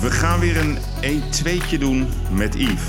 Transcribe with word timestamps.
We 0.00 0.10
gaan 0.10 0.40
weer 0.40 0.56
een 0.56 0.78
1-2'tje 1.02 1.78
doen 1.78 2.08
met 2.30 2.54
Yves. 2.54 2.82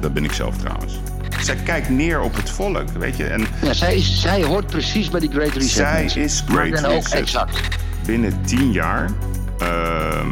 Dat 0.00 0.12
ben 0.12 0.24
ik 0.24 0.32
zelf 0.32 0.56
trouwens. 0.56 1.00
Zij 1.42 1.56
kijkt 1.56 1.88
neer 1.88 2.20
op 2.20 2.34
het 2.36 2.50
volk, 2.50 2.90
weet 2.98 3.16
je. 3.16 3.24
En 3.26 3.46
Ja, 3.62 3.72
zij, 3.72 3.96
is, 3.96 4.20
zij 4.20 4.42
hoort 4.42 4.66
precies 4.66 5.10
bij 5.10 5.20
die 5.20 5.30
Great 5.30 5.52
Reset. 5.52 5.70
zij 5.70 6.00
mensen. 6.00 6.22
is 6.22 6.44
Great 6.48 6.84
ook 6.84 6.92
Reset. 7.02 7.12
exact. 7.12 7.60
Binnen 8.06 8.42
10 8.44 8.72
jaar 8.72 9.10
eh, 9.58 10.26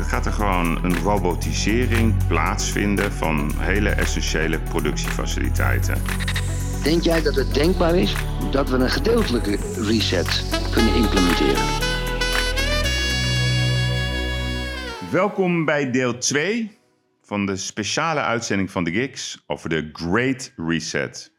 gaat 0.00 0.26
er 0.26 0.32
gewoon 0.32 0.84
een 0.84 0.96
robotisering 0.98 2.14
plaatsvinden 2.26 3.12
van 3.12 3.52
hele 3.58 3.88
essentiële 3.90 4.58
productiefaciliteiten. 4.58 6.02
Denk 6.82 7.02
jij 7.02 7.22
dat 7.22 7.34
het 7.34 7.54
denkbaar 7.54 7.94
is 7.96 8.14
dat 8.50 8.70
we 8.70 8.76
een 8.76 8.90
gedeeltelijke 8.90 9.58
reset 9.76 10.44
kunnen 10.72 10.94
implementeren? 10.94 11.62
Welkom 15.14 15.64
bij 15.64 15.90
deel 15.90 16.18
2 16.18 16.78
van 17.22 17.46
de 17.46 17.56
speciale 17.56 18.20
uitzending 18.20 18.70
van 18.70 18.84
de 18.84 18.92
Gigs 18.92 19.44
over 19.46 19.68
de 19.68 19.90
Great 19.92 20.52
Reset. 20.56 21.32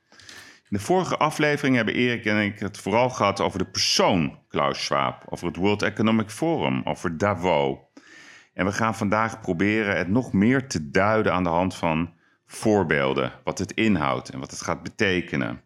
In 0.70 0.78
de 0.78 0.80
vorige 0.80 1.18
aflevering 1.18 1.76
hebben 1.76 1.94
Erik 1.94 2.26
en 2.26 2.42
ik 2.42 2.60
het 2.60 2.78
vooral 2.78 3.10
gehad 3.10 3.42
over 3.42 3.60
de 3.60 3.66
persoon 3.66 4.40
Klaus 4.48 4.86
Schwab, 4.86 5.24
over 5.30 5.48
het 5.48 5.56
World 5.56 5.82
Economic 5.82 6.30
Forum, 6.30 6.82
over 6.84 7.18
Davos. 7.18 7.78
En 8.54 8.66
we 8.66 8.72
gaan 8.72 8.96
vandaag 8.96 9.42
proberen 9.42 9.98
het 9.98 10.08
nog 10.08 10.34
meer 10.34 10.68
te 10.68 10.90
duiden 10.90 11.34
aan 11.34 11.44
de 11.44 11.50
hand 11.50 11.76
van 11.76 12.14
voorbeelden, 12.46 13.32
wat 13.44 13.60
het 13.60 13.72
inhoudt 13.72 14.30
en 14.30 14.40
wat 14.40 14.52
het 14.52 14.62
gaat 14.62 14.84
betekenen. 14.84 15.62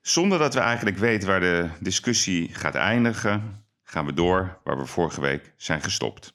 Zonder 0.00 0.38
dat 0.38 0.54
we 0.54 0.60
eigenlijk 0.60 0.98
weten 0.98 1.28
waar 1.28 1.40
de 1.40 1.68
discussie 1.80 2.54
gaat 2.54 2.74
eindigen, 2.74 3.64
gaan 3.82 4.06
we 4.06 4.12
door 4.12 4.58
waar 4.64 4.78
we 4.78 4.86
vorige 4.86 5.20
week 5.20 5.52
zijn 5.56 5.82
gestopt. 5.82 6.34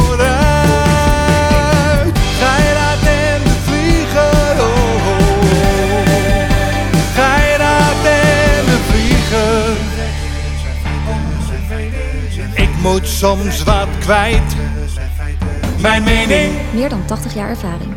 Soms 13.21 13.63
wat 13.63 13.87
kwijt. 13.99 14.55
Mijn 15.81 16.03
mening. 16.03 16.53
Meer 16.73 16.89
dan 16.89 17.05
80 17.05 17.33
jaar 17.33 17.49
ervaring. 17.49 17.93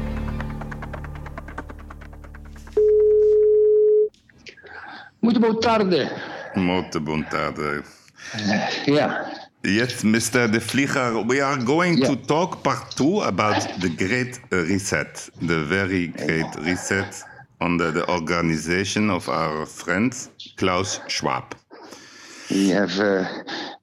Muito 5.20 5.40
boa 5.40 5.54
tarde. 5.58 6.10
Molto 6.54 7.00
bontade. 7.00 7.82
Ja, 8.84 9.32
Yes, 9.60 10.02
Mr. 10.02 10.50
De 10.50 10.60
Vlieger, 10.60 11.26
we 11.26 11.42
are 11.44 11.60
going 11.64 11.98
Yeah. 11.98 12.08
to 12.08 12.16
talk 12.20 12.62
part 12.62 12.96
two 12.96 13.22
about 13.22 13.80
the 13.80 13.92
Great 13.96 14.40
Reset, 14.50 15.30
the 15.46 15.64
very 15.64 16.12
Great 16.16 16.54
Reset 16.54 17.24
under 17.58 17.92
the 17.92 18.06
organization 18.08 19.10
of 19.10 19.28
our 19.28 19.66
friend 19.66 20.30
Klaus 20.54 21.00
Schwab. 21.06 21.44
We 22.48 22.72
have 22.72 23.00
uh, 23.00 23.26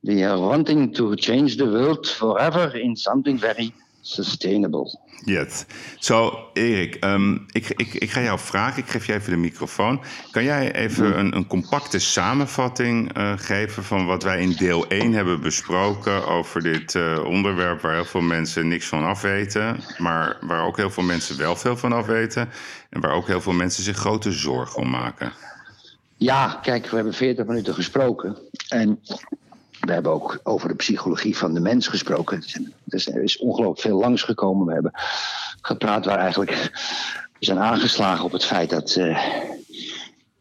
we 0.01 0.23
are 0.23 0.39
wanting 0.39 0.93
to 0.95 1.15
change 1.15 1.55
the 1.55 1.69
world 1.69 2.07
forever 2.07 2.75
in 2.75 2.95
something 2.95 3.39
very 3.39 3.73
sustainable. 4.01 4.99
Yes. 5.25 5.65
So, 5.99 6.39
Erik, 6.53 6.95
ehm, 6.95 7.37
ik, 7.51 7.69
ik, 7.75 7.93
ik 7.93 8.11
ga 8.11 8.21
jou 8.21 8.39
vragen, 8.39 8.83
ik 8.83 8.89
geef 8.89 9.05
je 9.05 9.13
even 9.13 9.31
de 9.31 9.37
microfoon. 9.37 10.01
Kan 10.31 10.43
jij 10.43 10.73
even 10.73 11.19
een, 11.19 11.35
een 11.35 11.47
compacte 11.47 11.99
samenvatting 11.99 13.13
eh, 13.13 13.33
geven 13.35 13.83
van 13.83 14.05
wat 14.05 14.23
wij 14.23 14.41
in 14.41 14.51
deel 14.51 14.87
1 14.87 15.13
hebben 15.13 15.41
besproken 15.41 16.27
over 16.27 16.61
dit 16.61 16.95
eh, 16.95 17.23
onderwerp 17.25 17.81
waar 17.81 17.93
heel 17.93 18.05
veel 18.05 18.21
mensen 18.21 18.67
niks 18.67 18.87
van 18.87 19.05
afweten, 19.05 19.79
maar 19.97 20.37
waar 20.41 20.65
ook 20.65 20.77
heel 20.77 20.89
veel 20.89 21.03
mensen 21.03 21.37
wel 21.37 21.55
veel 21.55 21.77
van 21.77 21.93
afweten 21.93 22.49
en 22.89 23.01
waar 23.01 23.13
ook 23.13 23.27
heel 23.27 23.41
veel 23.41 23.53
mensen 23.53 23.83
zich 23.83 23.97
grote 23.97 24.31
zorgen 24.31 24.81
om 24.81 24.89
maken? 24.89 25.33
Ja, 26.23 26.59
kijk, 26.61 26.87
we 26.87 26.95
hebben 26.95 27.13
40 27.13 27.45
minuten 27.45 27.73
gesproken. 27.73 28.37
En 28.67 28.99
we 29.79 29.91
hebben 29.91 30.11
ook 30.11 30.39
over 30.43 30.67
de 30.67 30.75
psychologie 30.75 31.37
van 31.37 31.53
de 31.53 31.59
mens 31.59 31.87
gesproken. 31.87 32.43
Er 32.89 33.23
is 33.23 33.37
ongelooflijk 33.37 33.79
veel 33.79 33.99
langsgekomen. 33.99 34.65
We 34.65 34.73
hebben 34.73 34.91
gepraat 35.61 36.05
waar 36.05 36.17
eigenlijk 36.17 36.51
we 37.39 37.45
zijn 37.45 37.59
aangeslagen 37.59 38.25
op 38.25 38.31
het 38.31 38.45
feit 38.45 38.69
dat 38.69 38.95
eh, 38.95 39.29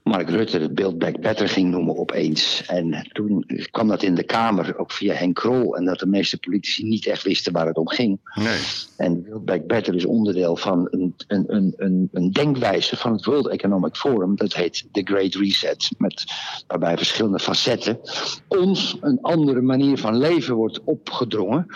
Mark 0.03 0.31
Rutte 0.31 0.59
het 0.59 0.75
Build 0.75 0.99
Back 0.99 1.21
Better 1.21 1.49
ging 1.49 1.71
noemen 1.71 1.99
opeens. 1.99 2.63
En 2.67 3.09
toen 3.13 3.45
kwam 3.71 3.89
dat 3.89 4.03
in 4.03 4.15
de 4.15 4.23
Kamer, 4.23 4.79
ook 4.79 4.93
via 4.93 5.15
Henk 5.15 5.35
Krol. 5.35 5.77
En 5.77 5.85
dat 5.85 5.99
de 5.99 6.07
meeste 6.07 6.39
politici 6.39 6.85
niet 6.85 7.07
echt 7.07 7.23
wisten 7.23 7.53
waar 7.53 7.67
het 7.67 7.77
om 7.77 7.89
ging. 7.89 8.19
Nee. 8.35 8.61
En 8.97 9.23
Build 9.23 9.45
Back 9.45 9.67
Better 9.67 9.95
is 9.95 10.05
onderdeel 10.05 10.57
van 10.57 10.89
een, 10.91 11.15
een, 11.27 11.45
een, 11.47 11.75
een, 11.77 12.09
een 12.13 12.31
denkwijze 12.33 12.97
van 12.97 13.13
het 13.13 13.25
World 13.25 13.49
Economic 13.49 13.97
Forum. 13.97 14.37
Dat 14.37 14.55
heet 14.55 14.89
The 14.93 15.03
Great 15.05 15.35
Reset. 15.35 15.91
Met, 15.99 16.25
waarbij 16.67 16.97
verschillende 16.97 17.39
facetten 17.39 18.01
ons 18.49 18.97
een 19.01 19.19
andere 19.21 19.61
manier 19.61 19.99
van 19.99 20.19
leven 20.19 20.55
wordt 20.55 20.85
opgedrongen. 20.85 21.67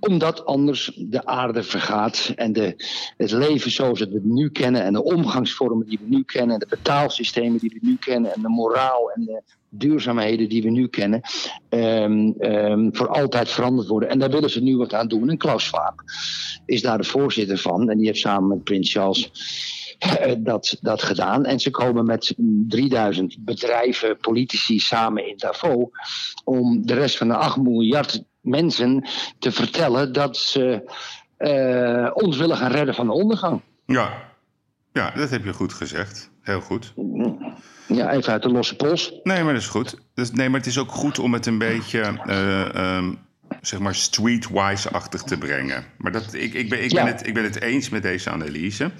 Omdat 0.00 0.44
anders 0.44 0.92
de 0.96 1.26
aarde 1.26 1.62
vergaat 1.62 2.32
en 2.36 2.52
de, 2.52 2.74
het 3.16 3.30
leven 3.30 3.70
zoals 3.70 3.98
we 3.98 4.08
het 4.12 4.24
nu 4.24 4.50
kennen. 4.50 4.82
En 4.82 4.92
de 4.92 5.04
omgangsvormen 5.04 5.86
die 5.86 5.98
we 6.02 6.16
nu 6.16 6.22
kennen. 6.22 6.54
En 6.54 6.58
de 6.58 6.76
betaalsystemen 6.76 7.57
die 7.58 7.78
we 7.80 7.86
nu 7.86 7.96
kennen. 7.96 8.34
En 8.34 8.42
de 8.42 8.48
moraal 8.48 9.10
en 9.10 9.24
de 9.24 9.42
duurzaamheden 9.68 10.48
die 10.48 10.62
we 10.62 10.70
nu 10.70 10.88
kennen. 10.88 11.20
ehm, 11.68 12.30
ehm, 12.38 12.88
voor 12.92 13.08
altijd 13.08 13.48
veranderd 13.48 13.88
worden. 13.88 14.08
En 14.08 14.18
daar 14.18 14.30
willen 14.30 14.50
ze 14.50 14.62
nu 14.62 14.76
wat 14.76 14.94
aan 14.94 15.08
doen. 15.08 15.28
En 15.28 15.36
Klaus 15.36 15.64
Schwab 15.64 16.02
is 16.66 16.82
daar 16.82 16.98
de 16.98 17.04
voorzitter 17.04 17.58
van. 17.58 17.90
En 17.90 17.96
die 17.96 18.06
heeft 18.06 18.20
samen 18.20 18.48
met 18.48 18.64
Prins 18.64 18.92
Charles 18.92 19.30
eh, 19.98 20.34
dat, 20.38 20.76
dat 20.80 21.02
gedaan. 21.02 21.44
En 21.44 21.60
ze 21.60 21.70
komen 21.70 22.04
met 22.04 22.34
3000 22.68 23.36
bedrijven, 23.40 24.16
politici 24.16 24.78
samen 24.78 25.28
in 25.28 25.36
Davos. 25.36 25.88
om 26.44 26.86
de 26.86 26.94
rest 26.94 27.16
van 27.16 27.28
de 27.28 27.34
8 27.34 27.56
miljard 27.56 28.22
mensen 28.40 29.08
te 29.38 29.52
vertellen 29.52 30.12
dat 30.12 30.36
ze 30.36 30.90
eh, 31.36 32.10
ons 32.12 32.36
willen 32.36 32.56
gaan 32.56 32.70
redden 32.70 32.94
van 32.94 33.06
de 33.06 33.12
ondergang. 33.12 33.62
Ja. 33.86 34.32
ja, 34.92 35.10
dat 35.10 35.30
heb 35.30 35.44
je 35.44 35.52
goed 35.52 35.72
gezegd. 35.72 36.30
Heel 36.48 36.60
goed. 36.60 36.92
Ja, 37.86 38.10
even 38.10 38.32
uit 38.32 38.42
de 38.42 38.48
losse 38.48 38.76
pols. 38.76 39.20
Nee, 39.22 39.42
maar 39.42 39.52
dat 39.52 39.62
is 39.62 39.68
goed. 39.68 39.96
Dus, 40.14 40.30
nee, 40.30 40.48
maar 40.48 40.58
het 40.58 40.68
is 40.68 40.78
ook 40.78 40.90
goed 40.90 41.18
om 41.18 41.32
het 41.32 41.46
een 41.46 41.58
beetje, 41.58 42.00
eh, 42.26 42.74
ehm, 42.74 43.12
zeg 43.60 43.78
maar, 43.80 43.94
streetwise-achtig 43.94 45.22
te 45.22 45.38
brengen. 45.38 45.84
Maar 45.98 46.12
dat, 46.12 46.34
ik, 46.34 46.54
ik, 46.54 46.68
ben, 46.68 46.84
ik, 46.84 46.90
Ja. 46.90 47.04
ben 47.04 47.12
het, 47.12 47.26
ik 47.26 47.34
ben 47.34 47.44
het 47.44 47.60
eens 47.60 47.88
met 47.88 48.02
deze 48.02 48.30
analyse. 48.30 48.90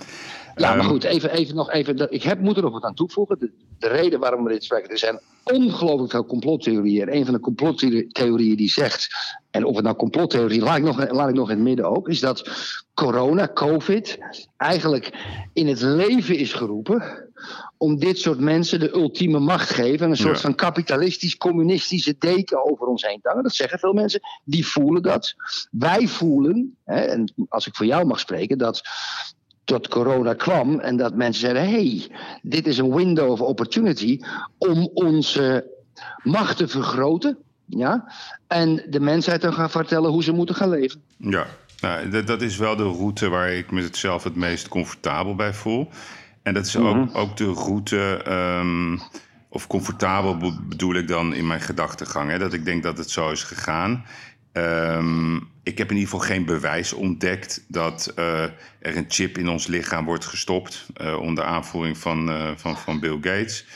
Ja, 0.57 0.69
maar 0.69 0.79
Ehm, 0.79 0.89
goed, 0.89 1.05
even, 1.05 1.31
even 1.31 1.55
nog 1.55 1.71
even. 1.71 2.13
Ik 2.13 2.23
heb, 2.23 2.41
moet 2.41 2.57
er 2.57 2.63
nog 2.63 2.73
wat 2.73 2.83
aan 2.85 2.95
toevoegen. 2.95 3.39
De, 3.39 3.51
de 3.79 3.89
reden 3.89 4.21
waarom 4.21 4.45
we 4.45 4.51
dit 4.51 4.65
spreken. 4.65 4.91
Er 4.91 4.99
zijn 4.99 5.21
ongelooflijk 5.45 6.11
veel 6.11 6.27
complottheorieën. 6.27 7.09
En 7.09 7.17
een 7.17 7.25
van 7.25 7.35
de 7.35 7.41
complottheorieën 7.41 8.57
die 8.57 8.71
zegt. 8.71 9.09
En 9.51 9.65
of 9.65 9.75
het 9.75 9.85
nou 9.85 9.97
complottheorie, 9.97 10.61
laat 10.61 10.77
ik, 10.77 10.83
nog, 10.83 11.11
laat 11.11 11.29
ik 11.29 11.35
nog 11.35 11.51
in 11.51 11.55
het 11.57 11.65
midden 11.65 11.91
ook. 11.91 12.09
Is 12.09 12.21
dat 12.21 12.51
corona, 12.95 13.51
COVID. 13.55 14.19
eigenlijk 14.57 15.13
in 15.53 15.67
het 15.67 15.81
leven 15.81 16.37
is 16.37 16.53
geroepen. 16.53 17.28
Om 17.77 17.99
dit 17.99 18.19
soort 18.19 18.39
mensen 18.41 18.81
de 18.81 18.95
ultieme 18.95 19.39
macht 19.39 19.69
te 19.69 19.75
geven. 19.75 20.05
en 20.05 20.11
een 20.11 20.17
soort 20.17 20.35
Ja. 20.35 20.41
van 20.41 20.55
kapitalistisch-communistische 20.55 22.15
deken 22.19 22.65
over 22.71 22.87
ons 22.87 23.03
heen 23.03 23.21
te 23.23 23.29
hangen. 23.29 23.43
Dat 23.43 23.55
zeggen 23.55 23.79
veel 23.79 23.93
mensen. 23.93 24.21
Die 24.45 24.67
voelen 24.67 25.03
dat. 25.03 25.35
Wij 25.71 26.07
voelen, 26.07 26.77
hè, 26.85 27.01
en 27.01 27.33
als 27.49 27.67
ik 27.67 27.75
voor 27.77 27.87
jou 27.87 28.07
mag 28.07 28.21
spreken. 28.21 28.59
dat 28.59 28.83
tot 29.65 29.89
corona 29.89 30.35
kwam 30.35 30.81
en 30.81 30.97
dat 30.97 31.15
mensen 31.15 31.41
zeiden: 31.41 31.71
hey, 31.71 32.11
dit 32.43 32.67
is 32.67 32.79
een 32.79 32.95
window 32.95 33.31
of 33.31 33.41
opportunity 33.41 34.21
om 34.59 34.91
onze 34.95 35.77
macht 36.23 36.57
te 36.57 36.69
vergroten. 36.69 37.39
Ja? 37.67 38.13
En 38.47 38.85
de 38.91 39.01
mensheid 39.01 39.41
te 39.41 39.53
gaan 39.53 39.71
vertellen 39.71 40.11
hoe 40.11 40.23
ze 40.23 40.33
moeten 40.33 40.55
gaan 40.55 40.69
leven. 40.71 41.03
Ja, 41.17 41.47
nou, 41.81 42.09
dat, 42.09 42.27
dat 42.27 42.43
is 42.43 42.57
wel 42.57 42.77
de 42.77 42.83
route 42.83 43.29
waar 43.29 43.53
ik 43.53 43.71
mezelf 43.71 44.25
het 44.25 44.35
meest 44.37 44.69
comfortabel 44.69 45.35
bij 45.35 45.55
voel. 45.55 45.89
En 46.49 46.55
dat 46.55 46.67
is 46.67 46.77
ook, 46.77 47.17
ook 47.17 47.37
de 47.37 47.53
route, 47.53 48.23
ehm, 48.25 48.99
of 49.49 49.67
comfortabel 49.67 50.37
be- 50.37 50.61
bedoel 50.69 50.95
ik 50.95 51.09
dan 51.09 51.35
in 51.35 51.47
mijn 51.47 51.61
gedachtegang, 51.61 52.31
hè, 52.31 52.39
dat 52.39 52.53
ik 52.53 52.65
denk 52.65 52.83
dat 52.83 52.99
het 52.99 53.11
zo 53.11 53.31
is 53.31 53.43
gegaan. 53.43 54.05
Ehm, 54.53 55.37
ik 55.63 55.79
heb 55.79 55.91
in 55.91 55.97
ieder 55.97 56.11
geval 56.11 56.27
geen 56.27 56.45
bewijs 56.45 56.93
ontdekt 56.93 57.65
dat 57.69 58.13
uh, 58.19 58.43
er 58.79 58.97
een 58.97 59.05
chip 59.09 59.39
in 59.39 59.49
ons 59.49 59.67
lichaam 59.67 60.05
wordt 60.05 60.25
gestopt 60.25 60.87
uh, 61.03 61.19
onder 61.21 61.45
aanvoering 61.45 61.99
van, 61.99 62.29
uh, 62.29 62.51
van, 62.57 62.77
van 62.77 63.01
Bill 63.01 63.19
Gates. 63.21 63.67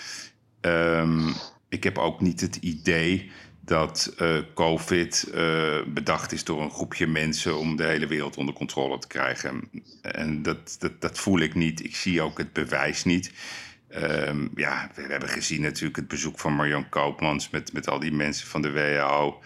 Um, 0.61 1.35
ik 1.69 1.85
heb 1.85 1.99
ook 1.99 2.21
niet 2.21 2.41
het 2.41 2.57
idee 2.57 3.31
dat 3.65 4.15
COVID 4.55 5.31
bedacht 5.87 6.33
is 6.33 6.45
door 6.45 6.63
een 6.63 6.71
groepje 6.71 7.07
mensen 7.07 7.59
om 7.59 7.77
de 7.77 7.85
hele 7.85 8.07
wereld 8.07 8.37
onder 8.37 8.55
controle 8.55 8.99
te 8.99 9.07
krijgen. 9.07 9.71
En 10.03 10.43
dat, 10.43 10.77
dat, 10.79 11.01
dat 11.01 11.19
voel 11.19 11.39
ik 11.39 11.55
niet. 11.55 11.85
Ik 11.85 11.97
zie 11.97 12.23
ook 12.23 12.39
het 12.39 12.53
bewijs 12.53 13.05
niet. 13.05 13.33
Um, 13.97 14.51
ja, 14.55 14.91
we 14.95 15.03
hebben 15.03 15.29
gezien 15.29 15.61
natuurlijk 15.61 15.97
het 15.97 16.09
bezoek 16.09 16.39
van 16.39 16.53
Marjan 16.53 16.89
Koopmans 16.89 17.51
met, 17.51 17.73
met 17.73 17.89
al 17.89 17.99
die 17.99 18.13
mensen 18.13 18.47
van 18.47 18.63
de 18.63 18.71
WHO. 18.71 19.41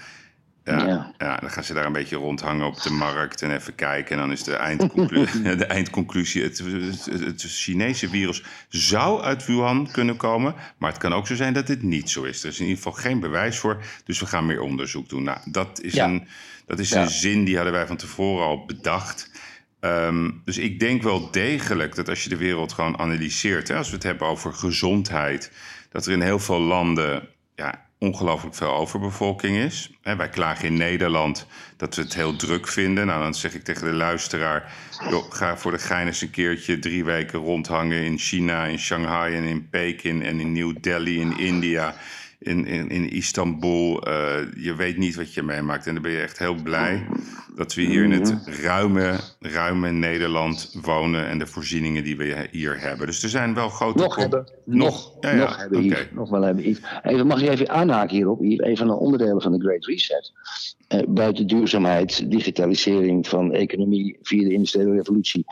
Ja, 0.67 1.13
ja. 1.19 1.37
dan 1.37 1.51
gaan 1.51 1.65
ze 1.65 1.75
daar 1.75 1.87
een 1.87 1.93
beetje 1.93 2.17
rondhangen 2.17 2.67
op 2.67 2.83
de 2.83 2.91
markt 2.91 3.43
en 3.43 3.55
even 3.55 3.75
kijken. 3.75 4.15
En 4.15 4.19
dan 4.19 4.33
is 4.33 4.43
de 4.43 4.55
eindconclusie, 4.55 5.43
de 5.57 5.65
eindconclusie 5.65 6.43
het, 6.43 6.63
het, 7.11 7.43
Chinese 7.43 8.09
virus 8.09 8.43
zou 8.69 9.23
uit 9.23 9.47
Wuhan 9.47 9.91
kunnen 9.91 10.17
komen. 10.17 10.55
Maar 10.79 10.91
het 10.91 11.01
kan 11.01 11.13
ook 11.13 11.27
zo 11.27 11.35
zijn 11.35 11.53
dat 11.53 11.69
het 11.69 11.83
niet 11.83 12.11
zo 12.11 12.23
is. 12.23 12.43
Er 12.43 12.49
is 12.49 12.59
in 12.59 12.67
ieder 12.67 12.83
geval 12.83 13.03
geen 13.03 13.21
bewijs 13.21 13.59
voor. 13.59 13.83
Dus 14.05 14.21
we 14.21 14.27
gaan 14.27 14.47
meer 14.47 14.61
onderzoek 14.61 15.09
doen. 15.09 15.23
Nou, 15.23 15.39
dat 15.45 15.81
is, 15.81 15.97
een, 15.97 16.27
dat 16.67 16.79
is 16.79 16.91
een 16.91 17.11
zin 17.11 17.45
die 17.45 17.55
hadden 17.55 17.73
wij 17.73 17.87
van 17.87 17.97
tevoren 17.97 18.47
al 18.47 18.65
bedacht. 18.65 19.31
Um, 19.81 20.43
dus 20.45 20.59
ik 20.59 20.81
denk 20.81 21.03
wel 21.03 21.31
degelijk 21.31 21.95
dat 21.95 22.09
als 22.09 22.23
je 22.23 22.29
de 22.29 22.37
wereld 22.37 22.73
gewoon 22.73 22.99
analyseert, 22.99 23.69
hè, 23.69 23.77
als 23.77 23.89
we 23.89 23.95
het 23.95 24.03
hebben 24.03 24.27
over 24.27 24.53
gezondheid, 24.53 25.53
dat 25.91 26.07
er 26.07 26.13
in 26.13 26.21
heel 26.21 26.39
veel 26.39 26.61
landen 26.61 27.29
ja, 27.55 27.86
ongelooflijk 27.99 28.55
veel 28.55 28.75
overbevolking 28.75 29.57
is. 29.57 29.91
wij 30.03 30.29
klagen 30.29 30.67
in 30.67 30.77
Nederland 30.77 31.47
dat 31.77 31.95
we 31.95 32.03
het 32.03 32.15
heel 32.15 32.37
druk 32.37 32.69
vinden. 32.69 33.07
Nou, 33.07 33.23
dan 33.23 33.35
zeg 33.35 33.55
ik 33.55 33.65
tegen 33.65 33.85
de 33.87 33.93
luisteraar: 33.93 34.73
joh, 35.11 35.33
ga 35.33 35.57
voor 35.57 35.71
de 35.73 35.79
gein 35.79 36.07
eens 36.07 36.23
een 36.23 36.31
keertje 36.31 36.79
drie 36.79 37.05
weken 37.05 37.39
rondhangen 37.39 38.05
in 38.05 38.19
China, 38.19 38.65
in 38.65 38.79
Shanghai 38.79 39.35
en 39.35 39.45
in 39.45 39.69
Peking 39.69 40.25
en 40.25 40.41
in 40.41 40.53
New 40.53 40.77
Delhi 40.81 41.21
in 41.21 41.39
India 41.39 41.95
in, 42.39 42.67
in, 42.67 42.89
in 42.89 43.11
Istanbul. 43.11 44.09
Uh, 44.09 44.37
je 44.57 44.75
weet 44.75 44.97
niet 44.97 45.15
wat 45.15 45.35
je 45.35 45.43
meemaakt. 45.43 45.87
En 45.87 45.95
dan 45.95 46.03
ben 46.03 46.13
je 46.13 46.21
echt 46.21 46.39
heel 46.39 46.55
blij 46.63 47.07
dat 47.55 47.75
we 47.75 47.83
hier 47.83 48.05
in 48.05 48.13
het 48.13 48.33
mhm. 48.33 48.63
ruime, 48.63 49.15
ruime 49.41 49.91
Nederland 49.91 50.79
wonen 50.83 51.27
en 51.27 51.39
de 51.39 51.47
voorzieningen 51.47 52.05
die 52.05 52.17
we 52.17 52.49
hier 52.51 52.81
hebben. 52.81 53.07
Dus 53.07 53.23
er 53.23 53.29
zijn 53.29 53.55
wel 53.55 53.69
grote... 53.69 54.03
Nog 54.03 54.17
hebben. 54.17 54.51
Nog, 54.65 55.13
ja, 55.21 55.31
ja. 55.31 55.37
nog 55.37 55.57
hebben 55.57 55.85
okay. 55.85 56.09
Nog 56.13 56.31
wel 56.31 56.43
hebben 56.43 56.65
Even, 57.03 57.27
mag 57.27 57.41
je 57.41 57.51
even 57.51 57.69
aanhaken 57.69 58.17
hierop? 58.17 58.41
Een 58.41 58.77
van 58.77 58.87
de 58.87 58.93
onderdelen 58.93 59.43
van 59.43 59.53
de 59.53 59.61
Great 59.61 59.85
Reset. 59.85 60.33
Uh, 60.89 61.01
buiten 61.09 61.47
duurzaamheid, 61.47 62.31
digitalisering 62.31 63.29
van 63.29 63.53
economie, 63.53 64.19
vierde 64.23 64.53
industriële 64.53 64.93
revolutie 64.93 65.45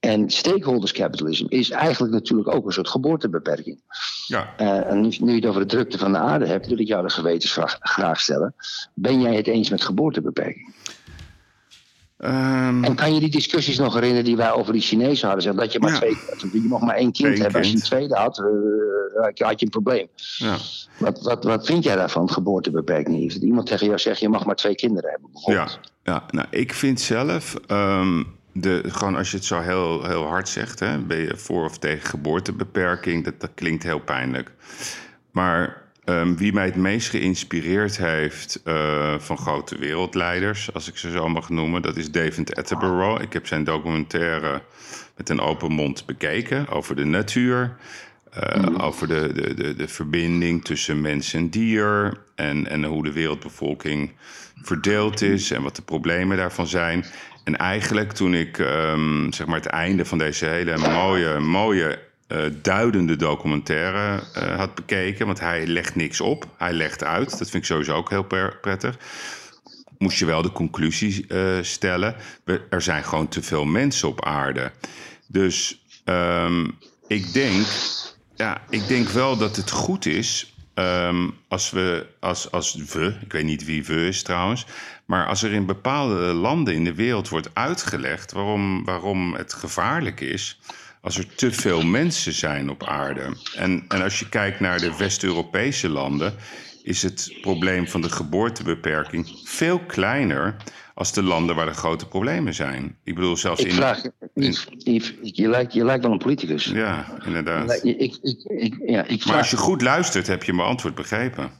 en 0.00 0.30
stakeholders 0.30 0.92
capitalism 0.92 1.46
is 1.48 1.70
eigenlijk 1.70 2.12
natuurlijk 2.12 2.54
ook 2.54 2.66
een 2.66 2.72
soort 2.72 2.88
geboortebeperking. 2.88 3.80
Ja. 4.26 4.54
Uh, 4.60 4.90
en 4.90 5.00
nu, 5.00 5.12
nu, 5.20 5.30
je 5.30 5.36
het 5.36 5.46
over 5.46 5.60
de 5.60 5.66
drukte 5.66 5.98
van 5.98 6.12
de 6.12 6.18
aarde 6.18 6.46
hebt, 6.46 6.66
wil 6.66 6.78
ik 6.78 6.86
jou 6.86 7.06
de 7.06 7.10
gewetensvraag 7.10 7.76
graag 7.80 8.20
stellen. 8.20 8.54
Ben 8.94 9.20
jij 9.20 9.36
het 9.36 9.46
eens 9.46 9.70
met 9.70 9.82
geboortebeperking? 9.82 10.74
Um, 12.24 12.84
en 12.84 12.94
kan 12.94 13.14
je 13.14 13.20
die 13.20 13.30
discussies 13.30 13.78
nog 13.78 13.94
herinneren 13.94 14.24
die 14.24 14.36
wij 14.36 14.52
over 14.52 14.72
die 14.72 14.82
Chinezen 14.82 15.26
hadden? 15.26 15.44
Zeg, 15.44 15.54
dat 15.54 15.72
je 15.72 15.80
maar 15.80 15.94
twee, 15.94 16.16
je 16.52 16.68
mag 16.68 16.80
maar 16.80 16.94
één 16.94 17.12
kind 17.12 17.38
hebben. 17.38 17.60
Als 17.60 17.68
je 17.68 17.74
een 17.74 17.82
tweede 17.82 18.14
had, 18.14 18.38
uh, 18.38 19.46
had 19.46 19.60
je 19.60 19.64
een 19.64 19.70
probleem. 19.70 20.08
Ja. 20.36 20.56
Wat, 20.98 21.22
wat, 21.22 21.44
wat 21.44 21.66
vind 21.66 21.84
jij 21.84 21.96
daarvan, 21.96 22.30
geboortebeperking? 22.30 23.16
Heeft 23.16 23.36
iemand 23.36 23.66
tegen 23.66 23.86
jou 23.86 23.98
zegt, 23.98 24.20
je 24.20 24.28
mag 24.28 24.44
maar 24.44 24.56
twee 24.56 24.74
kinderen 24.74 25.10
hebben, 25.10 25.30
bijvoorbeeld? 25.32 25.78
Ja, 26.02 26.12
ja 26.12 26.24
nou, 26.30 26.46
ik 26.50 26.74
vind 26.74 27.00
zelf... 27.00 27.56
Um, 27.70 28.36
de, 28.52 28.82
gewoon 28.86 29.16
als 29.16 29.30
je 29.30 29.36
het 29.36 29.46
zo 29.46 29.60
heel, 29.60 30.04
heel 30.04 30.24
hard 30.24 30.48
zegt, 30.48 30.80
hè, 30.80 30.98
ben 30.98 31.18
je 31.18 31.36
voor 31.36 31.64
of 31.64 31.78
tegen 31.78 32.08
geboortebeperking, 32.08 33.24
dat, 33.24 33.40
dat 33.40 33.50
klinkt 33.54 33.82
heel 33.82 34.00
pijnlijk. 34.00 34.52
Maar 35.30 35.82
um, 36.08 36.36
wie 36.36 36.52
mij 36.52 36.64
het 36.64 36.76
meest 36.76 37.10
geïnspireerd 37.10 37.98
heeft 37.98 38.60
uh, 38.64 39.18
van 39.18 39.38
grote 39.38 39.78
wereldleiders, 39.78 40.74
als 40.74 40.88
ik 40.88 40.96
ze 40.96 41.10
zo 41.10 41.28
mag 41.28 41.48
noemen, 41.48 41.82
dat 41.82 41.96
is 41.96 42.10
David 42.10 42.56
Attenborough. 42.56 43.22
Ik 43.22 43.32
heb 43.32 43.46
zijn 43.46 43.64
documentaire 43.64 44.62
met 45.16 45.28
een 45.28 45.40
open 45.40 45.72
mond 45.72 46.06
bekeken 46.06 46.68
over 46.68 46.96
de 46.96 47.04
natuur. 47.04 47.76
Uh, 48.56 48.84
Over 48.84 49.08
de, 49.08 49.32
de, 49.32 49.54
de, 49.54 49.74
de 49.74 49.88
verbinding 49.88 50.64
tussen 50.64 51.00
mens 51.00 51.34
en 51.34 51.50
dier. 51.50 52.18
En, 52.34 52.66
en 52.66 52.84
hoe 52.84 53.02
de 53.02 53.12
wereldbevolking 53.12 54.12
verdeeld 54.62 55.22
is 55.22 55.50
en 55.50 55.62
wat 55.62 55.76
de 55.76 55.82
problemen 55.82 56.36
daarvan 56.36 56.66
zijn. 56.66 57.04
En 57.44 57.56
eigenlijk 57.56 58.12
toen 58.12 58.34
ik 58.34 58.58
um, 58.58 59.32
zeg 59.32 59.46
maar 59.46 59.56
het 59.56 59.66
einde 59.66 60.04
van 60.04 60.18
deze 60.18 60.46
hele 60.46 60.76
mooie, 60.76 61.38
mooie 61.38 61.98
uh, 62.28 62.44
duidende 62.62 63.16
documentaire 63.16 64.22
uh, 64.36 64.56
had 64.56 64.74
bekeken, 64.74 65.26
want 65.26 65.40
hij 65.40 65.66
legt 65.66 65.94
niks 65.94 66.20
op, 66.20 66.46
hij 66.56 66.72
legt 66.72 67.04
uit. 67.04 67.30
Dat 67.30 67.50
vind 67.50 67.54
ik 67.54 67.64
sowieso 67.64 67.94
ook 67.94 68.10
heel 68.10 68.26
prettig. 68.60 68.98
Moest 69.98 70.18
je 70.18 70.26
wel 70.26 70.42
de 70.42 70.52
conclusie 70.52 71.24
uh, 71.28 71.58
stellen: 71.62 72.16
er 72.70 72.82
zijn 72.82 73.04
gewoon 73.04 73.28
te 73.28 73.42
veel 73.42 73.64
mensen 73.64 74.08
op 74.08 74.24
aarde. 74.24 74.72
Dus 75.26 75.84
um, 76.04 76.78
ik 77.06 77.32
denk, 77.32 77.66
ja, 78.34 78.62
ik 78.68 78.86
denk 78.86 79.08
wel 79.08 79.36
dat 79.36 79.56
het 79.56 79.70
goed 79.70 80.06
is 80.06 80.52
Um, 80.78 81.34
als 81.48 81.70
we, 81.70 82.06
als, 82.20 82.50
als 82.50 82.74
we, 82.74 83.16
ik 83.20 83.32
weet 83.32 83.44
niet 83.44 83.64
wie 83.64 83.84
we 83.84 84.06
is 84.06 84.22
trouwens, 84.22 84.66
maar 85.04 85.26
als 85.26 85.42
er 85.42 85.52
in 85.52 85.66
bepaalde 85.66 86.14
landen 86.14 86.74
in 86.74 86.84
de 86.84 86.94
wereld 86.94 87.28
wordt 87.28 87.50
uitgelegd 87.52 88.32
waarom, 88.32 88.84
waarom 88.84 89.34
het 89.34 89.54
gevaarlijk 89.54 90.20
is 90.20 90.60
als 91.08 91.18
er 91.18 91.34
te 91.34 91.52
veel 91.52 91.82
mensen 91.82 92.32
zijn 92.32 92.70
op 92.70 92.84
aarde. 92.84 93.22
En, 93.56 93.84
en 93.88 94.02
als 94.02 94.18
je 94.18 94.28
kijkt 94.28 94.60
naar 94.60 94.78
de 94.78 94.96
West-Europese 94.96 95.88
landen, 95.88 96.34
is 96.82 97.02
het 97.02 97.38
probleem 97.40 97.88
van 97.88 98.00
de 98.00 98.10
geboortebeperking 98.10 99.30
veel 99.44 99.78
kleiner 99.78 100.56
als 100.94 101.12
de 101.12 101.22
landen 101.22 101.56
waar 101.56 101.66
de 101.66 101.72
grote 101.72 102.08
problemen 102.08 102.54
zijn. 102.54 102.96
Ik 103.04 103.14
bedoel, 103.14 103.36
zelfs 103.36 103.60
ik 103.60 103.66
in. 103.66 103.74
Vraag, 103.74 104.02
Yves, 104.34 104.66
Yves, 104.78 105.14
je, 105.22 105.48
lijkt, 105.48 105.72
je 105.72 105.84
lijkt 105.84 106.02
wel 106.02 106.12
een 106.12 106.18
politicus. 106.18 106.64
Ja, 106.64 107.18
inderdaad. 107.24 107.84
Ik, 107.84 107.98
ik, 107.98 108.18
ik, 108.44 108.76
ja, 108.86 109.04
ik 109.06 109.26
maar 109.26 109.36
als 109.36 109.50
je 109.50 109.56
goed 109.56 109.82
luistert, 109.82 110.26
heb 110.26 110.42
je 110.42 110.52
mijn 110.52 110.68
antwoord 110.68 110.94
begrepen. 110.94 111.50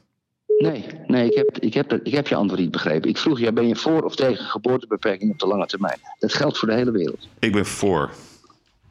Nee, 0.59 0.85
nee 1.07 1.31
ik, 1.31 1.37
heb, 1.37 1.59
ik, 1.59 1.75
heb, 1.75 1.93
ik 1.93 2.13
heb 2.13 2.27
je 2.27 2.35
antwoord 2.35 2.61
niet 2.61 2.71
begrepen. 2.71 3.11
Ik 3.11 3.19
vroeg 3.19 3.39
je, 3.39 3.53
ben 3.53 3.69
je 3.69 3.77
voor 3.77 4.03
of 4.03 4.17
tegen 4.17 4.45
geboortebeperking 4.45 5.31
op 5.31 5.39
de 5.39 5.47
lange 5.47 5.67
termijn? 5.67 5.99
Dat 6.19 6.35
geldt 6.35 6.59
voor 6.59 6.69
de 6.69 6.75
hele 6.75 6.91
wereld. 6.91 7.29
Ik 7.39 7.53
ben 7.53 7.67
voor. 7.67 8.11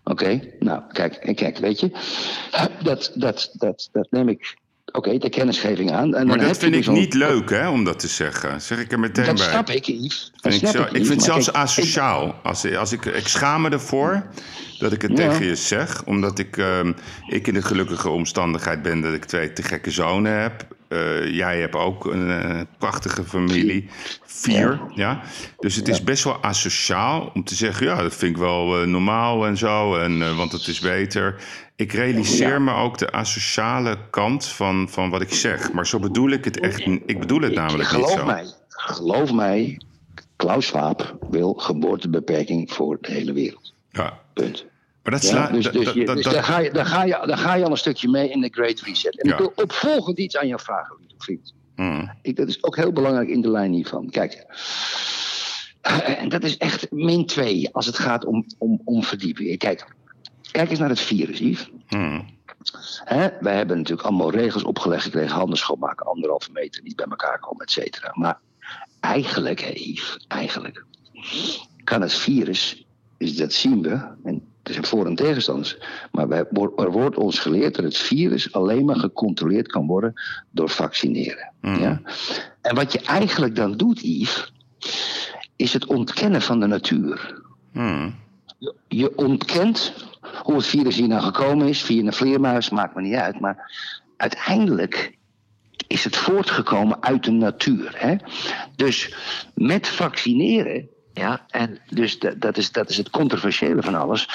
Oké, 0.07 0.41
nou 0.59 0.81
kijk, 0.91 1.35
kijk, 1.35 1.57
weet 1.57 1.79
je, 1.79 1.91
dat, 2.83 3.11
dat, 3.15 3.51
dat, 3.53 3.89
dat 3.91 4.07
neem 4.11 4.29
ik 4.29 4.57
Oké, 4.91 5.17
de 5.17 5.29
kennisgeving 5.29 5.91
aan. 5.91 6.15
En 6.15 6.27
maar 6.27 6.37
dat 6.37 6.57
vind 6.57 6.75
ik 6.75 6.85
dus 6.85 6.95
niet 6.95 7.13
leuk, 7.13 7.49
hè, 7.49 7.69
om 7.69 7.83
dat 7.83 7.99
te 7.99 8.07
zeggen. 8.07 8.61
Zeg 8.61 8.79
ik 8.79 8.91
er 8.91 8.99
meteen 8.99 9.25
dat 9.25 9.35
bij. 9.35 9.43
Dat 9.43 9.53
snap 9.53 9.69
ik, 9.69 9.85
Yves. 9.85 10.31
Dat 10.41 10.53
ik, 10.53 10.67
zo, 10.67 10.81
ik, 10.81 10.89
vind 10.91 11.07
het 11.07 11.23
zelfs 11.23 11.53
asociaal. 11.53 12.39
Als, 12.43 12.75
als 12.75 12.91
ik, 12.91 13.05
ik 13.05 13.27
schaam 13.27 13.61
me 13.61 13.69
ervoor 13.69 14.27
dat 14.79 14.91
ik 14.91 15.01
het 15.01 15.15
tegen 15.15 15.45
je 15.45 15.55
zeg. 15.55 16.03
Omdat 16.05 16.39
ik, 16.39 16.57
uh, 16.57 16.79
ik 17.27 17.47
in 17.47 17.53
de 17.53 17.61
gelukkige 17.61 18.09
omstandigheid 18.09 18.81
ben 18.81 19.01
dat 19.01 19.13
ik 19.13 19.25
twee 19.25 19.53
te 19.53 19.63
gekke 19.63 19.91
zonen 19.91 20.41
heb. 20.41 20.65
Uh, 20.89 21.35
jij 21.35 21.59
hebt 21.59 21.75
ook 21.75 22.05
een 22.05 22.27
uh, 22.27 22.61
prachtige 22.77 23.23
familie. 23.23 23.89
Vier, 24.25 24.81
ja. 24.93 25.21
Dus 25.57 25.75
het 25.75 25.87
is 25.87 26.03
best 26.03 26.23
wel 26.23 26.43
asociaal 26.43 27.31
om 27.33 27.43
te 27.43 27.55
zeggen... 27.55 27.85
ja, 27.85 28.01
dat 28.01 28.15
vind 28.15 28.35
ik 28.35 28.41
wel 28.41 28.81
uh, 28.81 28.87
normaal 28.87 29.45
en 29.45 29.57
zo, 29.57 29.95
en, 29.95 30.35
want 30.35 30.51
het 30.51 30.67
is 30.67 30.79
beter. 30.79 31.35
Ik 31.75 31.91
realiseer 31.91 32.61
me 32.61 32.73
ook 32.73 32.97
de 32.97 33.11
asociale 33.11 33.97
kant 34.09 34.45
van, 34.45 34.89
van 34.89 35.09
wat 35.09 35.21
ik 35.21 35.33
zeg. 35.33 35.71
Maar 35.71 35.87
zo 35.87 35.99
bedoel 35.99 36.29
ik 36.29 36.45
het 36.45 36.59
echt 36.59 36.79
Ik 37.05 37.19
bedoel 37.19 37.41
het 37.41 37.53
namelijk 37.53 37.89
geloof 37.89 38.09
niet 38.09 38.19
zo. 38.19 38.25
Mij, 38.25 38.45
geloof 38.67 39.33
mij, 39.33 39.81
Klaus 40.35 40.65
Schwab 40.65 41.17
wil 41.29 41.53
geboortebeperking 41.53 42.71
voor 42.71 42.97
de 43.01 43.11
hele 43.11 43.33
wereld. 43.33 43.73
Ja. 43.91 44.19
Punt. 44.33 44.65
Maar 45.07 45.19
dat 45.19 45.29
slaat. 45.29 45.51
dus, 45.51 45.63
daar, 45.63 46.43
ga 46.43 46.59
je, 46.59 46.71
daar, 46.71 46.85
ga 46.85 47.03
je, 47.03 47.23
daar 47.25 47.37
ga 47.37 47.53
je 47.53 47.63
al 47.63 47.71
een 47.71 47.77
stukje 47.77 48.09
mee 48.09 48.29
in 48.29 48.41
de 48.41 48.49
Great 48.51 48.79
Reset. 48.79 49.21
En 49.21 49.29
ik 49.29 49.37
wil 49.37 49.51
opvolgend 49.55 50.17
iets 50.17 50.37
aan 50.37 50.47
jou 50.47 50.61
vragen, 50.61 50.95
vriend. 51.17 51.53
Mm. 51.75 52.11
Ik, 52.21 52.35
dat 52.35 52.47
is 52.47 52.63
ook 52.63 52.75
heel 52.75 52.91
belangrijk 52.91 53.29
in 53.29 53.41
de 53.41 53.49
lijn 53.49 53.73
hiervan. 53.73 54.09
Kijk, 54.09 54.45
en 56.21 56.29
dat 56.29 56.43
is 56.43 56.57
echt 56.57 56.91
min 56.91 57.25
2 57.25 57.69
als 57.73 57.85
het 57.85 57.99
gaat 57.99 58.25
om, 58.25 58.45
om, 58.57 58.81
om 58.83 59.03
verdieping. 59.03 59.57
Kijk, 59.57 59.95
kijk 60.51 60.69
eens 60.69 60.79
naar 60.79 60.89
het 60.89 60.99
virus, 60.99 61.39
Yves. 61.39 61.69
Mm. 61.89 62.25
Hè, 63.03 63.29
wij 63.39 63.55
hebben 63.55 63.77
natuurlijk 63.77 64.07
allemaal 64.07 64.31
regels 64.31 64.63
opgelegd 64.63 65.03
gekregen. 65.03 65.35
Handen 65.35 65.57
schoonmaken, 65.57 66.05
anderhalve 66.05 66.51
meter, 66.51 66.83
niet 66.83 66.95
bij 66.95 67.05
elkaar 67.09 67.39
komen, 67.39 67.65
et 67.65 67.71
cetera. 67.71 68.11
Maar 68.13 68.39
eigenlijk, 68.99 69.59
Yves, 69.59 70.25
eigenlijk 70.27 70.85
kan 71.83 72.01
het 72.01 72.13
virus, 72.13 72.85
dus 73.17 73.35
dat 73.35 73.53
zien 73.53 73.81
we, 73.81 74.07
en 74.23 74.55
er 74.67 74.73
zijn 74.73 74.85
voor- 74.85 75.05
en 75.05 75.15
tegenstanders. 75.15 75.77
Maar 76.11 76.27
wij, 76.27 76.45
er 76.75 76.91
wordt 76.91 77.17
ons 77.17 77.39
geleerd 77.39 77.75
dat 77.75 77.85
het 77.85 77.97
virus 77.97 78.53
alleen 78.53 78.85
maar 78.85 78.95
gecontroleerd 78.99 79.67
kan 79.67 79.87
worden 79.87 80.13
door 80.51 80.69
vaccineren. 80.69 81.51
Mm. 81.61 81.79
Ja? 81.79 82.01
En 82.61 82.75
wat 82.75 82.91
je 82.91 82.99
eigenlijk 83.01 83.55
dan 83.55 83.77
doet, 83.77 84.01
Yves, 84.01 84.53
is 85.55 85.73
het 85.73 85.85
ontkennen 85.85 86.41
van 86.41 86.59
de 86.59 86.67
natuur. 86.67 87.41
Je- 88.59 88.73
Je 88.87 89.15
ontkent 89.17 89.93
hoe 90.43 90.55
het 90.55 90.65
virus 90.65 90.95
hier 90.95 91.07
nou 91.07 91.21
gekomen 91.21 91.67
is, 91.67 91.81
via 91.81 92.03
een 92.05 92.13
vleermuis, 92.13 92.69
maakt 92.69 92.95
me 92.95 93.01
niet 93.01 93.15
uit. 93.15 93.39
Maar 93.39 93.71
uiteindelijk 94.17 95.15
is 95.87 96.03
het 96.03 96.15
voortgekomen 96.15 97.03
uit 97.03 97.23
de 97.23 97.31
natuur. 97.31 97.91
Hè? 97.95 98.15
Dus 98.75 99.15
met 99.53 99.87
vaccineren, 99.87 100.87
ja, 101.17 101.45
en 101.49 101.79
dus 101.89 102.19
dat, 102.19 102.57
is, 102.57 102.71
dat 102.71 102.89
is 102.89 102.97
het 102.97 103.09
controversiële 103.09 103.81
van 103.81 103.95
alles, 103.95 104.29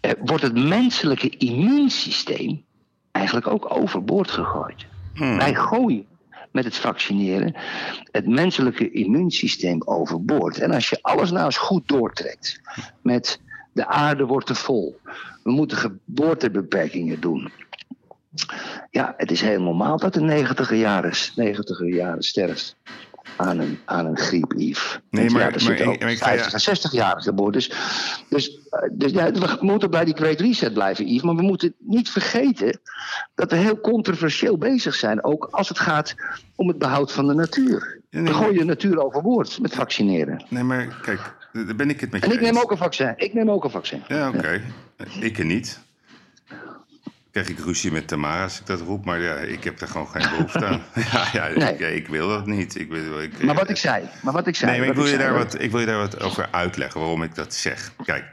eh, 0.00 0.10
wordt 0.24 0.42
het 0.42 0.54
menselijke 0.54 1.28
immuunsysteem 1.28 2.64
eigenlijk 3.10 3.46
ook 3.46 3.76
overboord 3.76 4.30
gegooid. 4.30 4.86
Hmm. 5.14 5.36
Wij 5.36 5.54
gooien 5.54 6.06
met 6.50 6.64
het 6.64 6.76
vaccineren 6.76 7.54
het 8.10 8.26
menselijke 8.26 8.90
immuunsysteem 8.90 9.82
overboord. 9.84 10.58
En 10.58 10.70
als 10.70 10.88
je 10.88 10.98
alles 11.02 11.30
nou 11.30 11.44
eens 11.44 11.58
goed 11.58 11.88
doortrekt 11.88 12.60
met 13.02 13.40
de 13.72 13.86
aarde 13.86 14.26
wordt 14.26 14.46
te 14.46 14.54
vol, 14.54 15.00
we 15.42 15.50
moeten 15.50 15.76
geboortebeperkingen 15.76 17.20
doen. 17.20 17.52
Ja, 18.90 19.14
het 19.16 19.30
is 19.30 19.40
heel 19.40 19.62
normaal 19.62 19.98
dat 19.98 20.16
een 20.16 20.24
90 20.24 20.74
jaren, 20.74 21.12
90 21.34 21.78
jaren 21.86 22.22
sterft 22.22 22.76
aan 23.36 23.58
een, 23.58 23.78
aan 23.84 24.06
een 24.06 24.18
griep, 24.18 24.52
Yves. 24.56 24.98
Nee, 25.10 25.30
maar- 25.30 25.40
ja, 25.40 25.46
er 25.46 25.50
maar 25.52 25.60
zitten 25.60 25.84
ik- 25.86 25.92
ook 25.92 26.00
maar 26.00 26.10
ik 26.10 26.18
ga 26.18 26.24
je- 26.30 26.32
50 26.38 26.52
en 26.52 26.60
60 26.60 26.92
jaren 26.92 27.22
geboren. 27.22 27.52
Dus, 27.52 27.70
dus, 28.28 28.58
eh, 28.70 28.88
dus 28.92 29.12
ja, 29.12 29.30
we 29.30 29.56
moeten 29.60 29.90
bij 29.90 30.04
die 30.04 30.14
Great 30.16 30.40
Reset 30.40 30.72
blijven, 30.74 31.06
Yves. 31.08 31.22
Maar 31.22 31.34
we 31.36 31.42
moeten 31.42 31.74
niet 31.78 32.10
vergeten 32.10 32.80
dat 33.34 33.50
we 33.50 33.56
heel 33.56 33.80
controversieel 33.80 34.58
bezig 34.58 34.94
zijn. 34.94 35.24
Ook 35.24 35.48
als 35.50 35.68
het 35.68 35.78
gaat 35.78 36.14
om 36.56 36.68
het 36.68 36.78
behoud 36.78 37.12
van 37.12 37.26
de 37.26 37.34
natuur. 37.34 38.00
nee, 38.10 38.22
we 38.22 38.32
gooien 38.34 38.58
de 38.58 38.64
natuur 38.64 39.04
overboord 39.04 39.58
met 39.60 39.74
vaccineren. 39.74 40.44
Nee, 40.48 40.62
maar 40.62 40.98
kijk, 41.02 41.20
daar 41.52 41.76
ben 41.76 41.90
ik 41.90 42.00
het 42.00 42.10
met 42.10 42.20
je 42.24 42.26
En 42.30 42.34
ik 42.34 42.40
neem 42.40 42.58
ook 42.58 42.70
een 42.70 42.76
vaccin. 42.76 43.12
Ik 43.16 43.34
neem 43.34 43.50
ook 43.50 43.64
een 43.64 43.70
vaccin. 43.70 44.02
Ja, 44.08 44.28
oké. 44.28 44.60
Ik 45.20 45.38
er 45.38 45.44
niet. 45.44 45.78
Krijg 47.32 47.48
ik 47.48 47.58
ruzie 47.58 47.92
met 47.92 48.08
Tamara 48.08 48.42
als 48.42 48.60
ik 48.60 48.66
dat 48.66 48.80
roep, 48.80 49.04
maar 49.04 49.20
ja, 49.20 49.34
ik 49.34 49.64
heb 49.64 49.80
er 49.80 49.88
gewoon 49.88 50.08
geen 50.08 50.30
behoefte 50.30 50.66
aan. 50.66 50.82
ja, 51.12 51.28
ja, 51.32 51.48
Nee. 51.48 51.72
ik, 51.74 51.80
ik 51.80 52.08
wil 52.08 52.28
dat 52.28 52.46
niet. 52.46 52.78
Ik 52.78 52.88
wil, 52.88 53.20
ik, 53.20 53.42
Maar 53.42 53.54
wat 53.54 53.70
ik 53.70 53.76
zei. 53.76 54.08
Maar 54.22 54.32
wat 54.32 54.46
ik 54.46 54.56
zei. 54.56 54.70
Nee, 54.70 54.80
maar 54.80 54.88
ik 54.88 54.94
wil, 54.94 55.06
je 55.06 55.18
daar 55.18 55.32
wat, 55.32 55.60
ik 55.60 55.70
wil 55.70 55.80
je 55.80 55.86
daar 55.86 55.98
wat 55.98 56.20
over 56.20 56.48
uitleggen 56.50 57.00
waarom 57.00 57.22
ik 57.22 57.34
dat 57.34 57.54
zeg. 57.54 57.92
Kijk, 58.04 58.24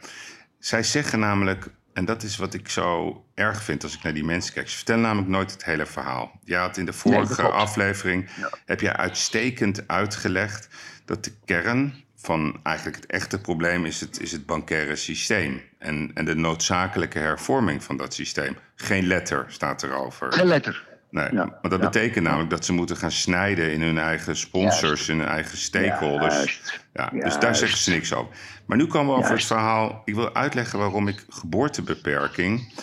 zij 0.59 0.83
zeggen 0.83 1.19
namelijk, 1.19 1.67
en 1.93 2.05
dat 2.05 2.23
is 2.23 2.37
wat 2.37 2.53
ik 2.53 2.69
zo 2.69 3.23
erg 3.33 3.63
vind 3.63 3.83
als 3.83 3.93
ik 3.95 4.03
naar 4.03 4.13
die 4.13 4.23
mensen 4.23 4.53
kijk. 4.53 4.69
Ze 4.69 4.75
vertellen 4.75 5.01
namelijk 5.01 5.27
nooit 5.27 5.51
het 5.51 5.65
hele 5.65 5.85
verhaal. 5.85 6.39
Je 6.43 6.55
had 6.55 6.77
in 6.77 6.85
de 6.85 6.93
vorige 6.93 7.41
aflevering, 7.41 8.29
heb 8.65 8.81
jij 8.81 8.93
uitstekend 8.95 9.87
uitgelegd 9.87 10.67
dat 11.05 11.23
de 11.23 11.31
kern 11.45 12.03
van 12.21 12.59
eigenlijk 12.63 12.95
het 12.97 13.05
echte 13.05 13.39
probleem 13.41 13.85
is 13.85 13.99
het, 13.99 14.19
is 14.21 14.31
het 14.31 14.45
bankaire 14.45 14.95
systeem. 14.95 15.61
En, 15.77 16.11
en 16.13 16.25
de 16.25 16.35
noodzakelijke 16.35 17.19
hervorming 17.19 17.83
van 17.83 17.97
dat 17.97 18.13
systeem. 18.13 18.57
Geen 18.75 19.07
letter 19.07 19.45
staat 19.47 19.83
erover. 19.83 20.31
Geen 20.33 20.45
letter. 20.47 20.87
Nee, 21.11 21.27
Ja, 21.33 21.45
maar 21.45 21.69
dat 21.71 21.79
ja. 21.79 21.89
betekent 21.89 22.23
namelijk 22.25 22.49
dat 22.49 22.65
ze 22.65 22.73
moeten 22.73 22.97
gaan 22.97 23.11
snijden 23.11 23.71
in 23.71 23.81
hun 23.81 23.97
eigen 23.97 24.35
sponsors, 24.35 25.09
in 25.09 25.19
hun 25.19 25.27
eigen 25.27 25.57
stakeholders. 25.57 26.35
Juist. 26.35 26.85
Ja, 26.93 27.09
dus 27.09 27.39
daar 27.39 27.55
zeggen 27.55 27.77
ze 27.79 27.89
niks 27.89 28.13
over. 28.13 28.35
Maar 28.65 28.77
nu 28.77 28.85
komen 28.85 29.13
we 29.13 29.19
over 29.19 29.31
het 29.35 29.45
verhaal. 29.45 30.01
Ik 30.05 30.15
wil 30.15 30.35
uitleggen 30.35 30.79
waarom 30.79 31.07
ik 31.07 31.25
geboortebeperking 31.29 32.73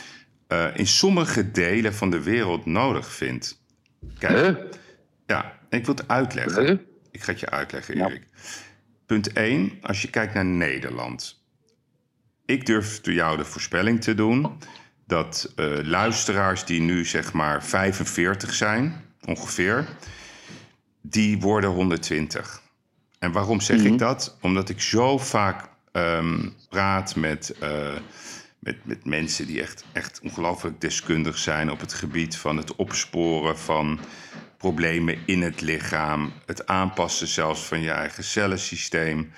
eh, 0.49 0.67
in 0.75 0.87
sommige 0.87 1.51
delen 1.51 1.95
van 1.95 2.11
de 2.11 2.23
wereld 2.23 2.67
nodig 2.67 3.13
vind. 3.13 3.63
Kijk, 4.19 4.39
Huh? 4.39 4.57
ja, 5.27 5.53
ik 5.69 5.87
wil 5.87 5.95
het 5.95 6.09
uitleggen. 6.09 6.67
Huh? 6.67 6.77
Ik 7.11 7.23
ga 7.23 7.31
het 7.31 7.41
je 7.41 7.51
uitleggen, 7.51 7.97
Ja. 7.97 8.11
Punt 9.07 9.33
1, 9.33 9.73
als 9.83 10.03
je 10.03 10.11
kijkt 10.11 10.35
naar 10.35 10.45
Nederland. 10.45 11.45
Ik 12.45 12.67
durf 12.67 13.01
door 13.01 13.15
jou 13.15 13.37
de 13.37 13.45
voorspelling 13.45 14.01
te 14.01 14.15
doen 14.15 14.59
dat 15.07 15.53
eh, 15.57 15.79
luisteraars 15.83 16.65
die 16.65 16.81
nu 16.81 17.05
zeg 17.05 17.33
maar 17.33 17.65
45 17.65 18.55
zijn, 18.55 19.05
ongeveer, 19.25 19.87
die 21.01 21.41
worden 21.41 21.71
120. 21.71 22.63
En 23.19 23.33
waarom 23.33 23.61
zeg 23.61 23.81
ik 23.81 23.99
dat? 23.99 24.37
Omdat 24.41 24.69
ik 24.69 24.81
zo 24.81 25.19
vaak 25.19 25.69
ehm, 25.93 26.49
praat 26.69 27.17
met, 27.17 27.59
eh, 27.59 27.95
met, 28.59 28.77
met 28.85 29.05
mensen 29.05 29.47
die 29.47 29.63
echt, 29.63 29.85
echt 29.93 30.21
ongelooflijk 30.23 30.81
deskundig 30.81 31.39
zijn 31.39 31.71
op 31.71 31.81
het 31.81 31.93
gebied 31.93 32.37
van 32.37 32.57
het 32.57 32.77
opsporen 32.77 33.59
van 33.59 34.01
problemen 34.67 35.19
in 35.25 35.43
het 35.43 35.61
lichaam, 35.61 36.33
het 36.47 36.67
aanpassen 36.67 37.27
zelfs 37.27 37.61
van 37.61 37.81
je 37.81 37.91
eigen 37.91 38.25
cellensysteem. 38.25 39.33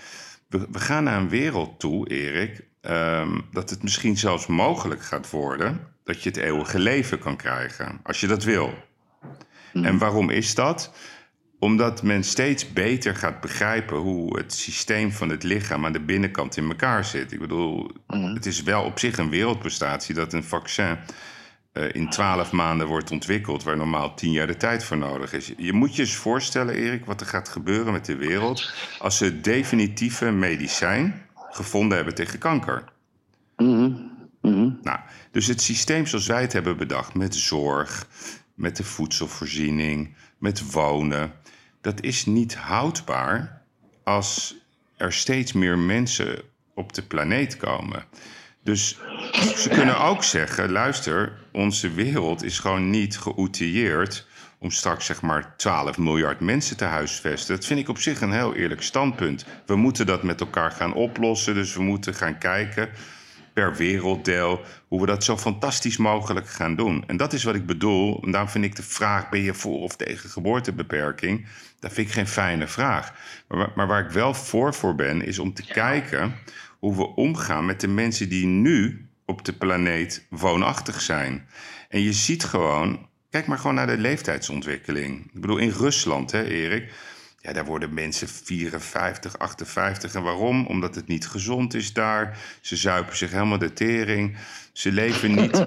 We, 0.48 0.66
we 0.70 0.78
gaan 0.78 1.04
naar 1.04 1.20
een 1.20 1.28
wereld 1.28 1.80
toe, 1.80 2.08
Erik, 2.08 2.64
ehm, 2.80 3.40
dat 3.52 3.70
het 3.70 3.82
misschien 3.82 4.16
zelfs 4.16 4.46
mogelijk 4.46 5.02
gaat 5.02 5.30
worden 5.30 5.80
dat 6.04 6.22
je 6.22 6.28
het 6.28 6.38
eeuwige 6.38 6.78
leven 6.78 7.18
kan 7.18 7.36
krijgen, 7.36 8.00
als 8.02 8.20
je 8.20 8.26
dat 8.26 8.44
wil. 8.44 8.74
En 9.72 9.98
waarom 9.98 10.30
is 10.30 10.54
dat? 10.54 10.92
Omdat 11.58 12.02
men 12.02 12.24
steeds 12.24 12.72
beter 12.72 13.16
gaat 13.16 13.40
begrijpen 13.40 13.96
hoe 13.96 14.38
het 14.38 14.52
systeem 14.52 15.12
van 15.12 15.28
het 15.28 15.42
lichaam 15.42 15.84
aan 15.84 15.92
de 15.92 16.00
binnenkant 16.00 16.56
in 16.56 16.68
elkaar 16.68 17.04
zit. 17.04 17.32
Ik 17.32 17.38
bedoel, 17.38 17.90
het 18.06 18.46
is 18.46 18.62
wel 18.62 18.84
op 18.84 18.98
zich 18.98 19.18
een 19.18 19.30
wereldprestatie 19.30 20.14
dat 20.14 20.32
een 20.32 20.44
vaccin 20.44 20.98
in 21.72 22.10
twaalf 22.10 22.52
maanden 22.52 22.86
wordt 22.86 23.10
ontwikkeld, 23.10 23.62
waar 23.62 23.76
normaal 23.76 24.14
tien 24.14 24.32
jaar 24.32 24.46
de 24.46 24.56
tijd 24.56 24.84
voor 24.84 24.96
nodig 24.96 25.32
is. 25.32 25.52
Je 25.56 25.72
moet 25.72 25.96
je 25.96 26.02
eens 26.02 26.16
voorstellen, 26.16 26.74
Erik, 26.74 27.04
wat 27.04 27.20
er 27.20 27.26
gaat 27.26 27.48
gebeuren 27.48 27.92
met 27.92 28.04
de 28.04 28.16
wereld 28.16 28.72
als 28.98 29.16
ze 29.16 29.24
het 29.24 29.44
definitieve 29.44 30.30
medicijn 30.30 31.26
gevonden 31.50 31.96
hebben 31.96 32.14
tegen 32.14 32.38
kanker. 32.38 32.84
Mhm. 33.56 33.92
Mhm. 34.40 34.70
Nou, 34.82 34.98
dus 35.30 35.46
het 35.46 35.62
systeem 35.62 36.06
zoals 36.06 36.26
wij 36.26 36.40
het 36.40 36.52
hebben 36.52 36.76
bedacht, 36.76 37.14
met 37.14 37.34
zorg, 37.34 38.06
met 38.54 38.76
de 38.76 38.84
voedselvoorziening, 38.84 40.14
met 40.38 40.70
wonen, 40.70 41.32
dat 41.80 42.02
is 42.02 42.26
niet 42.26 42.54
houdbaar 42.56 43.62
als 44.04 44.56
er 44.96 45.12
steeds 45.12 45.52
meer 45.52 45.78
mensen 45.78 46.42
op 46.74 46.92
de 46.92 47.02
planeet 47.02 47.56
komen. 47.56 48.04
Dus 48.62 48.98
ze 49.62 49.68
kunnen 49.68 50.00
ook 50.00 50.24
zeggen: 50.24 50.70
luister, 50.70 51.32
onze 51.52 51.90
wereld 51.90 52.44
is 52.44 52.58
gewoon 52.58 52.90
niet 52.90 53.18
geoutilleerd 53.18 54.26
om 54.58 54.70
straks 54.70 55.06
zeg 55.06 55.22
maar 55.22 55.54
12 55.56 55.98
miljard 55.98 56.40
mensen 56.40 56.76
te 56.76 56.84
huisvesten. 56.84 57.54
Dat 57.54 57.64
vind 57.64 57.80
ik 57.80 57.88
op 57.88 57.98
zich 57.98 58.20
een 58.20 58.32
heel 58.32 58.54
eerlijk 58.54 58.82
standpunt. 58.82 59.44
We 59.66 59.76
moeten 59.76 60.06
dat 60.06 60.22
met 60.22 60.40
elkaar 60.40 60.70
gaan 60.70 60.94
oplossen, 60.94 61.54
dus 61.54 61.74
we 61.74 61.82
moeten 61.82 62.14
gaan 62.14 62.38
kijken 62.38 62.88
per 63.52 63.76
werelddeel 63.76 64.60
hoe 64.88 65.00
we 65.00 65.06
dat 65.06 65.24
zo 65.24 65.36
fantastisch 65.36 65.96
mogelijk 65.96 66.48
gaan 66.48 66.76
doen. 66.76 67.04
En 67.06 67.16
dat 67.16 67.32
is 67.32 67.44
wat 67.44 67.54
ik 67.54 67.66
bedoel. 67.66 68.22
En 68.24 68.30
daarom 68.30 68.50
vind 68.50 68.64
ik 68.64 68.76
de 68.76 68.82
vraag: 68.82 69.28
ben 69.28 69.40
je 69.40 69.54
voor 69.54 69.80
of 69.80 69.96
tegen 69.96 70.30
geboortebeperking? 70.30 71.46
Dat 71.80 71.92
vind 71.92 72.06
ik 72.06 72.12
geen 72.12 72.28
fijne 72.28 72.66
vraag. 72.66 73.14
Maar, 73.48 73.72
maar 73.74 73.86
waar 73.86 74.04
ik 74.04 74.10
wel 74.10 74.34
voor 74.34 74.74
voor 74.74 74.94
ben, 74.94 75.22
is 75.22 75.38
om 75.38 75.54
te 75.54 75.64
kijken 75.64 76.34
hoe 76.78 76.96
we 76.96 77.14
omgaan 77.14 77.66
met 77.66 77.80
de 77.80 77.88
mensen 77.88 78.28
die 78.28 78.46
nu 78.46 79.07
op 79.28 79.44
de 79.44 79.52
planeet 79.52 80.26
woonachtig 80.30 81.00
zijn. 81.00 81.48
En 81.88 82.00
je 82.00 82.12
ziet 82.12 82.44
gewoon, 82.44 83.08
kijk 83.30 83.46
maar 83.46 83.58
gewoon 83.58 83.74
naar 83.74 83.86
de 83.86 83.98
leeftijdsontwikkeling. 83.98 85.24
Ik 85.34 85.40
bedoel, 85.40 85.56
in 85.56 85.70
Rusland, 85.70 86.30
hè, 86.30 86.44
Erik. 86.44 86.92
Ja, 87.40 87.52
daar 87.52 87.64
worden 87.64 87.94
mensen 87.94 88.28
54, 88.28 89.38
58. 89.38 90.14
En 90.14 90.22
waarom? 90.22 90.66
Omdat 90.66 90.94
het 90.94 91.06
niet 91.06 91.26
gezond 91.26 91.74
is 91.74 91.92
daar. 91.92 92.38
Ze 92.60 92.76
zuipen 92.76 93.16
zich 93.16 93.30
helemaal 93.30 93.58
de 93.58 93.72
tering. 93.72 94.36
Ze 94.72 94.92
leven 94.92 95.34
niet. 95.34 95.66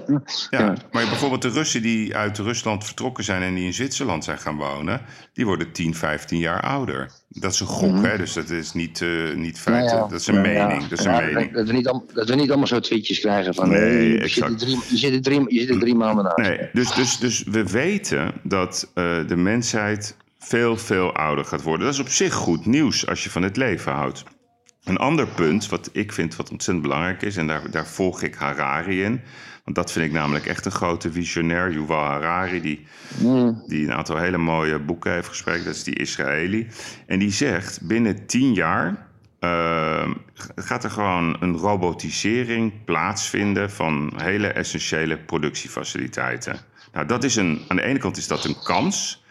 Ja, 0.50 0.76
maar 0.90 1.06
bijvoorbeeld 1.08 1.42
de 1.42 1.48
Russen 1.48 1.82
die 1.82 2.16
uit 2.16 2.38
Rusland 2.38 2.84
vertrokken 2.84 3.24
zijn 3.24 3.42
en 3.42 3.54
die 3.54 3.64
in 3.64 3.74
Zwitserland 3.74 4.24
zijn 4.24 4.38
gaan 4.38 4.56
wonen, 4.56 5.00
die 5.32 5.46
worden 5.46 5.72
10, 5.72 5.94
15 5.94 6.38
jaar 6.38 6.60
ouder. 6.60 7.10
Dat 7.28 7.52
is 7.52 7.60
een 7.60 7.66
gok, 7.66 8.04
hè? 8.04 8.16
Dus 8.16 8.32
dat 8.32 8.50
is 8.50 8.72
niet, 8.72 9.00
eh 9.00 9.34
niet 9.34 9.58
feit. 9.58 9.84
Nou 9.84 9.96
ja, 9.96 10.08
dat 10.08 10.20
is 10.20 10.26
een 10.26 10.34
ja, 10.34 10.40
mening. 10.40 10.86
Dat 10.86 10.98
is 10.98 11.04
een 11.04 11.12
ja, 11.12 11.20
mening. 11.20 11.52
Dat 11.52 11.66
we, 11.66 11.72
niet 11.72 11.88
al- 11.88 12.06
dat 12.12 12.28
we 12.28 12.34
niet 12.34 12.48
allemaal 12.48 12.66
zo 12.66 12.80
tweetjes 12.80 13.20
krijgen 13.20 13.54
van... 13.54 13.68
Nee, 13.68 14.12
je, 14.12 14.18
exact. 14.18 14.60
zit 14.60 14.60
er 14.60 14.66
drie, 14.66 14.80
je, 14.88 14.96
zit 14.96 15.14
er 15.14 15.22
drie, 15.22 15.54
je 15.54 15.60
zit 15.60 15.70
er 15.70 15.78
drie 15.78 15.94
maanden 15.94 16.24
naast. 16.24 16.36
Nee, 16.36 16.68
dus, 16.72 16.94
dus, 16.94 17.18
dus 17.18 17.42
we 17.42 17.64
weten 17.64 18.32
dat 18.42 18.90
eh, 18.94 19.26
de 19.26 19.36
mensheid 19.36 20.16
veel, 20.42 20.76
veel 20.76 21.12
ouder 21.12 21.44
gaat 21.44 21.62
worden. 21.62 21.86
Dat 21.86 21.94
is 21.94 22.00
op 22.00 22.08
zich 22.08 22.34
goed 22.34 22.66
nieuws 22.66 23.06
als 23.06 23.24
je 23.24 23.30
van 23.30 23.42
het 23.42 23.56
leven 23.56 23.92
houdt. 23.92 24.24
Een 24.84 24.96
ander 24.96 25.26
punt 25.26 25.68
wat 25.68 25.90
ik 25.92 26.12
vind 26.12 26.36
wat 26.36 26.50
ontzettend 26.50 26.86
belangrijk 26.86 27.22
is, 27.22 27.36
en 27.36 27.46
daar, 27.46 27.70
daar 27.70 27.86
volg 27.86 28.22
ik 28.22 28.34
Harari 28.34 29.02
in. 29.02 29.20
Want 29.64 29.76
dat 29.76 29.92
vind 29.92 30.06
ik 30.06 30.12
namelijk 30.12 30.46
echt 30.46 30.64
een 30.64 30.72
grote 30.72 31.12
visionair. 31.12 31.72
Yuval 31.72 32.04
Harari, 32.04 32.60
die, 32.60 32.86
die 33.66 33.86
een 33.86 33.92
aantal 33.92 34.16
hele 34.16 34.38
mooie 34.38 34.78
boeken 34.78 35.12
heeft 35.12 35.28
gesproken. 35.28 35.64
Dat 35.64 35.74
is 35.74 35.84
die 35.84 35.98
Israëli. 35.98 36.66
En 37.06 37.18
die 37.18 37.30
zegt, 37.30 37.86
binnen 37.86 38.26
tien 38.26 38.54
jaar 38.54 39.08
eh, 39.38 40.10
gaat 40.54 40.84
er 40.84 40.90
gewoon 40.90 41.36
een 41.40 41.56
robotisering 41.56 42.84
plaatsvinden 42.84 43.70
van 43.70 44.12
hele 44.16 44.48
essentiële 44.48 45.18
productiefaciliteiten. 45.18 46.60
Nou, 46.92 47.06
dat 47.06 47.24
is 47.24 47.36
een, 47.36 47.60
aan 47.68 47.76
de 47.76 47.82
ene 47.82 47.98
kant 47.98 48.16
is 48.16 48.26
dat 48.26 48.44
een 48.44 48.62
kans. 48.64 49.21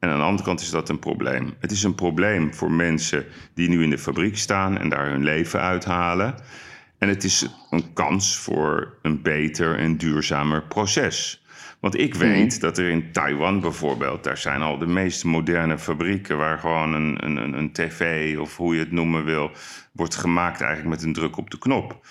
En 0.00 0.08
aan 0.08 0.18
de 0.18 0.24
andere 0.24 0.44
kant 0.44 0.60
is 0.60 0.70
dat 0.70 0.88
een 0.88 0.98
probleem. 0.98 1.54
Het 1.58 1.70
is 1.70 1.82
een 1.82 1.94
probleem 1.94 2.54
voor 2.54 2.72
mensen 2.72 3.26
die 3.54 3.68
nu 3.68 3.82
in 3.82 3.90
de 3.90 3.98
fabriek 3.98 4.38
staan 4.38 4.78
en 4.78 4.88
daar 4.88 5.06
hun 5.06 5.22
leven 5.22 5.60
uithalen. 5.60 6.34
En 6.98 7.08
het 7.08 7.24
is 7.24 7.46
een 7.70 7.92
kans 7.92 8.36
voor 8.36 8.98
een 9.02 9.22
beter 9.22 9.78
en 9.78 9.96
duurzamer 9.96 10.62
proces. 10.62 11.44
Want 11.80 11.98
ik 11.98 12.14
weet 12.14 12.60
dat 12.60 12.78
er 12.78 12.88
in 12.88 13.12
Taiwan 13.12 13.60
bijvoorbeeld, 13.60 14.24
daar 14.24 14.38
zijn 14.38 14.62
al 14.62 14.78
de 14.78 14.86
meest 14.86 15.24
moderne 15.24 15.78
fabrieken 15.78 16.36
waar 16.36 16.58
gewoon 16.58 16.94
een, 16.94 17.24
een, 17.24 17.58
een 17.58 17.72
tv 17.72 18.38
of 18.38 18.56
hoe 18.56 18.74
je 18.74 18.80
het 18.80 18.92
noemen 18.92 19.24
wil, 19.24 19.50
wordt 19.92 20.16
gemaakt 20.16 20.60
eigenlijk 20.60 20.90
met 20.90 21.02
een 21.02 21.12
druk 21.12 21.36
op 21.36 21.50
de 21.50 21.58
knop. 21.58 22.06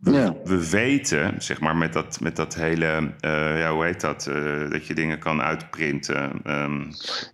We, 0.00 0.10
Ja. 0.12 0.34
we 0.44 0.70
weten, 0.70 1.34
zeg 1.38 1.60
maar, 1.60 1.76
met 1.76 1.92
dat, 1.92 2.20
met 2.20 2.36
dat 2.36 2.54
hele, 2.54 3.12
eh, 3.20 3.58
ja, 3.58 3.72
hoe 3.72 3.84
heet 3.84 4.00
dat, 4.00 4.26
eh, 4.26 4.70
dat 4.70 4.86
je 4.86 4.94
dingen 4.94 5.18
kan 5.18 5.42
uitprinten. 5.42 6.30
ehm, 6.44 6.80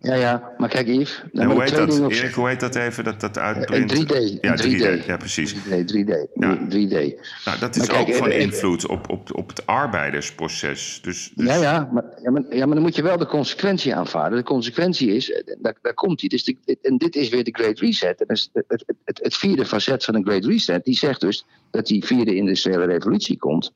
Ja, 0.01 0.15
ja, 0.15 0.51
maar 0.59 0.69
kijk 0.69 0.87
Yves. 0.87 1.23
en 1.33 1.51
hoe 1.51 1.63
heet 1.63 1.75
dat, 1.75 2.11
Erik, 2.11 2.35
hoe 2.35 2.49
heet 2.49 2.61
dat 2.61 2.75
even, 2.75 3.05
dat, 3.05 3.21
dat 3.21 3.37
In 3.37 3.43
uitprinten? 3.43 3.97
3D. 3.97 4.39
Ja, 4.41 4.51
in 4.51 4.57
3D, 5.01 5.05
ja 5.07 5.17
precies. 5.17 5.55
3D, 5.55 5.85
3D. 5.87 6.27
Ja. 6.35 6.59
3D. 6.69 7.15
Nou, 7.45 7.59
dat 7.59 7.77
is 7.77 7.87
kijk, 7.87 8.01
ook 8.09 8.15
van 8.15 8.29
eh, 8.31 8.37
eh, 8.37 8.43
invloed 8.43 8.87
op, 8.87 9.11
op, 9.11 9.35
op 9.37 9.49
het 9.49 9.67
arbeidersproces. 9.67 11.01
Dus, 11.03 11.33
dus 11.35 11.47
Ja, 11.47 11.55
ja 11.55 11.89
maar, 11.93 12.05
ja, 12.23 12.31
maar, 12.31 12.43
ja, 12.51 12.67
maar 12.67 12.75
dan 12.75 12.85
moet 12.85 12.97
je 12.97 13.03
wel 13.03 13.19
de 13.19 13.27
consequentie 13.27 13.95
aanvaarden. 13.95 14.39
De 14.39 14.45
consequentie 14.45 15.15
is, 15.15 15.33
eh, 15.33 15.55
daar, 15.61 15.75
daar 15.83 15.95
komt 15.95 16.21
hij. 16.21 16.29
Dus 16.29 16.45
de- 16.45 16.79
en 16.83 16.99
dit 16.99 17.17
is 17.17 17.29
weer 17.29 17.45
de 17.45 17.53
Great 17.53 17.79
Reset. 17.79 18.21
En 18.21 18.27
het, 18.29 18.51
het, 18.69 18.85
het, 19.05 19.19
het 19.23 19.37
vierde 19.37 19.65
facet 19.67 20.05
van 20.05 20.15
de 20.15 20.23
Great 20.23 20.45
Reset, 20.45 20.85
die 20.85 20.97
zegt 20.97 21.21
dus 21.21 21.47
dat 21.71 21.87
die 21.87 22.05
vierde 22.05 22.35
industriële 22.47 22.85
revolutie 22.85 23.39
komt. 23.39 23.73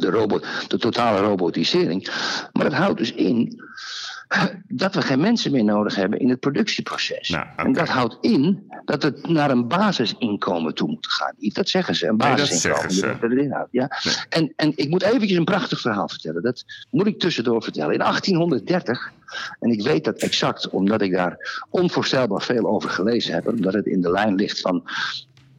De, 0.00 0.10
robot, 0.10 0.46
de 0.68 0.78
totale 0.78 1.20
robotisering. 1.20 2.08
Maar 2.52 2.64
dat 2.64 2.72
houdt 2.72 2.98
dus 2.98 3.12
in 3.12 3.62
dat 4.68 4.94
we 4.94 5.02
geen 5.02 5.20
mensen 5.20 5.52
meer 5.52 5.64
nodig 5.64 5.94
hebben 5.94 6.18
in 6.18 6.28
het 6.28 6.40
productieproces. 6.40 7.28
Nou. 7.28 7.46
En 7.56 7.72
dat 7.72 7.88
houdt 7.88 8.18
in 8.20 8.70
dat 8.84 9.02
het 9.02 9.28
naar 9.28 9.50
een 9.50 9.68
basisinkomen 9.68 10.74
toe 10.74 10.88
moet 10.88 11.06
gaan. 11.06 11.34
Dat 11.38 11.68
zeggen 11.68 11.94
ze, 11.94 12.06
een 12.06 12.16
Nee, 12.16 12.28
dat 12.28 12.38
basisinkomen. 12.38 12.90
zeggen 12.90 13.12
ze. 13.12 13.16
Dat 13.20 13.30
erin 13.30 13.52
houdt, 13.52 13.68
ja? 13.72 13.90
Nee. 14.02 14.14
En, 14.28 14.52
en 14.56 14.72
ik 14.76 14.88
moet 14.88 15.02
eventjes 15.02 15.38
een 15.38 15.44
prachtig 15.44 15.80
verhaal 15.80 16.08
vertellen. 16.08 16.42
Dat 16.42 16.64
moet 16.90 17.06
ik 17.06 17.18
tussendoor 17.18 17.62
vertellen. 17.62 17.92
In 17.92 17.98
1830, 17.98 19.12
en 19.60 19.70
ik 19.70 19.82
weet 19.82 20.04
dat 20.04 20.18
exact 20.18 20.68
omdat 20.68 21.02
ik 21.02 21.12
daar 21.12 21.64
onvoorstelbaar 21.70 22.42
veel 22.42 22.66
over 22.66 22.90
gelezen 22.90 23.34
heb, 23.34 23.48
omdat 23.48 23.72
het 23.74 23.86
in 23.86 24.00
de 24.00 24.10
lijn 24.10 24.34
ligt 24.34 24.60
van 24.60 24.82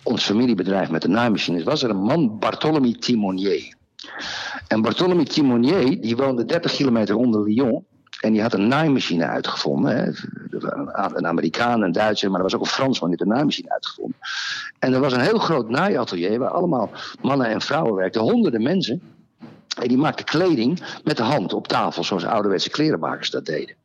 ons 0.10 0.24
familiebedrijf 0.24 0.90
met 0.90 1.02
de 1.02 1.08
naaimachines, 1.08 1.64
was 1.64 1.84
er 1.84 1.90
een 1.90 2.04
man, 2.04 2.40
Bartholomew 2.40 2.94
Timonier. 2.94 3.76
En 4.68 4.82
Bartholomew 4.82 5.26
Timonier, 5.26 6.02
die 6.02 6.16
woonde 6.16 6.46
30 6.46 6.72
kilometer 6.72 7.16
onder 7.16 7.44
Lyon. 7.44 7.86
En 8.20 8.32
die 8.32 8.42
had 8.42 8.54
een 8.54 8.68
naaimachine 8.68 9.26
uitgevonden. 9.26 9.96
Hè. 9.96 10.12
Een 11.14 11.28
Amerikaan, 11.28 11.82
een 11.82 11.92
Duitser, 11.92 12.30
maar 12.30 12.38
er 12.38 12.44
was 12.44 12.56
ook 12.56 12.62
een 12.62 12.68
Fransman 12.68 13.10
die 13.10 13.22
een 13.22 13.28
naaimachine 13.28 13.72
uitgevonden. 13.72 14.18
En 14.80 14.94
er 14.94 15.00
was 15.00 15.14
een 15.14 15.20
heel 15.20 15.40
groot 15.40 15.70
naaiatelier 15.70 16.40
waar 16.40 16.50
allemaal 16.50 16.90
mannen 17.22 17.48
en 17.48 17.62
vrouwen 17.62 17.96
werkten, 17.96 18.22
honderden 18.22 18.64
mensen. 18.64 19.02
En 19.80 19.88
die 19.88 19.98
maakten 19.98 20.26
kleding 20.26 20.80
met 21.04 21.18
de 21.18 21.24
hand 21.24 21.54
op 21.54 21.68
tafel, 21.68 22.04
zoals 22.04 22.26
ouderwetse 22.26 22.70
klerenmakers 22.70 23.30
dat 23.30 23.46
deden. 23.46 23.76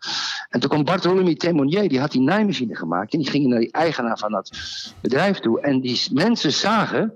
En 0.48 0.60
toen 0.60 0.70
kwam 0.70 0.84
Bartholomew 0.84 1.36
Temonier, 1.36 1.88
die 1.88 2.00
had 2.00 2.12
die 2.12 2.20
naaimachine 2.20 2.76
gemaakt. 2.76 3.12
En 3.12 3.18
die 3.18 3.30
ging 3.30 3.46
naar 3.46 3.60
die 3.60 3.72
eigenaar 3.72 4.18
van 4.18 4.32
dat 4.32 4.50
bedrijf 5.00 5.38
toe. 5.38 5.60
En 5.60 5.80
die 5.80 6.00
mensen 6.12 6.52
zagen 6.52 7.12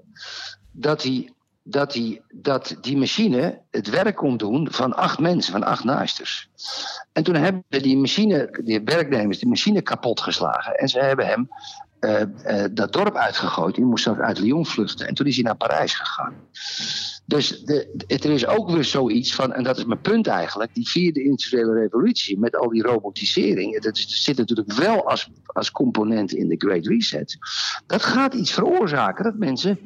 dat 0.71 1.01
die, 1.01 1.33
dat 1.63 1.93
die, 1.93 2.23
dat 2.33 2.77
die 2.81 2.97
machine 2.97 3.61
het 3.71 3.89
werk 3.89 4.17
kon 4.17 4.37
doen 4.37 4.69
van 4.71 4.97
acht 4.97 5.19
mensen, 5.19 5.53
van 5.53 5.65
acht 5.65 5.85
naaisters. 5.85 6.51
En 7.13 7.23
toen 7.23 7.35
hebben 7.35 7.65
die 7.69 7.97
machine, 7.97 8.59
die 8.65 8.81
werknemers, 8.85 9.39
die 9.39 9.49
machine 9.49 9.83
kapot 9.83 10.21
geslagen. 10.21 10.75
En 10.75 10.89
ze 10.89 10.99
hebben 10.99 11.27
hem 11.27 11.49
eh, 12.01 12.21
eh, 12.23 12.71
dat 12.73 12.93
dorp 12.93 13.17
uitgegooid. 13.17 13.75
Die 13.75 13.85
moest 13.85 14.05
zelfs 14.05 14.21
uit 14.21 14.39
Lyon 14.39 14.67
vluchten. 14.67 15.07
En 15.07 15.15
toen 15.15 15.27
is 15.27 15.35
hij 15.35 15.45
naar 15.45 15.57
Parijs 15.57 15.95
gegaan. 15.95 16.35
Dus 17.25 17.61
de, 17.61 18.03
het, 18.07 18.25
er 18.25 18.31
is 18.31 18.47
ook 18.47 18.71
weer 18.71 18.85
zoiets 18.85 19.35
van, 19.35 19.53
en 19.53 19.63
dat 19.63 19.77
is 19.77 19.85
mijn 19.85 20.01
punt 20.01 20.27
eigenlijk, 20.27 20.75
die 20.75 20.89
vierde 20.89 21.23
industriële 21.23 21.73
revolutie 21.73 22.39
met 22.39 22.57
al 22.57 22.69
die 22.69 22.83
robotisering, 22.83 23.81
dat 23.81 23.97
is, 23.97 24.25
zit 24.25 24.37
natuurlijk 24.37 24.73
wel 24.73 25.09
als, 25.09 25.31
als 25.47 25.71
component 25.71 26.33
in 26.33 26.49
de 26.49 26.55
Great 26.59 26.87
Reset. 26.87 27.39
Dat 27.87 28.03
gaat 28.03 28.35
iets 28.35 28.53
veroorzaken 28.53 29.25
dat 29.25 29.39
mensen 29.39 29.79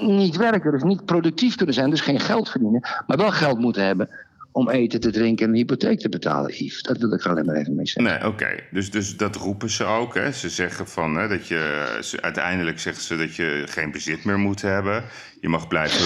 niet 0.00 0.36
werken, 0.36 0.72
dus 0.72 0.82
niet 0.82 1.04
productief 1.04 1.54
kunnen 1.54 1.74
zijn, 1.74 1.90
dus 1.90 2.00
geen 2.00 2.20
geld 2.20 2.48
verdienen, 2.48 2.80
maar 3.06 3.16
wel 3.16 3.30
geld 3.30 3.58
moeten 3.58 3.84
hebben 3.84 4.08
om 4.54 4.68
eten 4.70 5.00
te 5.00 5.10
drinken 5.10 5.44
en 5.46 5.50
een 5.50 5.56
hypotheek 5.58 6.00
te 6.00 6.08
betalen, 6.08 6.50
Yves. 6.64 6.82
Dat 6.82 6.98
wil 6.98 7.12
ik 7.12 7.26
alleen 7.26 7.44
maar 7.44 7.54
even 7.56 7.74
mee 7.74 7.86
zeggen. 7.86 8.12
Nee, 8.20 8.30
oké. 8.30 8.48
Dus, 8.70 8.90
dus 8.90 9.16
dat 9.16 9.36
roepen 9.36 9.70
ze 9.70 9.84
ook. 9.84 10.14
Hè? 10.14 10.32
Ze 10.32 10.48
zeggen 10.48 10.86
van 10.88 11.16
hè, 11.16 11.28
dat 11.28 11.46
je. 11.48 11.98
Ze, 12.02 12.22
uiteindelijk 12.22 12.80
zeggen 12.80 13.02
ze 13.02 13.16
dat 13.16 13.34
je 13.36 13.62
geen 13.68 13.90
bezit 13.90 14.24
meer 14.24 14.38
moet 14.38 14.62
hebben. 14.62 15.04
Je 15.40 15.48
mag 15.48 15.68
blijven. 15.68 15.98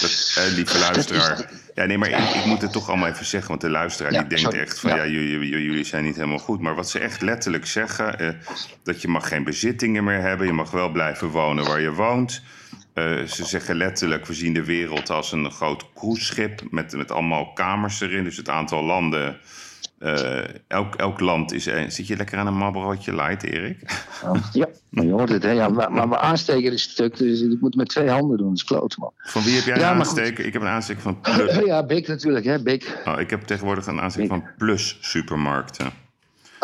Dat, 0.00 0.32
hè, 0.34 0.54
lieve 0.54 0.78
luisteraar. 0.78 1.50
Ja, 1.74 1.84
nee, 1.84 1.98
maar 1.98 2.08
ik, 2.08 2.34
ik 2.34 2.44
moet 2.44 2.62
het 2.62 2.72
toch 2.72 2.88
allemaal 2.88 3.08
even 3.08 3.26
zeggen. 3.26 3.48
Want 3.48 3.60
de 3.60 3.70
luisteraar 3.70 4.12
Ja, 4.12 4.18
die 4.18 4.28
denkt 4.28 4.44
sorry. 4.44 4.58
echt 4.60 4.78
van 4.78 4.90
ja, 4.96 5.06
jullie, 5.06 5.48
jullie 5.62 5.84
zijn 5.84 6.04
niet 6.04 6.16
helemaal 6.16 6.38
goed. 6.38 6.60
Maar 6.60 6.74
wat 6.74 6.90
ze 6.90 6.98
echt 6.98 7.22
letterlijk 7.22 7.66
zeggen. 7.66 8.18
eh, 8.18 8.28
dat 8.82 9.02
je 9.02 9.08
mag 9.08 9.28
geen 9.28 9.44
bezittingen 9.44 10.04
meer 10.04 10.20
hebben. 10.20 10.46
Je 10.46 10.52
mag 10.52 10.70
wel 10.70 10.90
blijven 10.90 11.28
wonen 11.28 11.64
waar 11.64 11.80
je 11.80 11.92
woont. 11.92 12.42
Eh, 12.94 13.22
ze 13.22 13.44
zeggen 13.44 13.76
letterlijk, 13.76 14.26
we 14.26 14.34
zien 14.34 14.52
de 14.52 14.64
wereld 14.64 15.10
als 15.10 15.32
een 15.32 15.50
groot 15.50 15.92
cruiseschip 15.94 16.62
met, 16.70 16.92
met 16.92 17.10
allemaal 17.10 17.52
kamers 17.52 18.00
erin. 18.00 18.24
Dus 18.24 18.36
het 18.36 18.48
aantal 18.48 18.84
landen, 18.84 19.36
eh, 19.98 20.44
elk, 20.66 20.94
elk 20.94 21.20
land 21.20 21.52
is... 21.52 21.66
één. 21.66 21.92
Zit 21.92 22.06
je 22.06 22.16
lekker 22.16 22.38
aan 22.38 22.46
een 22.46 22.56
Marlborootje 22.56 23.14
light, 23.14 23.42
Erik? 23.42 24.06
Ja, 24.52 24.68
maar 24.88 25.04
je 25.04 25.10
hoort 25.10 25.28
het, 25.28 25.42
hè. 25.42 25.50
Ja, 25.50 25.68
maar, 25.68 25.92
maar 25.92 26.08
mijn 26.08 26.20
aansteker 26.20 26.72
is 26.72 26.82
stuk, 26.82 27.16
dus 27.16 27.40
ik 27.40 27.48
moet 27.48 27.60
het 27.60 27.74
met 27.74 27.88
twee 27.88 28.08
handen 28.08 28.36
doen. 28.36 28.48
Dat 28.48 28.56
is 28.56 28.64
klote, 28.64 28.96
man. 28.98 29.12
Van 29.16 29.42
wie 29.42 29.54
heb 29.54 29.64
jij 29.64 29.78
Ja, 29.78 29.96
een 29.96 30.04
goed. 30.04 30.18
Ik 30.18 30.52
heb 30.52 30.62
een 30.62 30.68
aansteker 30.68 31.02
van 31.02 31.20
Plus. 31.20 31.56
Ja, 31.66 31.86
Big 31.86 32.06
natuurlijk, 32.06 32.44
hè, 32.44 32.62
Big. 32.62 32.96
Oh, 33.04 33.20
ik 33.20 33.30
heb 33.30 33.42
tegenwoordig 33.42 33.86
een 33.86 34.00
aansteker 34.00 34.28
van 34.28 34.44
Plus 34.58 34.98
Supermarkten. 35.00 36.03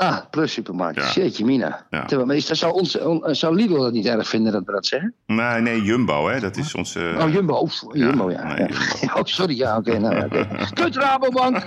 Ah, 0.00 0.18
plus 0.30 0.52
supermarkt. 0.52 1.14
Ja. 1.14 1.22
Jeetje, 1.22 1.44
Mina. 1.44 1.86
Ja. 1.90 2.00
Terwijl, 2.04 2.26
maar 2.26 2.36
is 2.36 2.46
dat, 2.46 2.56
zou, 2.56 2.72
ons, 2.72 2.98
on- 2.98 3.34
zou 3.34 3.54
Lidl 3.54 3.80
dat 3.80 3.92
niet 3.92 4.06
erg 4.06 4.28
vinden 4.28 4.52
dat 4.52 4.64
we 4.64 4.72
dat 4.72 4.86
zeggen? 4.86 5.14
Nee, 5.26 5.60
nee, 5.60 5.82
Jumbo, 5.82 6.28
hè? 6.28 6.40
Dat 6.40 6.56
is 6.56 6.74
onze... 6.74 7.14
oh, 7.18 7.32
Jumbo. 7.32 7.54
Oh, 7.54 7.70
Jumbo, 7.92 8.30
ja. 8.30 8.42
nee, 8.42 8.56
ja. 8.58 8.66
Jumbo. 8.66 9.18
Oh, 9.18 9.24
sorry, 9.24 9.56
ja, 9.56 9.76
oké. 9.76 9.98
nou. 9.98 10.28
Kut 10.74 10.96
Rabobank! 10.96 11.56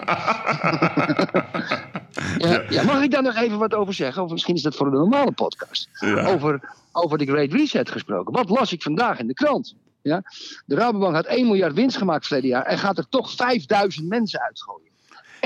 ja, 2.69 2.83
mag 2.83 3.01
ik 3.03 3.11
daar 3.11 3.23
nog 3.23 3.35
even 3.35 3.57
wat 3.57 3.73
over 3.73 3.93
zeggen? 3.93 4.23
Of 4.23 4.31
misschien 4.31 4.55
is 4.55 4.61
dat 4.61 4.75
voor 4.75 4.85
een 4.85 4.93
normale 4.93 5.31
podcast. 5.31 5.89
Over, 6.25 6.73
over 6.91 7.17
de 7.17 7.25
Great 7.25 7.51
Reset 7.51 7.91
gesproken. 7.91 8.33
Wat 8.33 8.49
las 8.49 8.71
ik 8.71 8.81
vandaag 8.81 9.19
in 9.19 9.27
de 9.27 9.33
krant? 9.33 9.75
Ja? 10.01 10.21
De 10.65 10.75
Rabobank 10.75 11.15
had 11.15 11.25
1 11.25 11.45
miljard 11.45 11.73
winst 11.73 11.97
gemaakt 11.97 12.27
verleden 12.27 12.49
jaar... 12.49 12.65
en 12.65 12.77
gaat 12.77 12.97
er 12.97 13.09
toch 13.09 13.31
5000 13.31 14.07
mensen 14.07 14.41
uitgooien. 14.41 14.91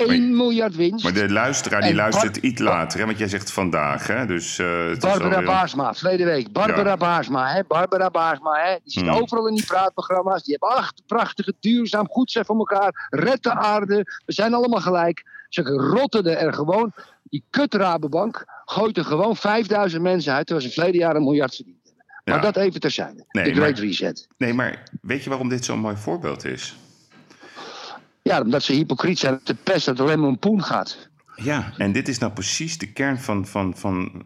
1 0.06 0.36
miljard 0.36 0.76
winst. 0.76 1.04
Maar 1.04 1.14
de 1.14 1.30
luisteraar 1.32 1.82
die 1.82 1.90
En 1.90 1.96
luistert 1.96 2.34
Bar- 2.42 2.50
iets 2.50 2.62
later, 2.62 3.00
hè? 3.00 3.06
Want 3.06 3.18
jij 3.18 3.28
zegt 3.28 3.52
vandaag, 3.52 4.08
hè? 4.08 4.26
Dus, 4.26 4.60
eh, 4.60 4.68
Barbara 5.00 5.24
alweer- 5.30 5.44
Baarsma, 5.44 5.94
verleden 5.94 6.26
week. 6.26 6.52
Barbara 6.52 6.90
Ja. 6.90 6.98
Baarsma, 6.98 7.48
hè? 7.54 7.62
Barbara 7.68 8.10
Baarsma, 8.10 8.54
hè? 8.54 8.72
Die 8.84 8.92
zit 8.92 9.04
Hmm. 9.04 9.12
overal 9.14 9.48
in 9.48 9.56
die 9.56 9.66
praatprogramma's. 9.66 10.44
Die 10.44 10.58
hebben 10.60 10.78
acht 10.78 11.02
prachtige, 11.06 11.54
duurzaam, 11.60 12.08
goed 12.10 12.32
zijn 12.32 12.46
voor 12.46 12.58
elkaar. 12.58 13.08
Red 13.10 13.44
de 13.44 13.54
aarde. 13.54 13.96
We 14.26 14.34
zijn 14.34 14.54
allemaal 14.54 14.82
gelijk. 14.82 15.24
Ze 15.50 15.62
rotten 15.64 16.40
er 16.40 16.54
gewoon. 16.54 16.92
Die 17.24 17.44
kut 17.50 17.74
Rabobank 17.74 18.46
gooit 18.66 18.98
er 18.98 19.06
gewoon 19.06 19.36
5000 19.36 20.02
mensen 20.02 20.34
uit. 20.34 20.46
Terwijl 20.48 20.68
ze 20.68 20.74
verleden 20.74 21.00
jaar 21.02 21.16
een 21.16 21.24
miljard 21.24 21.56
verdiend 21.56 21.78
hebben. 21.84 22.04
Maar 22.24 22.36
Ja. 22.36 22.42
dat 22.42 22.58
even 22.58 22.80
terzijde. 22.80 23.26
Nee, 23.32 23.44
de 23.44 23.54
Great 23.54 23.72
maar- 23.76 23.80
Reset. 23.86 24.28
Nee, 24.38 24.54
maar 24.54 24.84
weet 25.02 25.24
je 25.24 25.30
waarom 25.30 25.50
dit 25.50 25.66
zo'n 25.66 25.80
mooi 25.80 25.96
voorbeeld 25.96 26.46
is? 26.46 26.76
Ja, 28.28 28.42
omdat 28.42 28.64
ze 28.64 28.74
hypocriet 28.74 29.20
zijn. 29.20 29.40
De 29.44 29.54
pest 29.54 29.86
dat 29.86 29.98
het 29.98 30.08
alleen 30.08 30.20
maar 30.20 30.30
om 30.30 30.40
poen 30.40 30.64
gaat. 30.64 31.10
Ja, 31.36 31.74
en 31.78 31.92
dit 31.92 32.08
is 32.08 32.18
nou 32.18 32.32
precies 32.32 32.78
de 32.78 32.92
kern 32.92 33.20
van. 33.20 33.48
van, 33.48 33.74
van 33.78 34.26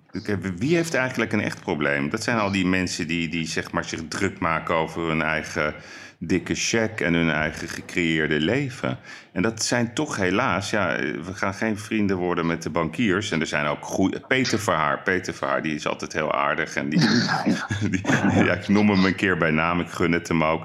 wie 0.57 0.75
heeft 0.75 0.93
eigenlijk 0.93 1.33
een 1.33 1.41
echt 1.41 1.61
probleem? 1.61 2.09
Dat 2.09 2.23
zijn 2.23 2.37
al 2.37 2.51
die 2.51 2.65
mensen 2.65 3.07
die, 3.07 3.29
die 3.29 3.47
zeg 3.47 3.71
maar, 3.71 3.85
zich 3.85 3.99
druk 4.07 4.39
maken 4.39 4.75
over 4.75 5.07
hun 5.07 5.21
eigen 5.21 5.75
dikke 6.23 6.55
check 6.55 6.99
en 7.01 7.13
hun 7.13 7.29
eigen 7.29 7.67
gecreëerde 7.67 8.39
leven. 8.39 8.97
En 9.31 9.41
dat 9.41 9.63
zijn 9.63 9.93
toch 9.93 10.15
helaas, 10.15 10.69
ja, 10.69 10.95
we 10.99 11.33
gaan 11.33 11.53
geen 11.53 11.77
vrienden 11.77 12.17
worden 12.17 12.45
met 12.45 12.63
de 12.63 12.69
bankiers. 12.69 13.31
En 13.31 13.39
er 13.39 13.47
zijn 13.47 13.65
ook 13.65 13.85
goede. 13.85 14.19
Peter 14.27 14.59
Verhaar, 14.59 15.01
Peter 15.01 15.33
Verhaar, 15.33 15.61
die 15.61 15.75
is 15.75 15.87
altijd 15.87 16.13
heel 16.13 16.33
aardig. 16.33 16.75
En 16.75 16.89
die, 16.89 16.99
die, 17.91 18.01
ja, 18.45 18.53
ik 18.53 18.67
noem 18.67 18.89
hem 18.89 19.05
een 19.05 19.15
keer 19.15 19.37
bij 19.37 19.51
naam, 19.51 19.79
ik 19.79 19.89
gun 19.89 20.11
het 20.11 20.27
hem 20.27 20.43
ook. 20.43 20.63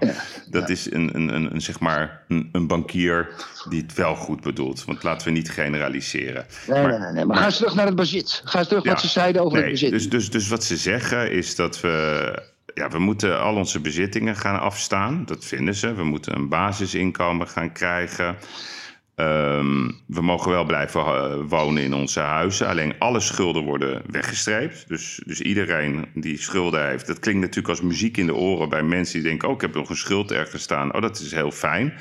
Dat 0.51 0.69
is 0.69 0.93
een, 0.93 1.11
een, 1.15 1.35
een, 1.35 1.55
een, 1.55 1.61
zeg 1.61 1.81
maar, 1.81 2.23
een, 2.29 2.49
een 2.53 2.67
bankier 2.67 3.29
die 3.69 3.83
het 3.83 3.95
wel 3.95 4.15
goed 4.15 4.41
bedoelt. 4.41 4.85
Want 4.85 5.03
laten 5.03 5.27
we 5.27 5.33
niet 5.33 5.51
generaliseren. 5.51 6.47
Nee, 6.67 6.83
Maar- 6.83 6.91
nee, 6.91 6.99
nee, 6.99 7.13
nee. 7.13 7.25
Maar 7.25 7.37
ga 7.37 7.45
eens 7.45 7.57
terug 7.57 7.75
naar 7.75 7.87
het 7.87 7.97
bezit. 7.97 8.43
Ga 8.45 8.59
eens 8.59 8.69
terug 8.69 8.85
wat 8.85 9.01
ze 9.01 9.09
zeiden 9.09 9.43
over 9.43 9.53
Nee, 9.59 9.63
het 9.63 9.73
bezit. 9.73 9.91
Dus, 9.91 10.09
dus, 10.11 10.31
dus 10.31 10.49
wat 10.49 10.65
ze 10.65 10.77
zeggen 10.77 11.31
is 11.33 11.55
dat 11.57 11.81
we. 11.81 12.55
Ja, 12.77 12.89
we 12.89 12.99
moeten 12.99 13.41
al 13.41 13.55
onze 13.57 13.81
bezittingen 13.81 14.37
gaan 14.37 14.61
afstaan. 14.61 15.23
Dat 15.27 15.45
vinden 15.45 15.75
ze. 15.75 15.95
We 15.95 16.05
moeten 16.05 16.35
een 16.37 16.49
basisinkomen 16.49 17.49
gaan 17.49 17.73
krijgen. 17.73 18.37
Ehm, 19.15 19.91
we 20.07 20.21
mogen 20.23 20.51
wel 20.51 20.65
blijven 20.65 21.01
eh, 21.01 21.35
wonen 21.49 21.83
in 21.83 21.95
onze 21.95 22.21
huizen. 22.21 22.69
Alleen 22.69 22.95
alle 22.99 23.21
schulden 23.21 23.63
worden 23.65 24.03
weggestreept. 24.11 24.89
Dus, 24.89 25.23
dus 25.27 25.41
iedereen 25.41 26.07
die 26.15 26.39
schulden 26.39 26.87
heeft. 26.89 27.07
Dat 27.07 27.19
klinkt 27.19 27.41
natuurlijk 27.41 27.69
als 27.69 27.81
muziek 27.81 28.17
in 28.17 28.27
de 28.27 28.35
oren 28.35 28.69
bij 28.69 28.83
mensen 28.83 29.15
die 29.21 29.29
denken: 29.29 29.49
Oh, 29.49 29.55
ik 29.55 29.61
heb 29.61 29.75
nog 29.75 29.91
een 29.91 29.97
schuld 29.97 30.33
ergens 30.33 30.63
staan. 30.63 30.95
Oh, 30.95 31.01
dat 31.03 31.19
is 31.21 31.33
heel 31.33 31.51
fijn. 31.51 31.95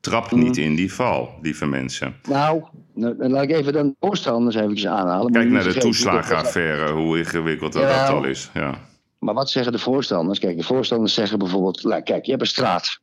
Trap 0.00 0.30
Mhm. 0.30 0.42
niet 0.42 0.56
in 0.56 0.74
die 0.74 0.92
val, 0.92 1.38
lieve 1.42 1.66
mensen. 1.66 2.14
Nou, 2.28 2.62
nou, 2.94 3.16
dan 3.16 3.30
laat 3.30 3.42
ik 3.42 3.50
even 3.50 3.72
de 3.72 3.94
voorstanders 4.00 4.56
even 4.56 4.90
aanhalen. 4.90 5.32
Kijk 5.32 5.48
naar 5.50 5.64
de 5.64 5.74
toeslagenaffaire, 5.78 6.92
hoe 6.92 7.18
ingewikkeld 7.18 7.72
dat, 7.72 7.82
Ja. 7.82 8.06
dat 8.06 8.14
al 8.16 8.24
is. 8.24 8.50
Ja. 8.54 8.90
Maar 9.22 9.34
wat 9.34 9.50
zeggen 9.50 9.72
de 9.72 9.78
voorstanders? 9.78 10.38
Kijk, 10.38 10.56
de 10.56 10.62
voorstanders 10.62 11.14
zeggen 11.14 11.38
bijvoorbeeld: 11.38 11.82
nou, 11.84 12.02
Kijk, 12.02 12.24
je 12.24 12.30
hebt 12.30 12.42
een 12.42 12.48
straat. 12.48 13.00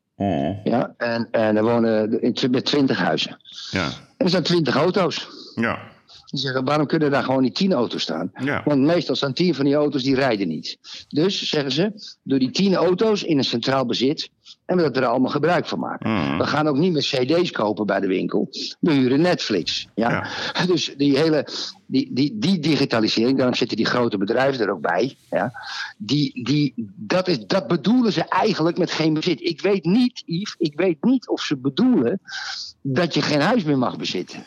Ja, 0.64 0.94
en, 0.98 1.28
en 1.32 1.58
er 1.58 1.64
wonen 1.64 2.22
in- 2.22 2.52
met 2.52 2.66
twintig 2.66 2.98
huizen. 2.98 3.38
Ja. 3.72 3.86
En 3.86 3.92
er 4.26 4.30
zijn 4.30 4.44
twintig 4.44 4.76
auto's. 4.76 5.28
Ja. 5.56 5.80
Die 6.30 6.40
zeggen, 6.40 6.66
waarom 6.66 6.86
kunnen 6.86 7.12
daar 7.12 7.24
gewoon 7.24 7.42
niet 7.42 7.56
tien 7.56 7.74
auto's 7.74 8.02
staan? 8.02 8.32
Ja. 8.44 8.62
Want 8.66 8.82
meestal 8.82 9.16
staan 9.16 9.34
tien 9.34 9.56
van 9.56 9.66
die 9.66 9.74
auto's 9.74 10.04
die 10.04 10.16
rijden 10.16 10.48
niet. 10.48 10.78
Dus, 11.08 11.50
zeggen 11.50 11.72
ze, 11.72 11.92
door 12.24 12.40
die 12.40 12.52
tien 12.52 12.76
auto's 12.76 13.24
in 13.24 13.38
een 13.38 13.44
centraal 13.44 13.86
bezit... 13.86 14.30
en 14.66 14.76
we 14.76 14.82
dat 14.82 14.98
er 14.98 15.06
allemaal 15.06 15.32
gebruik 15.32 15.66
van 15.66 15.80
maken. 15.80 16.12
Mhm. 16.12 16.38
We 16.38 16.48
gaan 16.48 16.68
ook 16.68 16.78
niet 16.78 16.92
meer 16.92 17.02
cd's 17.02 17.52
kopen 17.52 17.86
bij 17.86 18.00
de 18.00 18.08
winkel. 18.08 18.50
We 18.80 18.92
huren 18.92 19.22
Netflix. 19.22 19.88
Ja? 19.96 20.28
Dus 20.68 20.94
die 20.98 21.18
hele 21.18 21.48
die, 21.86 22.14
die, 22.14 22.38
die 22.40 22.60
digitalisering, 22.60 23.38
daarom 23.38 23.56
zitten 23.56 23.78
die 23.78 23.86
grote 23.86 24.18
bedrijven 24.18 24.66
er 24.66 24.72
ook 24.72 24.82
bij. 24.82 25.16
Ja? 25.30 25.52
Die, 25.98 26.44
die, 26.44 26.74
dat, 26.96 27.28
is, 27.28 27.46
dat 27.46 27.68
bedoelen 27.68 28.14
ze 28.14 28.24
eigenlijk 28.24 28.78
met 28.78 28.92
geen 28.92 29.14
bezit. 29.14 29.42
Ik 29.42 29.62
weet 29.62 29.86
niet, 29.86 30.24
Yves, 30.26 30.56
ik 30.58 30.74
weet 30.76 31.04
niet 31.04 31.28
of 31.28 31.42
ze 31.42 31.58
bedoelen... 31.58 32.22
dat 32.82 33.14
je 33.14 33.22
geen 33.22 33.42
huis 33.42 33.64
meer 33.64 33.78
mag 33.78 33.98
bezitten. 33.98 34.44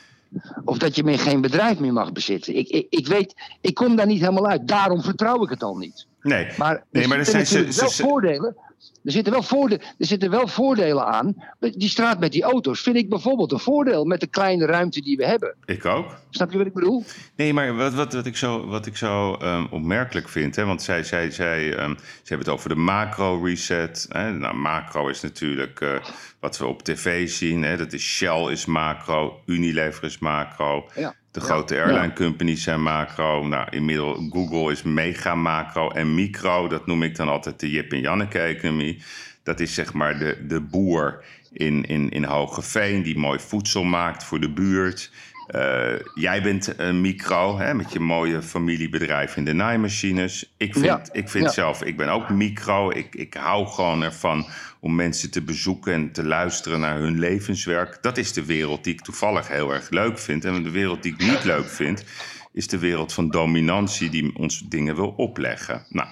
Of 0.64 0.78
dat 0.78 0.96
je 0.96 1.04
meer 1.04 1.18
geen 1.18 1.40
bedrijf 1.40 1.78
meer 1.78 1.92
mag 1.92 2.12
bezitten. 2.12 2.56
Ik, 2.56 2.68
ik, 2.68 2.86
ik 2.90 3.06
weet, 3.06 3.34
ik 3.60 3.74
kom 3.74 3.96
daar 3.96 4.06
niet 4.06 4.20
helemaal 4.20 4.48
uit. 4.48 4.68
Daarom 4.68 5.02
vertrouw 5.02 5.42
ik 5.42 5.50
het 5.50 5.62
al 5.62 5.76
niet. 5.76 6.06
Nee, 6.20 6.46
Maar, 6.56 6.84
nee, 6.90 7.02
er 7.02 7.08
maar 7.08 7.18
er 7.18 7.24
zijn 7.24 7.46
ze, 7.46 7.62
wel 7.80 7.88
ze- 7.88 8.02
voordelen. 8.02 8.56
Er 9.04 9.12
zitten, 9.12 9.32
wel 9.32 9.42
voorde, 9.42 9.80
er 9.98 10.06
zitten 10.06 10.30
wel 10.30 10.46
voordelen 10.46 11.06
aan. 11.06 11.34
Die 11.58 11.88
straat 11.88 12.20
met 12.20 12.32
die 12.32 12.42
auto's 12.42 12.80
vind 12.80 12.96
ik 12.96 13.08
bijvoorbeeld 13.08 13.52
een 13.52 13.58
voordeel 13.58 14.04
met 14.04 14.20
de 14.20 14.26
kleine 14.26 14.66
ruimte 14.66 15.00
die 15.00 15.16
we 15.16 15.26
hebben. 15.26 15.54
Ik 15.64 15.84
ook. 15.84 16.16
Snap 16.30 16.50
je 16.50 16.58
wat 16.58 16.66
ik 16.66 16.72
bedoel? 16.72 17.04
Nee, 17.36 17.52
maar 17.52 17.76
wat, 17.76 17.94
wat, 17.94 18.12
wat 18.12 18.26
ik 18.26 18.36
zo, 18.36 18.66
wat 18.66 18.86
ik 18.86 18.96
zo 18.96 19.34
ehm, 19.34 19.66
opmerkelijk 19.70 20.28
vind, 20.28 20.56
hè, 20.56 20.64
want 20.64 20.82
zij, 20.82 21.04
zij, 21.04 21.30
zij, 21.30 21.76
ehm, 21.76 21.94
ze 21.94 22.28
hebben 22.34 22.46
het 22.46 22.56
over 22.56 22.68
de 22.68 22.74
macro-reset. 22.74 24.08
Nou, 24.12 24.54
macro 24.54 25.08
is 25.08 25.20
natuurlijk 25.20 25.80
eh, 25.80 25.94
wat 26.40 26.58
we 26.58 26.66
op 26.66 26.82
tv 26.82 27.28
zien. 27.28 27.62
Hè. 27.62 27.76
Dat 27.76 27.92
is 27.92 28.02
Shell 28.02 28.50
is 28.50 28.66
macro, 28.66 29.40
Unilever 29.46 30.04
is 30.04 30.18
macro. 30.18 30.88
Ja. 30.94 31.14
De 31.32 31.40
grote 31.40 31.74
Ja. 31.74 31.82
airline 31.82 32.12
companies 32.12 32.62
zijn 32.62 32.82
macro. 32.82 33.46
Nou, 33.46 33.66
inmiddels 33.70 34.18
Google 34.30 34.72
is 34.72 34.82
mega 34.82 35.34
macro. 35.34 35.90
En 35.90 36.14
micro, 36.14 36.68
dat 36.68 36.86
noem 36.86 37.02
ik 37.02 37.16
dan 37.16 37.28
altijd 37.28 37.60
de 37.60 37.70
Jip 37.70 37.92
en 37.92 38.00
Janneke-economie. 38.00 39.02
Dat 39.42 39.60
is 39.60 39.74
zeg 39.74 39.92
maar 39.92 40.18
de, 40.18 40.46
de 40.48 40.60
boer 40.60 41.24
in, 41.52 41.84
in, 41.84 42.10
in 42.10 42.24
Hogeveen 42.24 43.02
die 43.02 43.18
mooi 43.18 43.38
voedsel 43.38 43.84
maakt 43.84 44.24
voor 44.24 44.40
de 44.40 44.50
buurt. 44.50 45.10
Eh, 45.52 45.94
jij 46.14 46.42
bent 46.42 46.78
een 46.78 47.00
micro 47.00 47.58
hè, 47.58 47.74
met 47.74 47.92
je 47.92 48.00
mooie 48.00 48.42
familiebedrijf 48.42 49.36
in 49.36 49.44
de 49.44 49.52
naaimachines. 49.52 50.52
Ik 50.56 50.72
vind, 50.72 50.84
Ja, 50.84 51.02
ik 51.12 51.28
vind 51.28 51.44
ja. 51.44 51.50
zelf, 51.50 51.82
ik 51.82 51.96
ben 51.96 52.08
ook 52.08 52.30
micro. 52.30 52.90
Ik, 52.90 53.14
ik 53.14 53.34
hou 53.34 53.66
gewoon 53.66 54.02
ervan 54.02 54.46
om 54.80 54.94
mensen 54.94 55.30
te 55.30 55.42
bezoeken 55.42 55.92
en 55.92 56.12
te 56.12 56.24
luisteren 56.24 56.80
naar 56.80 56.98
hun 56.98 57.18
levenswerk. 57.18 57.98
Dat 58.00 58.16
is 58.16 58.32
de 58.32 58.44
wereld 58.44 58.84
die 58.84 58.92
ik 58.92 59.00
toevallig 59.00 59.48
heel 59.48 59.72
erg 59.72 59.90
leuk 59.90 60.18
vind. 60.18 60.44
En 60.44 60.62
de 60.62 60.70
wereld 60.70 61.02
die 61.02 61.12
ik 61.12 61.20
niet 61.20 61.44
leuk 61.44 61.68
vind, 61.68 62.04
is 62.52 62.66
de 62.68 62.78
wereld 62.78 63.12
van 63.12 63.28
dominantie 63.28 64.10
die 64.10 64.36
ons 64.36 64.62
dingen 64.68 64.94
wil 64.94 65.14
opleggen. 65.16 65.86
Nou, 65.88 66.08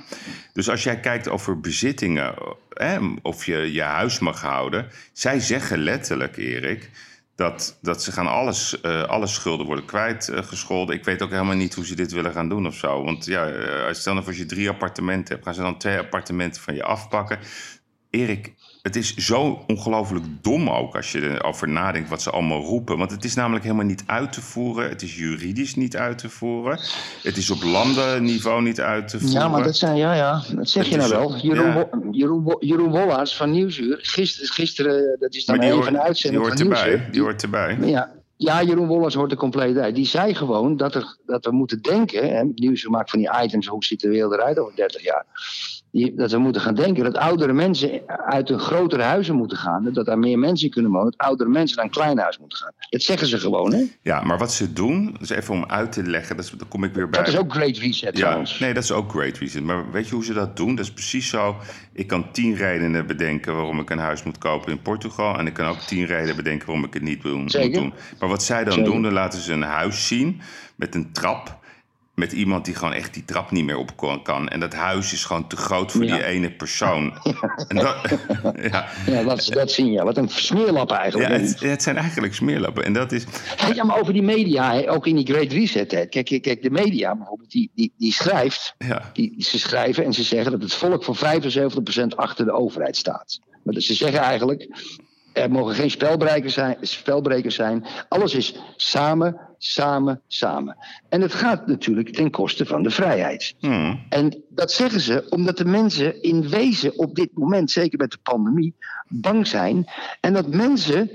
dus 0.53 0.69
als 0.69 0.83
jij 0.83 1.01
kijkt 1.01 1.29
over 1.29 1.61
bezittingen, 1.61 2.35
hè, 2.69 2.99
of 3.23 3.47
je 3.47 3.73
je 3.73 3.83
huis 3.83 4.19
mag 4.19 4.41
houden, 4.41 4.87
zij 5.13 5.41
zeggen 5.41 5.79
letterlijk, 5.79 6.37
Erik. 6.37 6.91
Dat, 7.41 7.79
dat 7.83 8.03
ze 8.03 8.13
gaan 8.13 8.27
alles, 8.27 8.81
eh, 8.81 9.03
alle 9.03 9.27
schulden 9.27 9.67
worden 9.67 9.85
kwijtgescholden. 9.85 10.97
ik 10.97 11.05
weet 11.05 11.23
ook 11.23 11.31
helemaal 11.31 11.57
niet 11.57 11.75
hoe 11.75 11.87
ze 11.87 11.95
dit 11.95 12.13
willen 12.13 12.33
gaan 12.33 12.49
doen 12.49 12.67
of 12.67 12.75
zo. 12.75 13.05
Want 13.05 13.25
ja, 13.25 13.47
eh, 13.49 13.95
stel 13.95 14.15
nou 14.15 14.27
als 14.27 14.37
je 14.37 14.47
drie 14.47 14.69
appartementen 14.69 15.35
hebt, 15.35 15.45
gaan 15.45 15.55
ze 15.55 15.61
dan 15.61 15.79
twee 15.79 15.99
appartementen 15.99 16.63
van 16.63 16.75
je 16.75 16.83
afpakken. 16.83 17.39
Erik, 18.11 18.55
het 18.83 18.97
is 18.97 19.15
zo 19.15 19.65
ongelooflijk 19.67 20.25
dom 20.41 20.71
ook 20.71 20.97
als 20.97 21.13
je 21.13 21.21
erover 21.21 21.69
nadenkt 21.69 22.09
wat 22.09 22.23
ze 22.23 22.31
allemaal 22.31 22.61
roepen. 22.61 22.99
Want 22.99 23.11
het 23.11 23.25
is 23.25 23.35
namelijk 23.35 23.65
helemaal 23.65 23.85
niet 23.85 24.03
uit 24.07 24.33
te 24.33 24.41
voeren. 24.41 24.89
Het 24.89 25.03
is 25.03 25.17
juridisch 25.17 25.75
niet 25.75 25.97
uit 25.97 26.19
te 26.19 26.29
voeren. 26.29 26.79
Het 27.23 27.37
is 27.37 27.51
op 27.51 27.63
landenniveau 27.63 28.63
niet 28.63 28.81
uit 28.81 29.09
te 29.09 29.19
voeren. 29.21 29.41
Ja, 29.41 29.49
maar 29.49 29.63
dat 29.63 29.77
zijn, 29.77 29.97
ja, 29.97 30.15
ja, 30.15 30.43
dat 30.55 30.69
zeg 30.69 30.89
je 30.89 30.97
nou 30.97 31.11
wel. 31.11 31.37
Jeroen, 31.37 31.67
ja. 31.75 31.89
Jeroen, 32.11 32.43
Wo- 32.43 32.57
Jeroen 32.61 32.91
Wollaars 32.91 33.37
van 33.37 33.51
Nieuwsuur, 33.51 33.99
gisteren, 34.03 34.49
gisteren 34.49 35.17
dat 35.19 35.35
is 35.35 35.45
dan 35.45 35.57
Maar 35.57 35.67
die 35.67 35.77
een 35.77 35.85
van 35.85 35.93
de 35.93 35.99
hoort, 35.99 36.23
die 36.23 36.39
hoort 36.39 36.59
van 36.59 36.61
erbij. 36.61 36.89
Nieuwsuur. 36.89 37.13
Die 37.13 37.21
hoort 37.21 37.43
erbij. 37.43 37.79
Ja, 37.81 38.11
ja, 38.37 38.63
Jeroen 38.63 38.87
Wollers 38.87 39.15
hoort 39.15 39.31
er 39.31 39.37
compleet 39.37 39.77
uit. 39.77 39.95
Die 39.95 40.07
zei 40.07 40.35
gewoon 40.35 40.77
dat, 40.77 40.95
er, 40.95 41.17
dat 41.27 41.45
we 41.45 41.51
moeten 41.53 41.83
denken, 41.83 42.37
hè, 42.37 42.45
nieuws 42.45 42.83
gemaakt 42.83 43.11
van 43.11 43.19
die 43.19 43.31
items, 43.43 43.67
hoe 43.67 43.85
ziet 43.85 44.01
de 44.01 44.09
wereld 44.09 44.33
eruit 44.33 44.59
over 44.59 44.77
30 44.77 45.03
jaar. 45.03 45.25
Die, 45.93 46.15
dat 46.15 46.31
we 46.31 46.39
moeten 46.39 46.63
gaan 46.63 46.75
denken 46.75 47.05
dat 47.05 47.17
oudere 47.17 47.53
mensen 47.53 48.01
uit 48.27 48.51
een 48.51 48.59
grotere 48.59 49.03
huizen 49.03 49.35
moeten 49.35 49.57
gaan. 49.59 49.93
Dat 49.93 50.07
daar 50.07 50.19
meer 50.19 50.39
mensen 50.39 50.71
kunnen 50.71 50.91
wonen. 50.91 51.11
Dat 51.11 51.27
oudere 51.27 51.51
mensen 51.51 51.77
naar 51.77 51.85
een 51.85 51.91
klein 51.91 52.19
huis 52.19 52.39
moeten 52.39 52.59
gaan. 52.59 52.73
Dat 52.91 53.03
zeggen 53.03 53.27
ze 53.27 53.39
gewoon, 53.39 53.73
hè? 53.73 53.83
Ja, 54.03 54.23
maar 54.23 54.39
wat 54.39 54.53
ze 54.53 54.73
doen, 54.73 55.17
dus 55.19 55.31
even 55.31 55.55
om 55.55 55.65
uit 55.67 55.93
te 55.93 56.03
leggen, 56.03 56.37
dat 56.37 56.53
kom 56.69 56.85
ik 56.85 56.95
weer 56.95 57.09
bij. 57.09 57.19
Dat 57.21 57.29
is 57.29 57.39
ook 57.39 57.53
Great 57.53 57.77
Reset 57.77 58.17
Ja, 58.17 58.21
trouwens. 58.23 58.59
nee, 58.59 58.75
dat 58.75 58.83
is 58.83 58.93
ook 58.93 59.11
Great 59.11 59.39
Reason. 59.39 59.65
Maar 59.65 59.91
weet 59.91 60.09
je 60.09 60.15
hoe 60.15 60.25
ze 60.25 60.33
dat 60.33 60.57
doen? 60.57 60.75
Dat 60.75 60.85
is 60.85 60.93
precies 60.93 61.29
zo. 61.29 61.57
Ik 61.93 62.07
kan 62.07 62.33
tien 62.33 62.55
redenen 62.55 63.07
bedenken 63.07 63.55
waarom 63.55 63.81
ik 63.81 63.91
een 63.91 63.99
huis 63.99 64.23
moet 64.23 64.39
kopen 64.39 64.73
in 64.73 64.83
Portugal. 64.83 65.39
En 65.39 65.47
ik 65.47 65.53
kan 65.55 65.67
ook 65.67 65.79
tien 65.79 66.05
redenen 66.07 66.37
bedenken 66.37 66.67
waarom 66.67 66.85
ik 66.85 66.95
het 66.95 67.03
niet 67.03 67.23
wil, 67.23 67.39
moet 67.39 67.51
Zeker. 67.51 67.81
doen. 67.81 67.93
Maar 68.19 68.29
wat 68.29 68.43
zij 68.43 68.65
dan 68.65 68.73
Zeker. 68.73 68.91
doen, 68.91 69.03
dan 69.03 69.13
laten 69.13 69.41
ze 69.41 69.53
een 69.53 69.63
huis 69.63 70.07
zien 70.07 70.41
met 70.77 70.95
een 70.95 71.13
trap. 71.13 71.59
Met 72.21 72.33
iemand 72.33 72.65
die 72.65 72.75
gewoon 72.75 72.93
echt 72.93 73.15
die 73.15 73.25
trap 73.25 73.51
niet 73.51 73.65
meer 73.65 73.77
op 73.77 74.21
kan. 74.23 74.49
En 74.49 74.61
dat 74.61 74.75
huis 74.75 75.13
is 75.13 75.25
gewoon 75.25 75.47
te 75.47 75.57
groot 75.57 75.93
voor 75.93 76.05
Ja. 76.05 76.15
die 76.15 76.25
ene 76.25 76.51
persoon. 76.51 77.13
En 77.69 77.77
dat, 77.77 77.97
ja, 78.71 78.89
Ja, 79.07 79.23
dat, 79.23 79.47
dat 79.51 79.71
zien 79.71 79.93
ja. 79.93 80.05
Wat 80.05 80.17
een 80.17 80.29
smeerlap 80.29 80.91
ja 80.91 80.99
eigenlijk. 80.99 81.31
het, 81.31 81.61
het 81.61 81.83
zijn 81.83 81.97
eigenlijk 81.97 82.35
smeerlappen. 82.35 82.85
En 82.85 82.93
dat 82.93 83.13
is... 83.13 83.25
Hey, 83.57 83.75
ja, 83.75 83.85
maar 83.85 84.01
over 84.01 84.13
die 84.13 84.23
media, 84.23 84.87
ook 84.87 85.07
in 85.07 85.17
die 85.17 85.27
Great 85.27 85.53
Reset. 85.53 85.91
Hè. 85.91 86.07
Kijk, 86.07 86.25
kijk, 86.27 86.43
kijk, 86.43 86.63
de 86.63 86.71
media 86.71 87.17
bijvoorbeeld, 87.17 87.51
die, 87.51 87.71
die, 87.75 87.93
die 87.99 88.13
schrijft. 88.13 88.75
Ja, 88.79 89.11
Die, 89.13 89.35
ze 89.39 89.59
schrijven 89.59 90.05
en 90.05 90.13
ze 90.13 90.23
zeggen 90.23 90.51
dat 90.51 90.63
het 90.63 90.75
volk 90.75 91.05
voor 91.05 91.17
75% 91.17 91.21
achter 92.17 92.45
de 92.45 92.53
overheid 92.53 92.97
staat. 92.97 93.41
Maar 93.63 93.75
dus 93.75 93.87
ze 93.87 93.95
zeggen 93.95 94.21
eigenlijk, 94.21 94.69
er 95.33 95.51
mogen 95.51 95.75
geen 95.75 95.91
spelbrekers 95.91 96.55
zijn, 96.55 96.77
spelbrekers 96.81 97.55
zijn. 97.55 97.87
Alles 98.09 98.35
is 98.35 98.55
samen, 98.77 99.41
samen, 99.59 100.21
samen. 100.27 100.77
En 101.09 101.21
het 101.21 101.35
gaat 101.35 101.67
natuurlijk 101.67 102.13
ten 102.15 102.31
koste 102.31 102.67
van 102.67 102.83
de 102.83 102.91
vrijheid. 102.91 103.55
hm, 103.61 103.95
En 104.09 104.43
dat 104.49 104.73
zeggen 104.73 105.01
ze 105.01 105.27
omdat 105.29 105.57
de 105.57 105.65
mensen 105.65 106.23
in 106.23 106.49
wezen 106.49 106.99
op 106.99 107.15
dit 107.15 107.31
moment, 107.35 107.71
zeker 107.71 107.99
met 107.99 108.11
de 108.11 108.19
pandemie, 108.23 108.75
bang 109.09 109.47
zijn. 109.47 109.87
En 110.21 110.33
dat 110.33 110.49
mensen, 110.49 111.11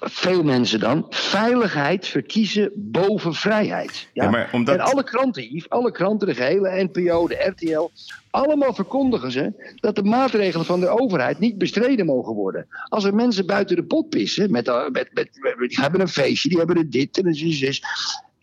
veel 0.00 0.42
mensen 0.42 0.80
dan, 0.80 1.06
veiligheid 1.10 2.06
verkiezen 2.06 2.70
boven 2.74 3.34
vrijheid. 3.34 4.08
Ja? 4.12 4.24
Ja, 4.24 4.30
maar 4.30 4.48
omdat- 4.52 4.74
En 4.74 4.80
alle 4.80 5.04
kranten, 5.04 5.42
Yves, 5.42 5.68
alle 5.68 5.90
kranten, 5.92 6.28
de 6.28 6.34
gehele 6.34 6.88
NPO, 6.92 7.28
de 7.28 7.52
RTL, 7.56 7.90
allemaal 8.30 8.74
verkondigen 8.74 9.30
ze 9.32 9.72
dat 9.80 9.94
de 9.96 10.02
maatregelen 10.02 10.66
van 10.66 10.80
de 10.80 10.88
overheid 10.88 11.38
niet 11.38 11.58
bestreden 11.58 12.06
mogen 12.06 12.34
worden. 12.34 12.66
Als 12.88 13.04
er 13.04 13.14
mensen 13.14 13.46
buiten 13.46 13.76
de 13.76 13.84
pot 13.84 14.08
pissen, 14.08 14.50
met, 14.50 14.68
eh, 14.68 14.88
met, 14.88 15.08
met, 15.12 15.28
die 15.68 15.80
hebben 15.80 16.00
een 16.00 16.08
feestje, 16.08 16.48
die 16.48 16.58
hebben 16.58 16.76
er 16.76 16.90
dit 16.90 17.18
en 17.18 17.26
een 17.26 17.34
zus. 17.34 17.82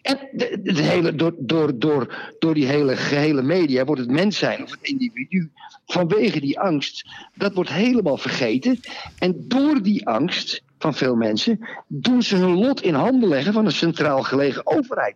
En 0.02 0.18
de, 0.32 0.82
hele, 0.82 1.16
door, 1.16 1.34
door, 1.38 1.80
door, 1.80 2.34
door 2.40 2.54
die 2.54 2.66
hele 2.66 2.96
gehele 2.96 3.42
media 3.42 3.86
wordt 3.86 4.02
het 4.02 4.12
mens 4.12 4.38
zijn 4.38 4.64
of 4.64 4.72
het 4.72 4.82
individu 4.82 5.50
vanwege 5.86 6.40
die 6.40 6.60
angst, 6.60 7.06
dat 7.36 7.54
wordt 7.54 7.70
helemaal 7.70 8.18
vergeten. 8.18 8.80
En 9.18 9.46
door 9.48 9.82
die 9.82 10.08
angst 10.08 10.64
van 10.78 10.94
veel 10.94 11.16
mensen 11.16 11.60
doen 11.88 12.22
ze 12.22 12.36
hun 12.36 12.58
lot 12.58 12.82
in 12.82 12.94
handen 12.94 13.30
leggen 13.30 13.54
van 13.54 13.66
een 13.66 13.72
centraal 13.72 14.24
gelegen 14.24 14.68
overheid. 14.68 15.16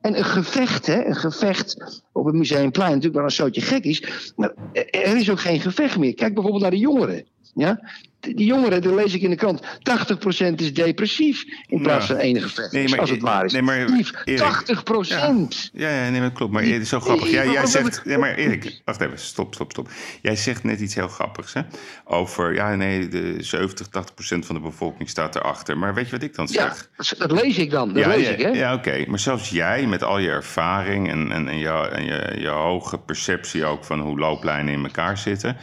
En 0.00 0.18
een 0.18 0.24
gevecht, 0.24 0.86
hè, 0.86 1.04
een 1.04 1.16
gevecht 1.16 2.02
op 2.12 2.24
het 2.24 2.34
Museumplein, 2.34 2.88
natuurlijk 2.88 3.16
wel 3.16 3.24
een 3.24 3.30
soortje 3.30 3.60
gek 3.60 3.84
is, 3.84 4.32
maar 4.36 4.54
er 4.72 5.16
is 5.16 5.30
ook 5.30 5.40
geen 5.40 5.60
gevecht 5.60 5.98
meer. 5.98 6.14
Kijk 6.14 6.34
bijvoorbeeld 6.34 6.62
naar 6.62 6.70
de 6.70 6.78
jongeren. 6.78 7.26
Ja? 7.54 7.80
Die 8.24 8.46
jongeren, 8.46 8.82
dat 8.82 8.94
lees 8.94 9.14
ik 9.14 9.22
in 9.22 9.30
de 9.30 9.36
krant, 9.36 9.62
80% 9.82 10.54
is 10.60 10.74
depressief 10.74 11.44
in 11.66 11.82
plaats 11.82 12.06
Ja. 12.06 12.14
van 12.14 12.22
enige 12.22 12.48
vecht. 12.48 12.72
Nee, 12.72 12.88
maar- 12.88 12.98
als 13.00 13.10
het 13.10 13.20
waar 13.20 13.44
is. 13.44 13.52
nee, 13.52 13.62
maar, 13.62 13.84
Lief, 13.88 14.10
Erik, 14.24 14.38
80%. 14.38 15.70
Ja, 15.72 15.88
ja 16.04 16.10
nee, 16.10 16.20
dat 16.20 16.32
klopt. 16.32 16.52
Maar 16.52 16.62
het 16.62 16.82
is 16.82 16.88
zo 16.88 17.00
grappig. 17.00 17.30
Jij, 17.30 17.48
jij 17.48 17.66
zegt... 17.66 18.04
Nee, 18.04 18.18
maar 18.18 18.34
Erik, 18.34 18.80
wacht 18.84 19.00
even. 19.00 19.18
Stop, 19.18 19.54
stop, 19.54 19.70
stop. 19.70 19.88
Jij 20.22 20.36
zegt 20.36 20.64
net 20.64 20.80
iets 20.80 20.94
heel 20.94 21.08
grappigs, 21.08 21.52
hè? 21.52 21.60
Over, 22.04 22.54
ja, 22.54 22.74
nee, 22.74 23.08
de 23.08 23.36
70, 23.38 23.86
80 23.88 24.14
procent 24.14 24.46
van 24.46 24.54
de 24.54 24.60
bevolking 24.60 25.08
staat 25.08 25.36
erachter. 25.36 25.78
Maar 25.78 25.94
weet 25.94 26.04
je 26.04 26.10
wat 26.10 26.22
ik 26.22 26.34
dan 26.34 26.48
Ja, 26.50 26.74
zeg? 26.96 27.18
dat 27.18 27.30
lees 27.32 27.58
ik 27.58 27.70
dan. 27.70 27.88
Dat 27.92 28.02
ja, 28.02 28.08
lees 28.08 28.26
ja, 28.26 28.32
ik, 28.32 28.40
hè? 28.40 28.48
ja 28.48 28.74
oké. 28.74 29.04
Maar 29.08 29.18
zelfs 29.18 29.50
jij, 29.50 29.86
met 29.86 30.02
al 30.02 30.18
je 30.18 30.28
ervaring 30.30 31.10
en, 31.10 31.32
en, 31.32 31.48
en, 31.48 31.58
je, 31.58 31.68
en 31.88 32.04
je, 32.04 32.34
je 32.38 32.48
hoge 32.48 32.98
perceptie 32.98 33.64
ook 33.64 33.84
van 33.84 34.00
hoe 34.00 34.18
looplijnen 34.18 34.74
in 34.74 34.84
elkaar 34.84 35.18
zitten, 35.18 35.56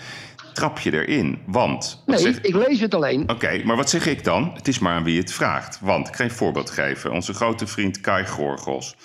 trap 0.54 0.80
je 0.80 0.94
erin. 0.94 1.42
Want, 1.46 2.04
Nee, 2.06 2.18
zeg- 2.18 2.42
ik 2.42 2.56
lees 2.56 2.80
het 2.80 2.94
alleen. 2.96 3.30
Oké, 3.30 3.62
maar 3.64 3.76
wat 3.76 3.90
zeg 3.90 4.06
ik 4.08 4.24
dan? 4.24 4.52
Het 4.56 4.68
is 4.68 4.80
maar 4.80 4.94
aan 4.94 5.04
wie 5.04 5.20
het 5.20 5.34
vraagt. 5.34 5.80
Want, 5.82 6.08
ik 6.08 6.16
ga 6.16 6.24
een 6.24 6.32
voorbeeld 6.32 6.70
geven. 6.70 7.12
Onze 7.12 7.34
grote 7.34 7.68
vriend 7.68 8.02
Kai 8.02 8.26
Gorgels. 8.26 8.96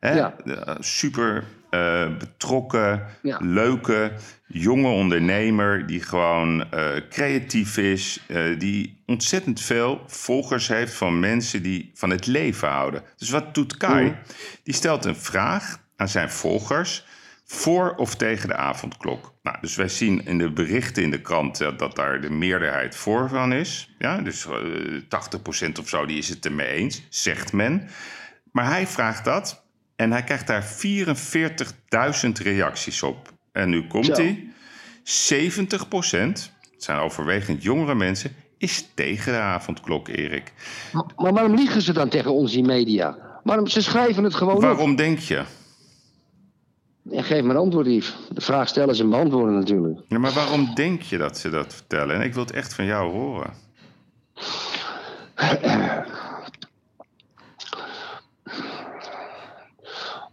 Hè? 0.00 0.14
Ja. 0.14 0.34
Eh, 0.44 0.74
Super 0.78 1.44
eh, 1.70 2.16
betrokken, 2.18 3.06
Ja. 3.22 3.38
leuke, 3.42 4.12
jonge 4.46 4.88
ondernemer... 4.88 5.86
die 5.86 6.02
gewoon 6.02 6.70
eh, 6.70 6.86
creatief 7.10 7.76
is. 7.76 8.20
die 8.58 9.02
ontzettend 9.06 9.60
veel 9.60 10.00
volgers 10.06 10.68
heeft 10.68 10.94
van 10.94 11.20
mensen 11.20 11.62
die 11.62 11.90
van 11.94 12.10
het 12.10 12.26
leven 12.26 12.68
houden. 12.68 13.02
Dus 13.16 13.30
wat 13.30 13.54
doet 13.54 13.76
Kai? 13.76 14.04
Mhm. 14.04 14.14
Die 14.62 14.74
stelt 14.74 15.04
een 15.04 15.16
vraag 15.16 15.78
aan 15.96 16.08
zijn 16.08 16.30
volgers 16.30 17.04
voor 17.44 17.94
of 17.96 18.14
tegen 18.14 18.48
de 18.48 18.56
avondklok. 18.56 19.31
Nou, 19.42 19.56
dus 19.60 19.76
wij 19.76 19.88
zien 19.88 20.26
in 20.26 20.38
de 20.38 20.50
berichten 20.50 21.02
in 21.02 21.10
de 21.10 21.20
krant 21.20 21.60
eh, 21.60 21.68
dat 21.76 21.96
daar 21.96 22.20
de 22.20 22.30
meerderheid 22.30 22.96
voor 22.96 23.28
van 23.28 23.52
is. 23.52 23.94
Ja, 23.98 24.20
dus 24.20 24.46
eh 24.46 24.54
80% 25.68 25.72
of 25.80 25.88
zo, 25.88 26.06
die 26.06 26.18
is 26.18 26.28
het 26.28 26.44
ermee 26.44 26.68
eens, 26.68 27.02
zegt 27.08 27.52
men. 27.52 27.88
Maar 28.52 28.66
hij 28.66 28.86
vraagt 28.86 29.24
dat 29.24 29.64
en 29.96 30.12
hij 30.12 30.24
krijgt 30.24 30.46
daar 30.46 30.64
44.000 32.24 32.30
reacties 32.42 33.02
op. 33.02 33.32
En 33.52 33.68
nu 33.68 33.86
komt 33.86 34.16
hij. 34.16 34.48
70%, 35.04 35.62
het 36.10 36.50
zijn 36.76 36.98
overwegend 36.98 37.62
jongere 37.62 37.94
mensen, 37.94 38.34
is 38.58 38.88
tegen 38.94 39.32
de 39.32 39.38
avondklok, 39.38 40.08
Erik. 40.08 40.52
Maar, 40.92 41.04
maar 41.16 41.32
waarom 41.32 41.54
liegen 41.54 41.82
ze 41.82 41.92
dan 41.92 42.08
tegen 42.08 42.32
ons 42.32 42.54
in 42.54 42.66
media? 42.66 43.16
Waarom, 43.44 43.66
ze 43.66 43.82
schrijven 43.82 44.24
het 44.24 44.34
gewoon 44.34 44.54
op. 44.54 44.62
Waarom 44.62 44.96
denk 44.96 45.18
je? 45.18 45.42
Geef 47.10 47.42
maar 47.42 47.56
antwoord, 47.56 47.86
Yves. 47.86 48.16
De 48.30 48.40
vraag 48.40 48.68
stellen 48.68 48.94
ze 48.94 49.02
en 49.02 49.10
beantwoorden 49.10 49.54
natuurlijk. 49.54 50.00
Ja, 50.08 50.18
maar 50.18 50.32
waarom 50.32 50.74
denk 50.74 51.02
je 51.02 51.18
dat 51.18 51.38
ze 51.38 51.50
dat 51.50 51.74
vertellen? 51.74 52.16
En 52.16 52.22
ik 52.22 52.34
wil 52.34 52.42
het 52.42 52.52
echt 52.52 52.74
van 52.74 52.84
jou 52.84 53.12
horen. 53.12 53.52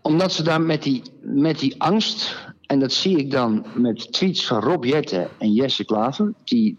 Omdat 0.01 0.31
ze 0.31 0.43
daar 0.43 0.61
met 0.61 0.83
die, 0.83 1.01
met 1.21 1.59
die 1.59 1.81
angst, 1.81 2.35
en 2.65 2.79
dat 2.79 2.91
zie 2.91 3.17
ik 3.17 3.31
dan 3.31 3.65
met 3.73 4.13
tweets 4.13 4.47
van 4.47 4.61
Rob 4.61 4.83
Jetten 4.83 5.29
en 5.37 5.53
Jesse 5.53 5.85
Klaver, 5.85 6.33
die 6.43 6.75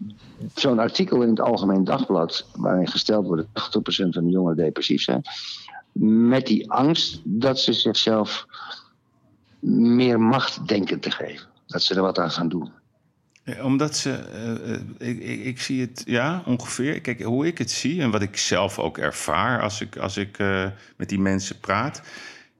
zo'n 0.55 0.79
artikel 0.79 1.21
in 1.21 1.29
het 1.29 1.41
Algemeen 1.41 1.83
Dagblad, 1.83 2.45
waarin 2.55 2.87
gesteld 2.87 3.25
wordt 3.25 3.47
dat 3.53 3.77
80% 3.77 4.09
van 4.09 4.23
de 4.23 4.31
jongeren 4.31 4.57
depressief 4.57 5.01
zijn, 5.01 5.21
met 6.27 6.45
die 6.47 6.71
angst 6.71 7.21
dat 7.23 7.59
ze 7.59 7.73
zichzelf 7.73 8.45
meer 9.69 10.19
macht 10.19 10.67
denken 10.67 10.99
te 10.99 11.11
geven. 11.11 11.47
Dat 11.67 11.83
ze 11.83 11.95
er 11.95 12.01
wat 12.01 12.19
aan 12.19 12.31
gaan 12.31 12.49
doen. 12.49 12.71
Ja, 13.43 13.63
Omdat 13.63 13.97
ze, 13.97 14.13
eh, 14.13 14.73
eh, 14.73 14.79
ik, 14.97 15.19
ik, 15.19 15.43
ik 15.45 15.61
zie 15.61 15.81
het, 15.81 16.01
ja, 16.05 16.43
ongeveer. 16.45 17.01
Kijk, 17.01 17.21
hoe 17.21 17.47
ik 17.47 17.57
het 17.57 17.71
zie 17.71 18.01
en 18.01 18.11
wat 18.11 18.21
ik 18.21 18.37
zelf 18.37 18.79
ook 18.79 18.97
ervaar 18.97 19.61
als 19.61 19.81
ik, 19.81 19.97
als 19.97 20.17
ik 20.17 20.37
eh, 20.39 20.65
met 20.97 21.09
die 21.09 21.19
mensen 21.19 21.59
praat. 21.59 22.01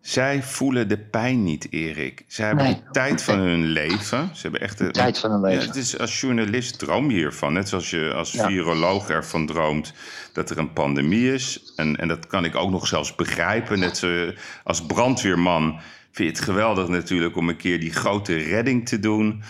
Zij 0.01 0.43
voelen 0.43 0.87
de 0.87 0.97
pijn 0.97 1.43
niet, 1.43 1.67
Erik. 1.71 2.23
Zij 2.27 2.45
hebben 2.45 2.65
Nee. 2.65 2.73
de 2.73 2.91
tijd 2.91 3.23
van 3.23 3.39
hun 3.39 3.65
leven. 3.65 4.29
Ze 4.33 4.41
hebben 4.41 4.61
echt 4.61 4.77
de 4.77 4.91
tijd 4.91 5.19
van 5.19 5.31
hun 5.31 5.41
leven. 5.41 5.61
Ja, 5.61 5.67
het 5.67 5.75
is, 5.75 5.97
als 5.99 6.19
journalist 6.21 6.79
droom 6.79 7.09
je 7.09 7.15
hiervan. 7.17 7.53
Net 7.53 7.69
zoals 7.69 7.89
je 7.89 8.13
als 8.15 8.31
Ja. 8.31 8.47
viroloog 8.47 9.09
ervan 9.09 9.45
droomt 9.45 9.93
dat 10.33 10.49
er 10.49 10.57
een 10.57 10.73
pandemie 10.73 11.33
is. 11.33 11.73
En, 11.75 11.95
en 11.95 12.07
dat 12.07 12.27
kan 12.27 12.45
ik 12.45 12.55
ook 12.55 12.69
nog 12.71 12.87
zelfs 12.87 13.15
begrijpen. 13.15 13.79
Net 13.79 13.97
zo, 13.97 14.31
als 14.63 14.85
brandweerman 14.85 15.79
vind 16.11 16.29
je 16.29 16.35
het 16.35 16.49
geweldig 16.49 16.87
natuurlijk 16.87 17.35
om 17.35 17.49
een 17.49 17.57
keer 17.57 17.79
die 17.79 17.93
grote 17.93 18.35
redding 18.35 18.87
te 18.87 18.99
doen. 18.99 19.43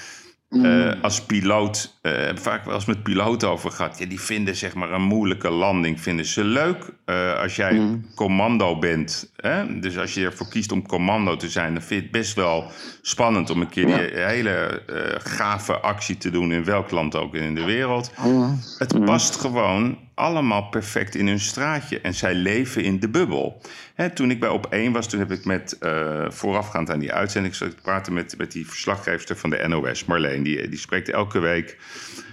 Eh, 0.51 0.91
als 1.01 1.25
piloot, 1.25 1.97
eh, 2.01 2.35
vaak 2.35 2.65
wel 2.65 2.75
eens 2.75 2.85
met 2.85 3.03
piloten 3.03 3.49
over 3.49 3.71
gehad. 3.71 3.97
Ja, 3.99 4.05
die 4.05 4.19
vinden 4.19 4.55
zeg 4.55 4.73
maar 4.73 4.91
een 4.91 5.01
moeilijke 5.01 5.49
landing 5.49 6.01
vinden 6.01 6.25
ze 6.25 6.43
leuk. 6.43 6.89
Eh, 7.11 7.39
als 7.39 7.55
jij 7.55 7.99
commando 8.15 8.79
bent, 8.79 9.31
hè? 9.35 9.79
dus 9.79 9.97
als 9.97 10.13
je 10.13 10.25
ervoor 10.25 10.47
kiest 10.47 10.71
om 10.71 10.87
commando 10.87 11.35
te 11.35 11.49
zijn, 11.49 11.73
dan 11.73 11.83
vind 11.83 11.99
je 11.99 12.07
het 12.07 12.11
best 12.11 12.33
wel 12.33 12.71
spannend 13.01 13.49
om 13.49 13.61
een 13.61 13.69
keer 13.69 13.85
die 13.85 13.95
hele 14.23 14.83
eh, 14.87 14.95
gave 15.19 15.73
actie 15.73 16.17
te 16.17 16.29
doen 16.29 16.51
in 16.51 16.63
welk 16.63 16.91
land 16.91 17.15
ook 17.15 17.35
in 17.35 17.55
de 17.55 17.63
wereld. 17.63 18.11
Het 18.77 19.05
past 19.05 19.35
gewoon 19.35 19.97
allemaal 20.13 20.63
perfect 20.63 21.15
in 21.15 21.27
hun 21.27 21.39
straatje. 21.39 22.01
En 22.01 22.13
zij 22.13 22.33
leven 22.33 22.83
in 22.83 22.99
de 22.99 23.09
bubbel. 23.09 23.61
Hè, 23.95 24.09
toen 24.09 24.31
ik 24.31 24.39
bij 24.39 24.49
Op 24.49 24.65
1 24.65 24.91
was, 24.91 25.07
toen 25.07 25.19
heb 25.19 25.31
ik 25.31 25.45
met, 25.45 25.77
eh, 25.77 26.25
voorafgaand 26.29 26.89
aan 26.89 26.99
die 26.99 27.13
uitzending... 27.13 27.55
zat 27.55 27.67
ik 27.67 27.75
te 27.75 27.81
praten 27.81 28.13
met, 28.13 28.37
met 28.37 28.51
die 28.51 28.67
verslaggeefster 28.67 29.37
van 29.37 29.49
de 29.49 29.67
NOS, 29.67 30.05
Marleen. 30.05 30.43
Die, 30.43 30.69
die 30.69 30.79
spreekt 30.79 31.09
elke 31.09 31.39
week 31.39 31.77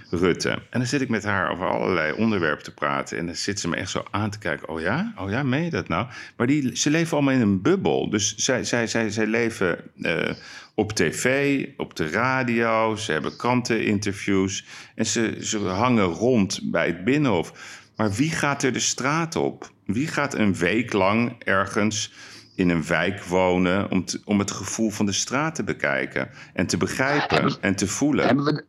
Rutte. 0.09 0.49
En 0.49 0.79
dan 0.79 0.85
zit 0.85 1.01
ik 1.01 1.09
met 1.09 1.23
haar 1.23 1.51
over 1.51 1.69
allerlei 1.69 2.13
onderwerpen 2.13 2.63
te 2.63 2.73
praten. 2.73 3.17
En 3.17 3.25
dan 3.25 3.35
zit 3.35 3.59
ze 3.59 3.67
me 3.67 3.75
echt 3.75 3.89
zo 3.89 4.03
aan 4.11 4.29
te 4.29 4.39
kijken. 4.39 4.69
Oh 4.69 4.81
ja? 4.81 5.13
Oh 5.17 5.29
ja, 5.29 5.43
meen 5.43 5.63
je 5.63 5.69
dat 5.69 5.87
nou? 5.87 6.07
Maar 6.37 6.47
die, 6.47 6.77
ze 6.77 6.89
leven 6.89 7.17
allemaal 7.17 7.33
in 7.33 7.41
een 7.41 7.61
bubbel. 7.61 8.09
Dus 8.09 8.35
zij, 8.35 8.63
zij, 8.63 8.87
zij, 8.87 9.09
zij 9.09 9.27
leven 9.27 9.79
eh, 10.01 10.33
op 10.75 10.93
tv, 10.93 11.65
op 11.77 11.95
de 11.95 12.09
radio. 12.09 12.95
Ze 12.95 13.11
hebben 13.11 13.35
kranteninterviews. 13.35 14.65
En 14.95 15.05
ze, 15.05 15.37
ze 15.41 15.57
hangen 15.59 16.05
rond 16.05 16.59
bij 16.63 16.87
het 16.87 17.03
Binnenhof. 17.03 17.53
Maar 17.95 18.11
wie 18.11 18.31
gaat 18.31 18.63
er 18.63 18.73
de 18.73 18.79
straat 18.79 19.35
op? 19.35 19.71
Wie 19.85 20.07
gaat 20.07 20.33
een 20.33 20.55
week 20.55 20.93
lang 20.93 21.43
ergens 21.43 22.13
in 22.55 22.69
een 22.69 22.85
wijk 22.85 23.23
wonen... 23.23 23.91
om, 23.91 24.05
te- 24.05 24.21
om 24.25 24.39
het 24.39 24.51
gevoel 24.51 24.89
van 24.89 25.05
de 25.05 25.11
straat 25.11 25.55
te 25.55 25.63
bekijken? 25.63 26.29
En 26.53 26.67
te 26.67 26.77
begrijpen 26.77 27.57
en 27.61 27.75
te 27.75 27.87
voelen? 27.87 28.25
Hebben 28.25 28.45
we, 28.45 28.65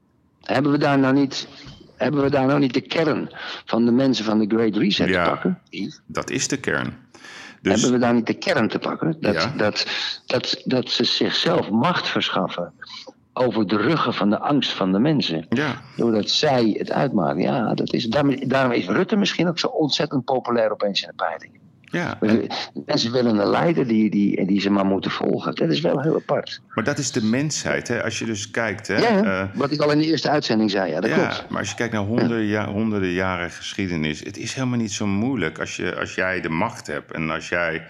hebben 0.54 0.72
we 0.72 0.78
daar 0.78 0.98
nou 0.98 1.14
niet... 1.14 1.48
Hebben 1.96 2.22
we 2.22 2.30
daar 2.30 2.46
nou 2.46 2.58
niet 2.58 2.74
de 2.74 2.80
kern 2.80 3.30
van 3.64 3.84
de 3.84 3.90
mensen 3.92 4.24
van 4.24 4.38
de 4.38 4.56
Great 4.56 4.76
Reset 4.76 5.08
Ja. 5.08 5.24
te 5.24 5.30
pakken? 5.30 5.58
Dat 6.06 6.30
is 6.30 6.48
de 6.48 6.56
kern. 6.56 6.96
Dus 7.62 7.72
Hebben 7.72 7.92
we 7.92 7.98
daar 7.98 8.14
niet 8.14 8.26
de 8.26 8.34
kern 8.34 8.68
te 8.68 8.78
pakken? 8.78 9.16
Dat, 9.20 9.34
Ja. 9.34 9.52
dat, 9.56 9.86
dat, 10.26 10.62
dat 10.64 10.90
ze 10.90 11.04
zichzelf 11.04 11.70
macht 11.70 12.08
verschaffen 12.08 12.72
over 13.32 13.66
de 13.66 13.76
ruggen 13.76 14.14
van 14.14 14.30
de 14.30 14.38
angst 14.38 14.72
van 14.72 14.92
de 14.92 14.98
mensen. 14.98 15.46
ja, 15.48 15.80
Doordat 15.96 16.30
zij 16.30 16.74
het 16.78 16.90
uitmaken. 16.92 17.42
Ja, 17.42 17.74
dat 17.74 17.92
is, 17.92 18.04
daarom, 18.04 18.48
daarom 18.48 18.72
is 18.72 18.86
Rutte 18.86 19.16
misschien 19.16 19.48
ook 19.48 19.58
zo 19.58 19.66
ontzettend 19.66 20.24
populair 20.24 20.70
opeens 20.70 21.02
in 21.02 21.08
de 21.08 21.24
peiling. 21.24 21.59
Ja. 21.90 22.18
Mensen 22.86 23.12
willen 23.12 23.38
een 23.38 23.50
leider 23.50 23.86
die, 23.86 24.10
die, 24.10 24.46
die 24.46 24.60
ze 24.60 24.70
maar 24.70 24.86
moeten 24.86 25.10
volgen. 25.10 25.54
Dat 25.54 25.70
is 25.70 25.80
wel 25.80 26.00
heel 26.00 26.14
apart. 26.14 26.60
Maar 26.74 26.84
dat 26.84 26.98
is 26.98 27.12
de 27.12 27.24
mensheid. 27.24 27.88
Hè? 27.88 28.02
Als 28.02 28.18
je 28.18 28.24
dus 28.24 28.50
kijkt. 28.50 28.86
Hè? 28.86 28.96
Ja, 28.96 29.22
eh, 29.22 29.56
wat 29.56 29.70
ik 29.70 29.80
al 29.80 29.90
in 29.90 29.98
de 29.98 30.06
eerste 30.06 30.30
uitzending 30.30 30.70
zei. 30.70 30.90
Ja, 30.90 31.00
dat 31.00 31.10
ja, 31.10 31.16
klopt. 31.16 31.48
maar 31.48 31.58
als 31.58 31.70
je 31.70 31.76
kijkt 31.76 31.92
naar 31.92 32.02
honderden, 32.02 32.42
ja, 32.42 32.68
honderden 32.72 33.10
jaren 33.10 33.50
geschiedenis. 33.50 34.20
Het 34.20 34.36
is 34.36 34.54
helemaal 34.54 34.78
niet 34.78 34.92
zo 34.92 35.06
moeilijk 35.06 35.58
als, 35.58 35.76
je, 35.76 35.96
als 35.96 36.14
jij 36.14 36.40
de 36.40 36.48
macht 36.48 36.86
hebt. 36.86 37.12
En 37.12 37.30
als 37.30 37.48
jij 37.48 37.86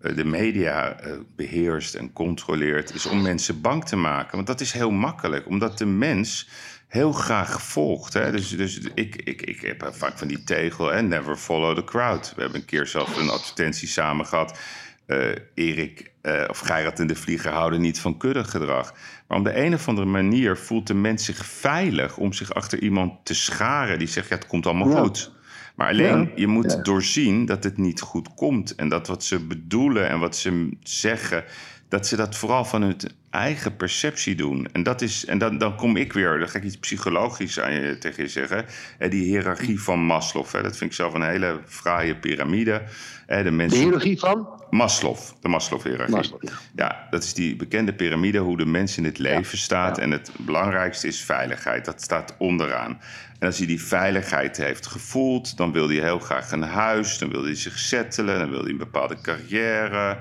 eh, 0.00 0.16
de 0.16 0.24
media 0.24 1.00
eh, 1.00 1.12
beheerst 1.36 1.94
en 1.94 2.12
controleert. 2.12 2.94
Is 2.94 3.06
om 3.06 3.22
mensen 3.22 3.60
bang 3.60 3.84
te 3.84 3.96
maken. 3.96 4.34
Want 4.36 4.46
dat 4.46 4.60
is 4.60 4.72
heel 4.72 4.90
makkelijk. 4.90 5.46
Omdat 5.48 5.78
de 5.78 5.86
mens 5.86 6.48
heel 6.92 7.12
graag 7.12 7.62
volgt. 7.62 8.12
Hè? 8.12 8.30
Dus, 8.32 8.48
dus 8.48 8.80
ik, 8.94 9.16
ik, 9.16 9.42
ik 9.42 9.60
heb 9.60 9.88
vaak 9.92 10.18
van 10.18 10.28
die 10.28 10.44
tegel. 10.44 10.86
Hè? 10.92 11.02
Never 11.02 11.36
follow 11.36 11.76
the 11.76 11.84
crowd. 11.84 12.32
We 12.36 12.42
hebben 12.42 12.60
een 12.60 12.66
keer 12.66 12.86
zelf 12.86 13.16
een 13.16 13.28
advertentie 13.30 13.88
samen 13.88 14.26
gehad. 14.26 14.58
eh, 15.06 15.18
Erik 15.54 16.10
eh, 16.22 16.44
of 16.48 16.58
Geirat 16.58 16.98
en 17.00 17.06
de 17.06 17.14
Vlieger 17.14 17.50
houden 17.52 17.80
niet 17.80 18.00
van 18.00 18.16
kuddegedrag. 18.16 18.94
Maar 19.28 19.38
op 19.38 19.44
de 19.44 19.56
een 19.56 19.74
of 19.74 19.88
andere 19.88 20.06
manier 20.06 20.56
voelt 20.56 20.86
de 20.86 20.94
mens 20.94 21.24
zich 21.24 21.46
veilig 21.46 22.16
om 22.16 22.32
zich 22.32 22.54
achter 22.54 22.78
iemand 22.82 23.12
te 23.24 23.34
scharen 23.34 23.98
die 23.98 24.08
zegt: 24.08 24.28
ja, 24.28 24.34
het 24.34 24.46
komt 24.46 24.66
allemaal 24.66 24.88
Ja. 24.90 25.00
goed. 25.00 25.30
Maar 25.76 25.88
alleen, 25.88 26.20
Ja. 26.20 26.28
je 26.36 26.46
moet 26.46 26.72
Ja. 26.72 26.82
doorzien 26.82 27.44
dat 27.46 27.64
het 27.64 27.76
niet 27.78 28.00
goed 28.00 28.34
komt. 28.34 28.74
En 28.74 28.88
dat 28.88 29.06
wat 29.06 29.24
ze 29.24 29.38
bedoelen 29.46 30.08
en 30.08 30.18
wat 30.18 30.36
ze 30.36 30.76
zeggen, 30.82 31.44
dat 31.92 32.06
ze 32.06 32.16
dat 32.16 32.36
vooral 32.36 32.64
van 32.64 32.82
hun 32.82 32.96
eigen 33.30 33.76
perceptie 33.76 34.34
doen. 34.34 34.68
En, 34.72 34.82
dat 34.82 35.02
is, 35.02 35.24
en 35.24 35.38
dan, 35.38 35.58
dan 35.58 35.76
kom 35.76 35.96
ik 35.96 36.12
weer, 36.12 36.38
dan 36.38 36.48
ga 36.48 36.58
ik 36.58 36.64
iets 36.64 36.78
psychologisch 36.78 37.60
aan 37.60 37.72
je, 37.72 37.98
tegen 37.98 38.22
je 38.22 38.28
zeggen. 38.28 38.64
Die 38.98 39.24
hiërarchie 39.24 39.80
van 39.80 39.98
Maslow, 39.98 40.46
hè, 40.52 40.62
dat 40.62 40.76
vind 40.76 40.90
ik 40.90 40.96
zelf 40.96 41.14
een 41.14 41.22
hele 41.22 41.60
fraaie 41.66 42.16
piramide. 42.16 42.82
Hè, 43.26 43.42
de, 43.42 43.50
mensen, 43.50 43.78
De 43.78 43.84
hiërarchie 43.84 44.18
van? 44.18 44.48
Maslow, 44.70 45.16
de 45.40 45.48
Maslow-hiërarchie. 45.48 46.16
Maslow, 46.16 46.42
ja. 46.42 46.52
ja. 46.74 47.06
dat 47.10 47.24
is 47.24 47.34
die 47.34 47.56
bekende 47.56 47.94
piramide 47.94 48.38
hoe 48.38 48.56
de 48.56 48.66
mens 48.66 48.96
in 48.96 49.04
het 49.04 49.18
leven 49.18 49.58
staat. 49.58 49.98
En 49.98 50.10
het 50.10 50.30
belangrijkste 50.38 51.06
is 51.06 51.20
veiligheid. 51.20 51.84
Dat 51.84 52.02
staat 52.02 52.34
onderaan. 52.38 53.00
En 53.38 53.46
als 53.46 53.58
hij 53.58 53.66
die 53.66 53.82
veiligheid 53.82 54.56
heeft 54.56 54.86
gevoeld, 54.86 55.56
dan 55.56 55.72
wil 55.72 55.88
hij 55.88 55.98
heel 55.98 56.18
graag 56.18 56.52
een 56.52 56.62
huis, 56.62 57.18
dan 57.18 57.30
wil 57.30 57.44
hij 57.44 57.54
zich 57.54 57.78
settelen, 57.78 58.38
dan 58.38 58.50
wil 58.50 58.60
hij 58.60 58.70
een 58.70 58.76
bepaalde 58.76 59.20
carrière. 59.20 60.18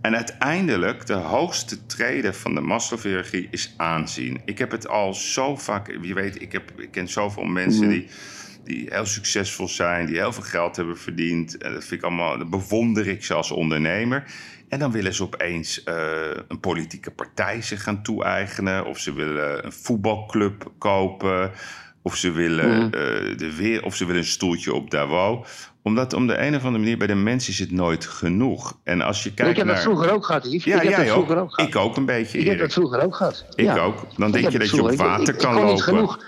En 0.00 0.16
uiteindelijk, 0.16 1.06
de 1.06 1.12
hoogste 1.12 1.86
trede 1.86 2.32
van 2.32 2.54
de 2.54 2.60
Maslow-hiërarchie 2.60 3.48
is 3.50 3.74
aanzien. 3.76 4.40
Ik 4.44 4.58
heb 4.58 4.70
het 4.70 4.88
al 4.88 5.14
zo 5.14 5.56
vaak, 5.56 5.98
je 6.02 6.14
weet, 6.14 6.42
ik, 6.42 6.52
heb, 6.52 6.80
ik 6.80 6.90
ken 6.90 7.08
zoveel 7.08 7.44
mensen 7.44 7.88
die, 7.88 8.08
die 8.64 8.86
heel 8.90 9.06
succesvol 9.06 9.68
zijn, 9.68 10.06
die 10.06 10.16
heel 10.16 10.32
veel 10.32 10.42
geld 10.42 10.76
hebben 10.76 10.98
verdiend. 10.98 11.56
En 11.58 11.72
dat 11.72 11.84
vind 11.84 12.00
ik 12.00 12.06
allemaal, 12.06 12.38
dat 12.38 12.50
bewonder 12.50 13.06
ik 13.06 13.24
ze 13.24 13.34
als 13.34 13.50
ondernemer. 13.50 14.24
En 14.68 14.78
dan 14.78 14.92
willen 14.92 15.14
ze 15.14 15.22
opeens 15.22 15.82
eh, 15.82 15.94
een 16.48 16.60
politieke 16.60 17.10
partij 17.10 17.62
zich 17.62 17.82
gaan 17.82 18.02
toe-eigenen. 18.02 18.86
Of 18.86 18.98
ze 18.98 19.12
willen 19.12 19.64
een 19.64 19.72
voetbalclub 19.72 20.72
kopen. 20.78 21.50
Of 22.08 22.16
ze 22.16 22.30
willen, 22.30 22.76
Mhm. 22.76 22.84
eh, 22.84 22.90
de 23.38 23.54
weer, 23.56 23.84
of 23.84 23.96
ze 23.96 24.04
willen 24.06 24.20
een 24.20 24.26
stoeltje 24.28 24.72
op 24.74 24.90
Davos. 24.90 25.46
Omdat 25.82 26.12
om 26.12 26.26
de 26.26 26.38
een 26.38 26.54
of 26.54 26.64
andere 26.64 26.78
manier 26.78 26.98
bij 26.98 27.06
de 27.06 27.14
mensen 27.14 27.52
is 27.52 27.58
het 27.58 27.70
nooit 27.70 28.06
genoeg. 28.06 28.78
En 28.84 29.00
als 29.00 29.22
je 29.22 29.32
kijkt 29.34 29.50
ik 29.50 29.56
heb 29.56 29.66
naar... 29.66 29.74
dat 29.74 29.84
vroeger 29.84 30.10
ook 30.12 30.24
gehad, 30.24 30.44
Yves. 30.44 30.64
Ja, 30.64 30.74
ik 30.76 30.82
heb 30.82 30.90
jij 30.90 31.04
dat 31.04 31.12
vroeger 31.14 31.36
ook 31.38 31.54
gehad. 31.54 31.68
Ik 31.70 31.76
ook 31.76 31.96
een 31.96 32.04
beetje, 32.04 32.38
Ik 32.38 32.46
heb 32.46 32.58
dat 32.58 32.72
vroeger 32.72 33.02
ook 33.02 33.14
gehad. 33.16 33.46
Ik 33.54 33.64
ja. 33.64 33.78
ook. 33.78 34.06
Dan 34.16 34.26
Ik 34.26 34.32
denk 34.32 34.50
je 34.52 34.58
dat 34.58 34.70
je 34.70 34.82
op 34.82 34.94
water 34.94 35.34
ik- 35.34 35.40
kan 35.40 35.54
lopen. 35.54 35.70
Niet 35.72 35.82
genoeg, 35.82 36.18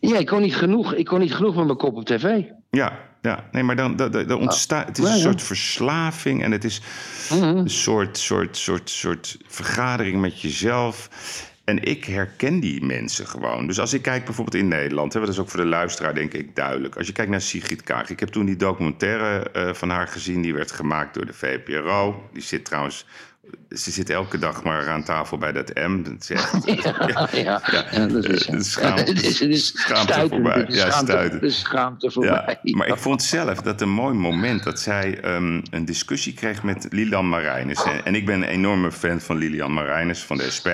ja, 0.00 0.16
ik 0.18 0.26
kon 0.26 0.40
niet 0.42 0.56
genoeg. 0.56 0.94
Ik 0.94 1.04
kon 1.04 1.20
niet 1.20 1.34
genoeg 1.34 1.54
met 1.54 1.64
mijn 1.64 1.78
kop 1.78 1.96
op 1.96 2.04
tv. 2.04 2.40
Ja, 2.70 2.98
ja. 3.22 3.44
Nee, 3.52 3.62
maar 3.62 3.76
dan, 3.76 3.96
dan, 3.96 4.10
dan 4.10 4.38
ontstaat... 4.38 4.86
Het 4.86 4.98
is 4.98 5.04
Ja, 5.04 5.10
een 5.10 5.16
ja. 5.16 5.22
soort 5.22 5.42
verslaving 5.42 6.42
en 6.42 6.52
het 6.52 6.64
is 6.64 6.80
Mhm. 7.30 7.42
een 7.42 7.70
soort, 7.70 8.18
soort, 8.18 8.56
soort, 8.56 8.90
soort 8.90 9.36
vergadering 9.46 10.20
met 10.20 10.40
jezelf. 10.40 11.08
En 11.68 11.82
ik 11.84 12.04
herken 12.04 12.60
die 12.60 12.84
mensen 12.84 13.26
gewoon. 13.26 13.66
Dus 13.66 13.80
als 13.80 13.92
ik 13.92 14.02
kijk 14.02 14.24
bijvoorbeeld 14.24 14.56
in 14.62 14.68
Nederland... 14.68 15.12
Hè, 15.12 15.20
dat 15.20 15.28
is 15.28 15.38
ook 15.38 15.48
voor 15.48 15.60
de 15.60 15.66
luisteraar 15.66 16.14
denk 16.14 16.32
ik 16.32 16.56
duidelijk. 16.56 16.96
Als 16.96 17.06
je 17.06 17.12
kijkt 17.12 17.30
naar 17.30 17.40
Sigrid 17.40 17.82
Kaag. 17.82 18.10
Ik 18.10 18.20
heb 18.20 18.28
toen 18.28 18.46
die 18.46 18.56
documentaire 18.56 19.50
eh, 19.50 19.74
van 19.74 19.90
haar 19.90 20.08
gezien. 20.08 20.42
Die 20.42 20.54
werd 20.54 20.70
gemaakt 20.72 21.14
door 21.14 21.26
de 21.26 21.32
VPRO. 21.32 22.28
Die 22.32 22.42
zit 22.42 22.64
trouwens... 22.64 23.06
Ze 23.70 23.90
zit 23.90 24.10
elke 24.10 24.38
dag 24.38 24.62
maar 24.64 24.88
aan 24.88 25.04
tafel 25.04 25.38
bij 25.38 25.52
dat 25.52 25.74
M. 25.74 26.02
Dat 26.02 26.14
is 26.20 26.30
echt, 26.30 26.52
Ja, 26.82 27.28
ja, 27.32 27.62
ja, 27.92 28.06
dat 28.06 28.24
is, 28.28 28.72
schaam- 28.72 28.96
het 29.06 29.22
is, 29.22 29.40
het 29.40 29.48
is 29.50 29.66
schaamte 29.66 30.12
stuitend, 30.12 30.30
voorbij. 30.42 30.60
het 30.60 30.68
is 30.68 30.76
Ja, 30.76 30.90
schaamte, 30.90 31.38
is 31.40 31.58
schaamte 31.60 32.06
Ja, 32.06 32.12
voorbij. 32.12 32.58
maar 32.62 32.86
ik 32.86 32.96
vond 32.96 33.22
zelf 33.22 33.60
dat 33.60 33.80
een 33.80 33.90
mooi 33.90 34.14
moment 34.14 34.64
dat 34.64 34.80
zij 34.80 35.20
ehm, 35.20 35.60
een 35.70 35.84
discussie 35.84 36.34
kreeg 36.34 36.62
met 36.62 36.86
Lilian 36.90 37.28
Marijnis. 37.28 37.82
En, 37.82 38.04
en 38.04 38.14
ik 38.14 38.26
ben 38.26 38.34
een 38.42 38.48
enorme 38.48 38.92
fan 38.92 39.20
van 39.20 39.36
Lilian 39.36 39.72
Marijnis 39.72 40.20
van 40.20 40.36
de 40.36 40.50
SP. 40.56 40.68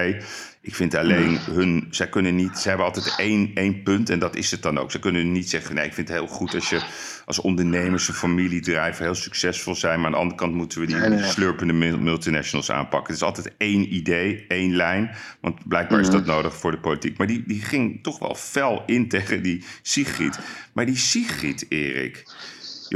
Ik 0.67 0.75
vind 0.75 0.95
alleen 0.95 1.39
hun, 1.51 1.87
zij 1.91 2.09
kunnen 2.09 2.35
niet, 2.35 2.59
ze 2.59 2.69
hebben 2.69 2.87
altijd 2.87 3.15
één, 3.19 3.51
één 3.55 3.83
punt 3.83 4.11
en 4.11 4.19
dat 4.19 4.37
is 4.37 4.51
het 4.51 4.63
dan 4.63 4.79
ook. 4.79 4.91
Ze 4.91 4.99
kunnen 4.99 5.33
niet 5.33 5.51
zeggen, 5.51 5.75
nee, 5.75 5.87
ik 5.87 5.93
vind 5.95 6.09
het 6.09 6.17
heel 6.17 6.27
goed 6.27 6.55
als 6.55 6.69
je 6.71 6.83
als 7.25 7.39
ondernemers 7.39 8.09
een 8.09 8.15
familiedrijven 8.15 9.05
heel 9.05 9.15
succesvol 9.15 9.75
zijn. 9.75 9.97
Maar 9.97 10.07
aan 10.07 10.13
de 10.13 10.19
andere 10.19 10.39
kant 10.39 10.55
moeten 10.55 10.81
we 10.81 10.87
die 10.87 10.97
Nee, 10.97 11.09
nee, 11.09 11.19
nee. 11.19 11.31
slurpende 11.31 11.73
mul- 11.73 11.99
multinationals 11.99 12.71
aanpakken. 12.71 13.13
Het 13.15 13.23
is 13.23 13.29
altijd 13.29 13.55
één 13.59 13.95
idee, 13.95 14.45
één 14.49 14.77
lijn. 14.77 15.11
Want 15.41 15.69
blijkbaar 15.69 16.01
is 16.01 16.11
dat 16.11 16.27
nodig 16.27 16.57
voor 16.57 16.71
de 16.71 16.79
politiek. 16.81 17.19
Maar 17.19 17.27
die, 17.27 17.43
die 17.47 17.63
ging 17.63 18.03
toch 18.03 18.19
wel 18.19 18.35
fel 18.35 18.83
in 18.87 19.09
tegen 19.09 19.43
die 19.43 19.65
Sigrid. 19.83 20.39
Maar 20.73 20.87
die 20.87 20.97
Sigrid, 20.97 21.67
Erik, 21.69 22.25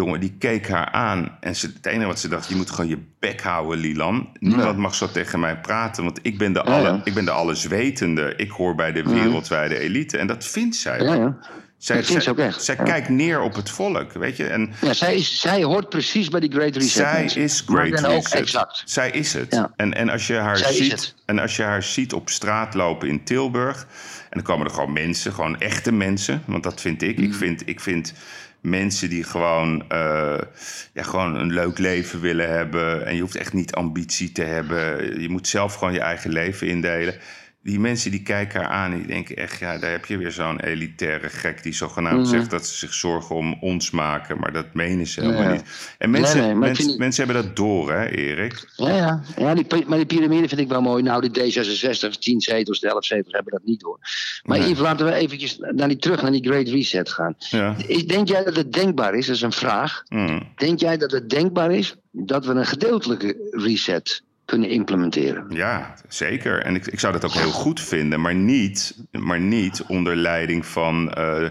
jongen, 0.03 0.21
die 0.21 0.35
keek 0.39 0.69
haar 0.69 0.91
aan. 0.91 1.37
En 1.41 1.57
ze, 1.57 1.67
het 1.75 1.87
enige 1.87 2.07
wat 2.07 2.21
ze 2.21 2.29
dacht, 2.29 2.49
je 2.49 2.57
moet 2.57 2.71
gewoon 2.71 2.89
je 2.91 2.99
bek 3.19 3.41
houden, 3.43 3.79
Lilan. 3.79 4.29
Niemand 4.41 4.77
mag 4.79 4.95
zo 4.95 5.11
tegen 5.11 5.41
mij 5.41 5.61
praten, 5.61 6.05
want 6.05 6.19
ik 6.23 6.39
ben 6.39 6.53
de, 6.53 6.63
alle, 6.63 6.89
ja. 6.89 7.01
ik 7.05 7.15
ben 7.15 7.25
de 7.25 7.31
alleswetende. 7.31 8.35
Ik 8.37 8.51
hoor 8.51 8.75
bij 8.75 8.93
de 8.93 9.03
wereldwijde 9.03 9.79
elite. 9.79 10.19
En 10.19 10.27
dat 10.27 10.45
vindt 10.45 10.77
zij. 10.77 11.03
Ja, 11.03 11.15
ja. 11.15 11.37
Zij, 11.79 12.03
zij- 12.03 12.21
ze 12.21 12.31
ook 12.31 12.39
echt. 12.39 12.63
zij 12.65 12.75
Ja. 12.79 12.83
kijkt 12.83 13.09
neer 13.09 13.41
op 13.41 13.55
het 13.55 13.71
volk, 13.71 14.13
weet 14.13 14.37
je. 14.37 14.47
En 14.47 14.73
Ja, 14.81 14.93
zij, 14.93 15.15
is, 15.15 15.41
zij 15.41 15.63
hoort 15.63 15.89
precies 15.89 16.29
bij 16.29 16.41
die 16.41 16.51
Great 16.53 16.75
Reset. 16.77 16.91
zij 16.91 17.21
mensen. 17.21 17.43
is 17.43 17.63
Great 17.67 17.91
dan 17.91 18.05
ook 18.05 18.23
Reset. 18.23 18.41
exact. 18.41 18.83
Zij 18.85 19.11
is 19.11 19.33
het. 19.33 19.63
En, 19.77 19.95
en, 19.95 20.09
als 20.09 20.27
je 20.27 20.35
haar 20.35 20.57
Zij 20.57 20.73
ziet, 20.73 21.15
en 21.25 21.39
als 21.39 21.57
je 21.57 21.63
haar 21.63 21.83
ziet 21.83 22.13
op 22.13 22.29
straat 22.29 22.75
lopen 22.75 23.09
in 23.09 23.25
Tilburg... 23.25 23.83
en 24.21 24.27
dan 24.31 24.43
komen 24.43 24.67
er 24.67 24.73
gewoon 24.73 24.93
mensen, 24.93 25.33
gewoon 25.33 25.61
echte 25.61 25.93
mensen. 25.93 26.43
Want 26.47 26.63
dat 26.63 26.81
vind 26.81 27.03
ik. 27.03 27.19
Mm. 27.19 27.25
Ik, 27.25 27.35
vind, 27.35 27.69
ik 27.69 27.81
vind 27.81 28.13
mensen 28.61 29.09
die 29.09 29.25
gewoon, 29.25 29.85
eh, 29.89 30.39
ja, 30.93 31.03
gewoon 31.03 31.35
een 31.35 31.53
leuk 31.53 31.79
leven 31.79 32.21
willen 32.21 32.49
hebben... 32.49 33.07
en 33.07 33.15
je 33.15 33.21
hoeft 33.21 33.37
echt 33.37 33.53
niet 33.53 33.73
ambitie 33.73 34.33
te 34.33 34.43
hebben. 34.43 35.21
Je 35.21 35.29
moet 35.29 35.49
zelf 35.49 35.75
gewoon 35.75 35.93
je 35.93 36.01
eigen 36.01 36.31
leven 36.31 36.67
indelen... 36.67 37.15
Die 37.69 37.81
mensen 37.81 38.11
die 38.11 38.23
kijken 38.23 38.61
haar 38.61 38.69
aan 38.71 38.95
die 38.95 39.07
denken 39.07 39.37
echt... 39.37 39.59
ja, 39.59 39.79
daar 39.79 39.91
heb 39.91 40.05
je 40.05 40.17
weer 40.19 40.33
zo'n 40.33 40.61
elitaire 40.61 41.29
gek... 41.29 41.63
die 41.63 41.73
zogenaamd 41.75 42.21
Mhm. 42.21 42.29
zegt 42.29 42.51
dat 42.51 42.67
ze 42.67 42.77
zich 42.77 42.95
zorgen 42.95 43.37
om 43.37 43.57
ons 43.61 43.91
maken. 43.91 44.39
Maar 44.39 44.53
dat 44.53 44.75
menen 44.75 45.07
ze 45.07 45.21
helemaal 45.21 45.43
Ja. 45.43 45.53
niet. 45.53 45.95
En 45.99 46.11
mensen, 46.11 46.41
Nee, 46.41 46.55
nee, 46.75 46.97
mensen, 46.99 47.25
hebben 47.27 47.45
dat 47.45 47.57
door, 47.57 47.93
hè, 47.93 48.07
Erik? 48.07 48.69
Ja, 48.77 48.89
ja. 48.97 49.23
ja 49.37 49.55
die, 49.55 49.67
maar 49.87 49.97
die 49.97 50.07
piramide 50.07 50.49
vind 50.49 50.61
ik 50.61 50.69
wel 50.69 50.83
mooi. 50.83 51.03
Nou, 51.03 51.29
die 51.29 51.53
D66, 51.53 52.19
10 52.19 52.41
zetels, 52.41 52.81
de 52.81 52.89
11 52.89 53.05
zetels 53.05 53.33
hebben 53.33 53.53
dat 53.53 53.65
niet 53.65 53.81
door. 53.81 53.99
Maar 54.43 54.59
Nee. 54.59 54.69
Yves, 54.69 54.79
laten 54.83 55.07
we 55.07 55.13
eventjes 55.13 55.59
naar 55.59 55.89
die, 55.89 55.97
terug 55.99 56.23
naar 56.23 56.33
die 56.33 56.45
Great 56.45 56.69
Reset 56.69 57.11
gaan. 57.11 57.35
Ja. 57.39 57.77
Denk 58.07 58.29
jij 58.29 58.45
dat 58.45 58.57
het 58.57 58.73
denkbaar 58.73 59.15
is, 59.15 59.27
dat 59.27 59.37
is 59.37 59.43
een 59.43 59.53
vraag. 59.53 60.03
Mm. 60.09 60.53
Denk 60.57 60.81
jij 60.81 60.97
dat 60.97 61.11
het 61.11 61.31
denkbaar 61.31 61.73
is 61.73 61.97
dat 62.13 62.47
we 62.47 62.53
een 62.53 62.67
gedeeltelijke 62.67 63.37
reset 63.51 64.23
kunnen 64.49 64.69
implementeren? 64.69 65.47
Ja, 65.49 65.95
zeker. 66.09 66.63
En 66.63 66.75
ik, 66.75 66.87
ik 66.87 67.01
zou 67.01 67.13
dat 67.13 67.25
ook 67.25 67.33
heel 67.33 67.51
goed 67.51 67.81
vinden, 67.81 68.21
maar 68.21 68.35
niet, 68.35 68.97
maar 69.11 69.41
niet 69.41 69.83
onder 69.83 70.17
leiding 70.17 70.67
van 70.67 71.13
eh, 71.13 71.49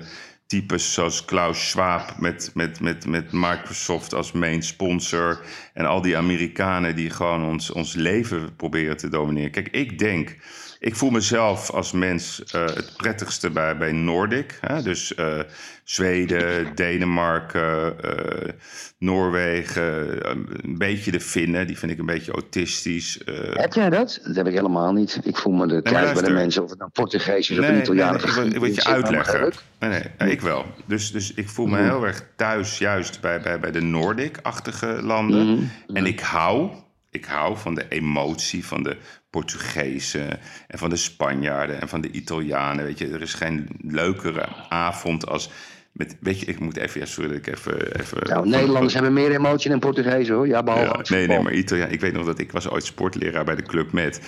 types 0.47 0.93
zoals 0.93 1.25
Klaus 1.25 1.69
Schwab 1.69 2.17
met, 2.19 2.51
met, 2.53 2.79
met, 2.79 3.05
met 3.05 3.31
Microsoft 3.31 4.13
als 4.13 4.31
main 4.31 4.63
sponsor. 4.63 5.41
En 5.73 5.85
al 5.85 6.01
die 6.01 6.17
Amerikanen 6.17 6.95
die 6.95 7.09
gewoon 7.09 7.45
ons, 7.45 7.71
ons 7.71 7.93
leven 7.93 8.55
proberen 8.55 8.97
te 8.97 9.09
domineren. 9.09 9.51
Kijk, 9.51 9.67
ik 9.67 9.99
denk, 9.99 10.35
ik 10.79 10.95
voel 10.95 11.09
mezelf 11.09 11.71
als 11.71 11.91
mens 11.91 12.43
eh, 12.43 12.65
het 12.65 12.93
prettigste 12.97 13.49
bij, 13.49 13.77
bij 13.77 13.91
Nordic. 13.91 14.57
Hè? 14.61 14.81
Dus 14.81 15.15
eh, 15.15 15.39
Zweden, 15.83 16.75
Denemarken, 16.75 18.03
eh, 18.03 18.53
Noorwegen, 18.97 20.17
een 20.29 20.77
beetje 20.77 21.11
de 21.11 21.19
Finnen, 21.19 21.67
die 21.67 21.77
vind 21.77 21.91
ik 21.91 21.99
een 21.99 22.05
beetje 22.05 22.31
autistisch. 22.31 23.19
Heb 23.53 23.73
jij 23.73 23.89
dat? 23.89 24.19
Dat 24.23 24.35
heb 24.35 24.47
ik 24.47 24.53
helemaal 24.53 24.93
niet. 24.93 25.19
Ik 25.23 25.37
voel 25.37 25.53
me 25.53 25.67
de 25.67 25.81
thuis 25.81 26.13
bij 26.13 26.23
de 26.23 26.33
mensen, 26.33 26.63
of 26.63 26.69
het 26.69 26.79
nou 26.79 26.91
Portugees 26.91 27.49
is 27.49 27.59
of 27.59 27.67
Nee, 27.67 27.81
Italiaan. 27.81 28.13
nee, 28.13 28.23
ik, 28.23 28.31
wil, 28.31 28.45
ik 28.45 28.51
wil 28.51 28.61
het 28.69 28.75
je 28.75 28.85
uitleggen. 28.85 29.53
Nee, 29.79 30.31
ik 30.31 30.41
wel. 30.41 30.65
Dus, 30.85 31.11
dus 31.11 31.33
ik 31.33 31.49
voel 31.49 31.67
me 31.67 31.77
heel 31.81 32.05
erg 32.05 32.23
thuis 32.35 32.77
juist 32.77 33.21
bij, 33.21 33.41
bij, 33.41 33.59
bij 33.59 33.71
de 33.71 33.81
Noordic-achtige 33.81 35.01
landen. 35.01 35.47
Mhm. 35.47 35.95
En 35.95 36.05
ik 36.05 36.19
hou, 36.19 36.69
ik 37.09 37.25
hou 37.25 37.57
van 37.57 37.75
de 37.75 37.85
emotie 37.89 38.65
van 38.65 38.83
de 38.83 38.97
Portugezen 39.29 40.39
en 40.67 40.77
van 40.77 40.89
de 40.89 40.95
Spanjaarden 40.95 41.81
en 41.81 41.87
van 41.87 42.01
de 42.01 42.11
Italianen. 42.11 42.85
Weet 42.85 42.97
je, 42.97 43.07
er 43.07 43.21
is 43.21 43.33
geen 43.33 43.67
leukere 43.81 44.47
avond 44.69 45.27
als... 45.27 45.49
Met, 45.91 46.17
weet 46.19 46.39
je, 46.39 46.45
ik 46.45 46.59
moet 46.59 46.77
even, 46.77 46.99
ja, 46.99 47.05
sorry 47.05 47.29
dat 47.29 47.37
ik 47.37 47.47
even... 47.47 47.99
even 47.99 48.27
Nou, 48.27 48.47
Nederlanders 48.47 48.93
hebben 48.93 49.13
meer 49.13 49.31
emotie 49.31 49.69
dan 49.69 49.79
Portugezen 49.79 50.35
hoor. 50.35 50.47
Ja, 50.47 50.63
behalve 50.63 51.13
ja, 51.13 51.15
nee, 51.15 51.27
nee, 51.27 51.39
maar 51.39 51.53
Italiaan. 51.53 51.91
Ik 51.91 52.01
weet 52.01 52.13
nog 52.13 52.25
dat 52.25 52.39
ik 52.39 52.51
was 52.51 52.69
ooit 52.69 52.85
sportleraar 52.85 53.45
bij 53.45 53.55
de 53.55 53.61
Club 53.61 53.91
Med. 53.91 54.21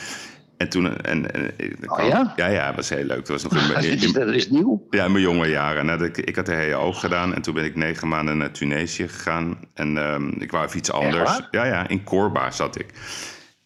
En 0.59 0.69
toen... 0.69 0.97
En, 1.01 1.31
en, 1.33 1.57
en- 1.57 1.77
Oh, 1.89 2.07
ja? 2.07 2.33
Ja, 2.35 2.47
ja, 2.47 2.75
was 2.75 2.89
heel 2.89 3.03
leuk. 3.03 3.25
Dat 3.25 3.41
was 3.41 3.43
nog 3.43 3.53
in, 3.83 4.01
in, 4.01 4.11
dat 4.13 4.27
is 4.27 4.49
nieuw. 4.49 4.87
ja, 4.89 5.05
in 5.05 5.11
mijn 5.11 5.23
jonge 5.23 5.47
jaren. 5.47 5.85
Nou, 5.85 5.97
dat 5.99 6.07
ik, 6.07 6.17
ik 6.17 6.35
had 6.35 6.45
de 6.45 6.51
HEO 6.53 6.91
gedaan 6.91 7.33
en 7.35 7.41
toen 7.41 7.53
ben 7.53 7.63
ik 7.63 7.75
negen 7.75 8.07
maanden 8.07 8.37
naar 8.37 8.51
Tunesië 8.51 9.07
gegaan. 9.07 9.59
En 9.73 9.97
ehm, 9.97 10.27
ik 10.27 10.51
wou 10.51 10.65
even 10.65 10.77
iets 10.77 10.91
anders. 10.91 11.39
Ja, 11.51 11.63
ja, 11.65 11.87
in 11.87 12.03
Corba 12.03 12.51
zat 12.51 12.79
ik. 12.79 12.85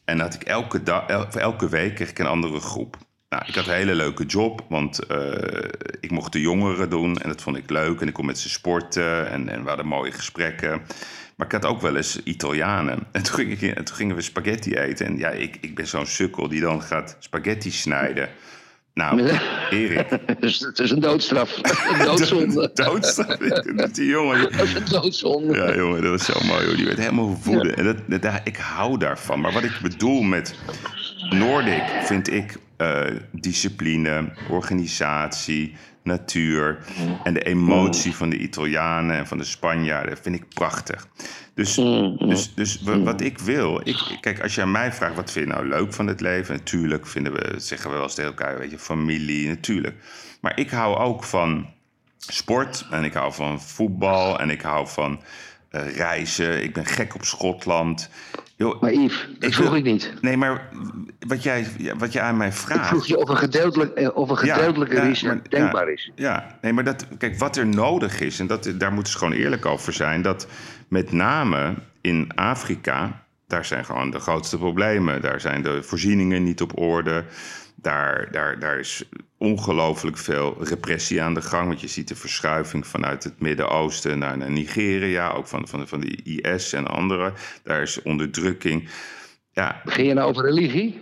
En 0.06 0.20
had 0.20 0.34
ik 0.34 0.44
elke, 0.44 0.84
dag, 0.84 1.06
el- 1.08 1.28
elke 1.28 1.70
week 1.70 1.96
kreeg 1.96 2.10
ik 2.10 2.20
een 2.20 2.26
andere 2.26 2.60
groep. 2.60 2.98
Nou, 3.30 3.44
ik 3.48 3.56
had 3.56 3.68
een 3.68 3.74
hele 3.74 3.96
leuke 3.96 4.26
job, 4.26 4.66
want 4.70 5.00
eh, 5.06 5.70
ik 6.00 6.12
mocht 6.12 6.32
de 6.32 6.42
jongeren 6.42 6.90
doen 6.90 7.18
en 7.18 7.30
dat 7.30 7.42
vond 7.42 7.58
ik 7.58 7.70
leuk. 7.70 8.02
En 8.02 8.08
ik 8.08 8.14
kon 8.14 8.26
met 8.26 8.40
ze 8.40 8.50
sporten 8.50 9.30
en, 9.30 9.50
en 9.50 9.62
we 9.64 9.68
hadden 9.68 9.86
mooie 9.88 10.12
gesprekken. 10.12 10.82
Maar 11.36 11.48
ik 11.48 11.52
had 11.54 11.66
ook 11.66 11.82
wel 11.82 11.96
eens 11.96 12.24
Italianen. 12.24 13.00
En 13.12 13.24
toen, 13.24 13.36
ging 13.36 13.62
ik, 13.62 13.76
en 13.76 13.84
toen 13.84 13.96
gingen 13.96 14.16
we 14.16 14.22
spaghetti 14.22 14.76
eten. 14.76 15.06
En 15.06 15.18
ja, 15.18 15.30
ik, 15.30 15.58
ik 15.62 15.76
ben 15.76 15.88
zo'n 15.88 16.06
sukkel 16.06 16.48
die 16.48 16.62
dan 16.62 16.82
gaat 16.82 17.16
spaghetti 17.20 17.72
snijden. 17.72 18.30
Nou, 18.94 19.30
Erik. 19.70 20.20
dus 20.42 20.60
het 20.60 20.80
is 20.80 20.92
een 20.92 21.00
doodstraf. 21.00 21.58
Een 21.92 22.06
doodzonde. 22.06 22.72
doodstraf. 22.74 23.38
Die 23.92 24.06
jongen. 24.06 24.42
Dat 24.42 24.62
is 24.62 24.74
een 24.74 24.86
doodzonde. 24.86 25.56
Ja, 25.56 25.76
jongen, 25.76 26.02
dat 26.02 26.12
was 26.12 26.26
zo 26.26 26.46
mooi. 26.46 26.66
Hoor. 26.66 26.76
Die 26.76 26.86
werd 26.86 26.98
helemaal 26.98 27.38
woedend. 27.44 27.76
En 27.76 27.84
dat, 27.84 28.22
dat, 28.22 28.42
ik 28.44 28.58
hou 28.58 28.98
daarvan. 28.98 29.40
Maar 29.40 29.52
wat 29.52 29.64
ik 29.64 29.80
bedoel 29.82 30.22
met 30.22 30.56
Noordic 31.30 31.84
vind 32.04 32.32
ik 32.32 32.58
uh, 32.78 33.02
discipline, 33.32 34.34
organisatie, 34.50 35.76
natuur 36.04 36.78
en 37.24 37.34
de 37.34 37.44
emotie 37.44 38.16
van 38.16 38.30
de 38.30 38.38
Italianen 38.38 39.18
en 39.18 39.28
van 39.28 39.38
de 39.38 39.44
Spanjaarden 39.44 40.18
vind 40.18 40.36
ik 40.36 40.46
prachtig. 40.54 41.08
Dus, 41.56 41.76
dus, 42.18 42.54
dus 42.54 42.82
wat 42.82 43.22
ik 43.22 43.40
wil, 43.40 43.82
ik, 43.84 44.18
kijk, 44.22 44.42
als 44.42 44.56
je 44.56 44.62
aan 44.62 44.72
mij 44.72 44.92
vraagt 44.92 45.16
wat 45.16 45.32
vind 45.32 45.48
je 45.48 45.54
nou 45.54 45.68
leuk 45.68 45.94
van 45.94 46.08
het 46.08 46.22
leven, 46.22 46.56
natuurlijk 46.56 47.08
vinden 47.08 47.34
we, 47.34 47.60
zeggen 47.60 47.90
we 47.90 47.96
wel 47.96 48.04
eens 48.04 48.16
tegen 48.16 48.30
elkaar, 48.30 48.58
weet 48.58 48.72
je, 48.72 48.80
familie, 48.80 49.48
natuurlijk. 49.48 49.96
Maar 50.42 50.60
ik 50.60 50.70
hou 50.70 50.98
ook 50.98 51.24
van 51.24 51.70
sport 52.18 52.88
en 52.92 53.04
ik 53.04 53.14
hou 53.14 53.34
van 53.34 53.62
voetbal 53.62 54.40
en 54.40 54.50
ik 54.50 54.62
hou 54.62 54.88
van 54.88 55.22
reizen. 55.74 56.64
Ik 56.64 56.74
ben 56.74 56.86
gek 56.86 57.16
op 57.16 57.26
Schotland. 57.26 58.10
Yo, 58.56 58.78
maar 58.82 58.94
Yves, 58.94 59.30
dat 59.40 59.50
ik 59.50 59.56
vroeg 59.56 59.76
ik 59.76 59.84
niet. 59.84 60.14
Nee, 60.22 60.38
maar 60.38 60.70
wat 61.28 61.44
jij, 61.44 61.68
wat 61.98 62.14
jij 62.14 62.22
aan 62.22 62.38
mij 62.38 62.52
vraagt... 62.52 62.82
Ik 62.82 62.88
vroeg 62.88 63.06
je 63.06 63.18
of 63.18 63.30
een 63.30 63.38
gedeeltelijk, 63.38 63.94
eh, 63.94 64.16
of 64.16 64.30
een 64.30 64.38
gedeeltelijke 64.38 64.96
ja, 64.96 65.12
ja, 65.14 65.40
denkbaar 65.50 65.90
is. 65.90 66.12
Ja, 66.16 66.58
nee, 66.62 66.74
maar 66.74 66.84
dat, 66.84 67.06
kijk, 67.18 67.40
wat 67.40 67.58
er 67.58 67.66
nodig 67.66 68.20
is... 68.20 68.40
en 68.40 68.48
dat, 68.48 68.74
daar 68.76 68.94
moeten 68.94 69.12
ze 69.12 69.18
gewoon 69.18 69.34
eerlijk 69.34 69.66
over 69.66 69.94
zijn... 69.94 70.22
dat 70.22 70.48
met 70.88 71.12
name 71.12 71.74
in 72.02 72.32
Afrika... 72.36 73.26
daar 73.48 73.66
zijn 73.66 73.86
gewoon 73.86 74.12
de 74.12 74.20
grootste 74.20 74.58
problemen. 74.58 75.22
Daar 75.22 75.42
zijn 75.42 75.64
de 75.64 75.84
voorzieningen 75.84 76.44
niet 76.44 76.62
op 76.62 76.80
orde... 76.80 77.24
Daar, 77.76 78.32
daar, 78.32 78.60
daar 78.60 78.80
is 78.80 79.04
ongelooflijk 79.38 80.18
veel 80.18 80.58
repressie 80.60 81.22
aan 81.22 81.34
de 81.34 81.42
gang. 81.42 81.68
Want 81.68 81.82
je 81.82 81.88
ziet 81.88 82.08
de 82.08 82.16
verschuiving 82.16 82.88
vanuit 82.88 83.24
het 83.24 83.40
Midden-Oosten 83.40 84.20
naar, 84.20 84.38
naar 84.38 84.52
Nigeria, 84.52 85.32
ook 85.32 85.48
van, 85.48 85.68
van, 85.68 85.88
van 85.88 86.00
de 86.00 86.24
IS 86.24 86.74
en 86.74 86.88
anderen. 86.88 87.34
Daar 87.64 87.82
is 87.82 88.02
onderdrukking. 88.02 88.90
Ja. 89.52 89.82
Begin 89.84 90.06
je 90.06 90.14
nou 90.14 90.30
over 90.30 90.44
religie? 90.44 91.02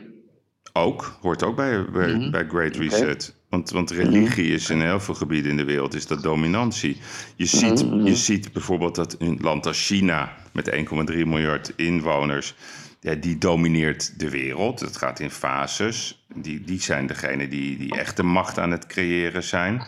Ook, 0.73 1.17
hoort 1.21 1.43
ook 1.43 1.55
bij, 1.55 1.85
bij, 1.91 2.13
mhm. 2.13 2.31
bij 2.31 2.45
Great 2.47 2.75
Reset. 2.75 3.35
Want, 3.49 3.69
want 3.69 3.91
religie 3.91 4.53
is 4.53 4.69
in 4.69 4.81
heel 4.81 4.99
veel 4.99 5.13
gebieden 5.13 5.51
in 5.51 5.57
de 5.57 5.63
wereld 5.63 5.93
is 5.93 6.07
dat 6.07 6.23
dominantie. 6.23 6.97
Je 7.35 7.45
ziet, 7.45 7.85
mhm. 7.85 8.05
je 8.05 8.15
ziet 8.15 8.51
bijvoorbeeld 8.53 8.95
dat 8.95 9.15
een 9.19 9.37
land 9.41 9.65
als 9.65 9.85
China 9.85 10.37
met 10.53 10.71
1,3 10.71 10.83
miljard 11.05 11.73
inwoners 11.75 12.55
ja, 13.01 13.15
die 13.15 13.37
domineert 13.37 14.19
de 14.19 14.29
wereld. 14.29 14.79
Het 14.79 14.97
gaat 14.97 15.19
in 15.19 15.31
fases. 15.31 16.23
Die, 16.35 16.61
die 16.61 16.81
zijn 16.81 17.07
degene 17.07 17.47
die, 17.47 17.77
die 17.77 17.97
echt 17.97 18.17
de 18.17 18.23
macht 18.23 18.59
aan 18.59 18.71
het 18.71 18.85
creëren 18.85 19.43
zijn. 19.43 19.83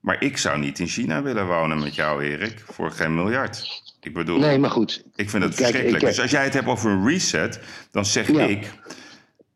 Maar 0.00 0.22
ik 0.22 0.38
zou 0.38 0.58
niet 0.58 0.78
in 0.78 0.86
China 0.86 1.22
willen 1.22 1.46
wonen 1.46 1.78
met 1.78 1.94
jou, 1.94 2.24
Erik, 2.24 2.62
voor 2.66 2.90
geen 2.90 3.14
miljard. 3.14 3.82
Ik 4.00 4.14
bedoel, 4.14 4.38
nee, 4.38 4.58
maar 4.58 4.70
goed. 4.70 5.04
Ik 5.16 5.30
vind 5.30 5.42
het 5.42 5.54
verschrikkelijk. 5.54 6.04
dus 6.04 6.20
als 6.20 6.30
jij 6.30 6.44
het 6.44 6.54
hebt 6.54 6.66
over 6.66 6.90
een 6.90 7.08
reset, 7.08 7.60
dan 7.90 8.04
zeg 8.04 8.28
ik 8.28 8.72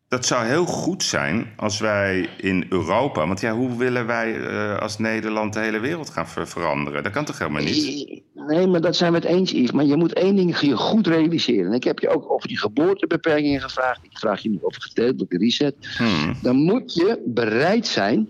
dat 0.07 0.25
zou 0.25 0.45
heel 0.45 0.65
goed 0.65 1.03
zijn 1.03 1.53
als 1.55 1.79
wij 1.79 2.29
in 2.37 2.65
Europa. 2.69 3.27
Want 3.27 3.39
ja, 3.39 3.53
hoe 3.53 3.77
willen 3.77 4.05
wij 4.05 4.35
uh, 4.35 4.77
als 4.77 4.97
Nederland 4.97 5.53
de 5.53 5.59
hele 5.59 5.79
wereld 5.79 6.09
gaan 6.09 6.27
ver 6.27 6.47
veranderen? 6.47 7.03
Dat 7.03 7.11
kan 7.11 7.25
toch 7.25 7.39
helemaal 7.39 7.63
niet? 7.63 8.21
Nee, 8.33 8.67
maar 8.67 8.81
dat 8.81 8.95
zijn 8.95 9.11
we 9.11 9.17
het 9.17 9.27
eens, 9.27 9.51
Yves. 9.51 9.71
Maar 9.71 9.85
je 9.85 9.95
moet 9.95 10.13
één 10.13 10.35
ding 10.35 10.59
je 10.59 10.77
goed 10.77 11.07
realiseren. 11.07 11.73
Ik 11.73 11.83
heb 11.83 11.99
je 11.99 12.09
ook 12.09 12.31
over 12.31 12.47
die 12.47 12.57
geboortebeperkingen 12.57 13.61
gevraagd. 13.61 14.03
Ik 14.03 14.17
vraag 14.17 14.41
je 14.41 14.49
nu 14.49 14.57
over 14.61 14.81
gedeeltelijke 14.81 15.37
reset. 15.37 15.75
Hmm. 15.97 16.35
Dan 16.41 16.55
moet 16.55 16.93
je 16.93 17.21
bereid 17.25 17.87
zijn. 17.87 18.27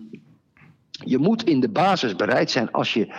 Je 0.92 1.18
moet 1.18 1.44
in 1.44 1.60
de 1.60 1.70
basis 1.70 2.16
bereid 2.16 2.52
zijn 2.52 2.72
als 2.72 2.94
je 2.94 3.14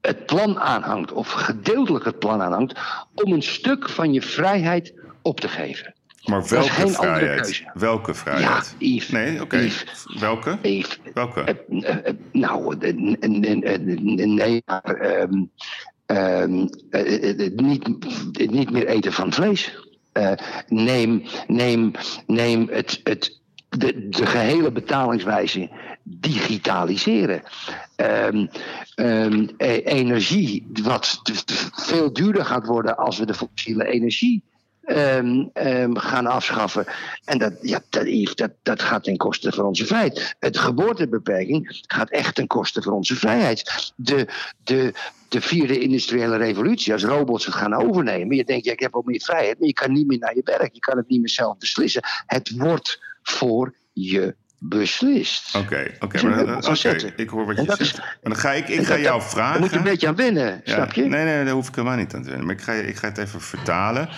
het 0.00 0.26
plan 0.26 0.60
aanhangt, 0.60 1.12
of 1.12 1.30
gedeeltelijk 1.30 2.04
het 2.04 2.18
plan 2.18 2.42
aanhangt, 2.42 2.80
om 3.14 3.32
een 3.32 3.42
stuk 3.42 3.88
van 3.88 4.12
je 4.12 4.22
vrijheid 4.22 4.94
op 5.22 5.40
te 5.40 5.48
geven. 5.48 5.94
Maar 6.24 6.48
welke 6.48 6.88
vrijheid? 6.88 7.64
Welke 7.74 8.14
vrijheid? 8.14 8.74
Ja, 8.78 8.86
Yves. 8.86 9.08
Nee, 9.08 9.42
oké. 9.42 9.68
Welke? 10.18 10.58
Yves. 10.62 10.98
Welke? 11.14 11.64
Uh, 11.68 11.80
uh, 11.80 11.96
nou, 12.32 12.76
nee, 14.16 14.62
maar 14.66 15.20
um, 15.20 15.50
um, 16.06 16.68
niet, 17.56 17.88
niet 18.50 18.70
meer 18.70 18.86
eten 18.86 19.12
van 19.12 19.32
vlees. 19.32 19.78
neem, 20.68 21.22
neem, 21.46 21.92
neem 22.26 22.68
het, 22.70 23.00
het, 23.04 23.40
de, 23.68 24.08
de 24.08 24.26
gehele 24.26 24.72
betalingswijze 24.72 25.70
digitaliseren. 26.02 27.42
Um, 27.96 28.48
um, 28.96 29.48
energie, 29.84 30.66
wat 30.82 31.20
veel 31.72 32.12
duurder 32.12 32.44
gaat 32.44 32.66
worden 32.66 32.96
als 32.96 33.18
we 33.18 33.26
de 33.26 33.34
fossiele 33.34 33.84
energie 33.84 34.42
um, 34.98 35.50
um, 35.54 35.96
gaan 35.96 36.26
afschaffen. 36.26 36.86
En 37.24 37.38
dat, 37.38 37.52
ja, 37.60 37.80
dat, 37.88 38.06
dat, 38.34 38.50
dat 38.62 38.82
gaat 38.82 39.04
ten 39.04 39.16
koste 39.16 39.52
van 39.52 39.64
onze 39.64 39.86
vrijheid. 39.86 40.36
Het 40.38 40.58
geboortebeperking 40.58 41.82
gaat 41.86 42.10
echt 42.10 42.34
ten 42.34 42.46
koste 42.46 42.82
van 42.82 42.92
onze 42.92 43.16
vrijheid. 43.16 43.92
De, 43.96 44.26
de, 44.64 44.92
de 45.28 45.40
vierde 45.40 45.78
industriële 45.78 46.36
revolutie, 46.36 46.92
als 46.92 47.04
robots 47.04 47.46
het 47.46 47.54
gaan 47.54 47.74
overnemen. 47.74 48.36
Je 48.36 48.44
denkt, 48.44 48.64
ja, 48.64 48.72
ik 48.72 48.80
heb 48.80 48.94
ook 48.94 49.06
meer 49.06 49.20
vrijheid, 49.20 49.58
maar 49.58 49.68
je 49.68 49.74
kan 49.74 49.92
niet 49.92 50.06
meer 50.06 50.18
naar 50.18 50.34
je 50.34 50.42
werk. 50.44 50.74
Je 50.74 50.80
kan 50.80 50.96
het 50.96 51.08
niet 51.08 51.20
meer 51.20 51.28
zelf 51.28 51.58
beslissen. 51.58 52.02
Het 52.26 52.50
wordt 52.56 53.00
voor 53.22 53.74
je 53.92 54.34
beslist. 54.68 55.54
Oké, 55.54 55.90
oké. 56.00 56.04
Okay, 56.04 57.12
ik 57.16 57.28
hoor 57.28 57.46
wat 57.46 57.56
je 57.56 57.74
zegt. 57.76 57.98
maar 57.98 58.18
dan 58.22 58.36
ga 58.36 58.52
ik, 58.52 58.68
ik 58.68 58.86
ga 58.86 58.98
jou 58.98 59.22
vragen. 59.22 59.52
Daar 59.52 59.60
moet 59.60 59.70
je 59.70 59.76
een 59.76 59.82
beetje 59.82 60.08
aan 60.08 60.14
winnen, 60.14 60.60
snap 60.64 60.92
je? 60.92 61.02
Nee, 61.02 61.24
nee, 61.24 61.44
daar 61.44 61.54
hoef 61.54 61.68
ik 61.68 61.74
helemaal 61.74 61.96
niet 61.96 62.14
aan 62.14 62.22
te 62.22 62.28
winnen. 62.28 62.46
Maar 62.46 62.54
ik 62.54 62.60
ga, 62.60 62.72
ik 62.72 62.96
ga 62.96 63.08
het 63.08 63.18
even 63.18 63.40
vertalen. 63.40 64.08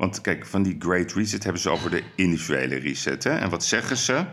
Want 0.00 0.20
kijk, 0.20 0.46
van 0.46 0.62
die 0.62 0.76
Great 0.78 1.12
Reset 1.12 1.42
hebben 1.44 1.62
ze 1.62 1.70
over 1.70 1.90
de 1.90 2.02
individuele 2.14 2.76
reset. 2.76 3.24
Hè? 3.24 3.30
En 3.30 3.50
wat 3.50 3.64
zeggen 3.64 3.96
ze? 3.96 4.24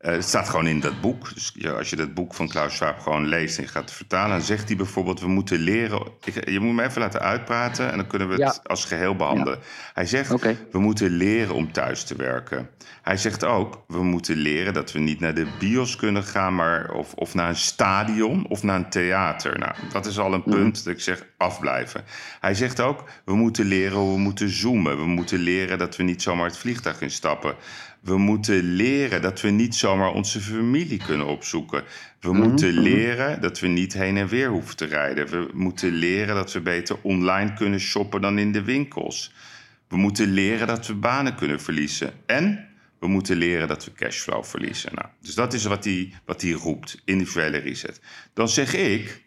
Uh, 0.00 0.10
het 0.12 0.24
staat 0.24 0.48
gewoon 0.48 0.66
in 0.66 0.80
dat 0.80 1.00
boek. 1.00 1.34
Dus 1.34 1.52
ja, 1.54 1.70
als 1.70 1.90
je 1.90 1.96
dat 1.96 2.14
boek 2.14 2.34
van 2.34 2.48
Klaus 2.48 2.74
Schwab 2.74 2.98
gewoon 2.98 3.26
leest 3.26 3.58
en 3.58 3.68
gaat 3.68 3.92
vertalen, 3.92 4.30
dan 4.30 4.46
zegt 4.46 4.68
hij 4.68 4.76
bijvoorbeeld: 4.76 5.20
we 5.20 5.28
moeten 5.28 5.58
leren. 5.58 6.02
Ik, 6.24 6.48
je 6.50 6.60
moet 6.60 6.74
me 6.74 6.82
even 6.82 7.00
laten 7.00 7.20
uitpraten 7.20 7.90
en 7.90 7.96
dan 7.96 8.06
kunnen 8.06 8.28
we 8.28 8.44
het 8.44 8.60
als 8.68 8.84
geheel 8.84 9.16
behandelen. 9.16 9.58
Hij 9.94 10.06
zegt: 10.06 10.40
we 10.70 10.78
moeten 10.78 11.10
leren 11.10 11.54
om 11.54 11.72
thuis 11.72 12.04
te 12.04 12.16
werken. 12.16 12.70
Hij 13.02 13.16
zegt 13.16 13.44
ook: 13.44 13.84
we 13.86 14.02
moeten 14.02 14.36
leren 14.36 14.74
dat 14.74 14.92
we 14.92 14.98
niet 14.98 15.20
naar 15.20 15.34
de 15.34 15.46
bios 15.58 15.96
kunnen 15.96 16.24
gaan, 16.24 16.54
maar 16.54 16.92
of, 16.92 17.14
of 17.14 17.34
naar 17.34 17.48
een 17.48 17.56
stadion 17.56 18.46
of 18.48 18.62
naar 18.62 18.76
een 18.76 18.90
theater. 18.90 19.58
Nou, 19.58 19.74
dat 19.92 20.06
is 20.06 20.18
al 20.18 20.32
een 20.34 20.42
mhm. 20.44 20.50
punt 20.50 20.84
dat 20.84 20.94
ik 20.94 21.00
zeg: 21.00 21.26
afblijven. 21.36 22.04
Hij 22.40 22.54
zegt 22.54 22.80
ook: 22.80 23.04
we 23.24 23.34
moeten 23.34 23.64
leren 23.64 23.98
hoe 23.98 24.12
we 24.14 24.20
moeten 24.20 24.48
zoomen. 24.48 24.96
We 24.96 25.06
moeten 25.06 25.38
leren 25.38 25.78
dat 25.78 25.96
we 25.96 26.02
niet 26.02 26.22
zomaar 26.22 26.46
het 26.46 26.58
vliegtuig 26.58 27.00
instappen. 27.00 27.54
We 28.00 28.18
moeten 28.18 28.62
leren 28.62 29.22
dat 29.22 29.40
we 29.40 29.50
niet 29.50 29.74
zomaar 29.74 30.12
onze 30.12 30.40
familie 30.40 30.98
kunnen 31.06 31.26
opzoeken. 31.26 31.84
We 32.20 32.28
mhm, 32.32 32.40
moeten 32.40 32.74
mhm. 32.74 32.82
leren 32.82 33.40
dat 33.40 33.60
we 33.60 33.66
niet 33.66 33.92
heen 33.92 34.16
en 34.16 34.28
weer 34.28 34.48
hoeven 34.48 34.76
te 34.76 34.84
rijden. 34.84 35.28
We 35.28 35.50
moeten 35.54 35.90
leren 35.92 36.34
dat 36.34 36.52
we 36.52 36.60
beter 36.60 36.96
online 37.02 37.54
kunnen 37.54 37.80
shoppen 37.80 38.20
dan 38.20 38.38
in 38.38 38.52
de 38.52 38.62
winkels. 38.62 39.32
We 39.88 39.96
moeten 39.96 40.30
leren 40.30 40.66
dat 40.66 40.86
we 40.86 40.94
banen 40.94 41.34
kunnen 41.34 41.60
verliezen. 41.60 42.12
En 42.26 42.68
we 42.98 43.06
moeten 43.08 43.36
leren 43.36 43.68
dat 43.68 43.84
we 43.84 43.92
cashflow 43.92 44.44
verliezen. 44.44 44.94
Nou, 44.94 45.08
dus 45.20 45.34
dat 45.34 45.52
is 45.52 45.64
wat 45.64 45.84
hij 45.84 46.12
wat 46.24 46.42
roept, 46.42 47.02
individuele 47.04 47.58
reset. 47.58 48.00
Dan 48.34 48.48
zeg 48.48 48.74
ik, 48.74 49.22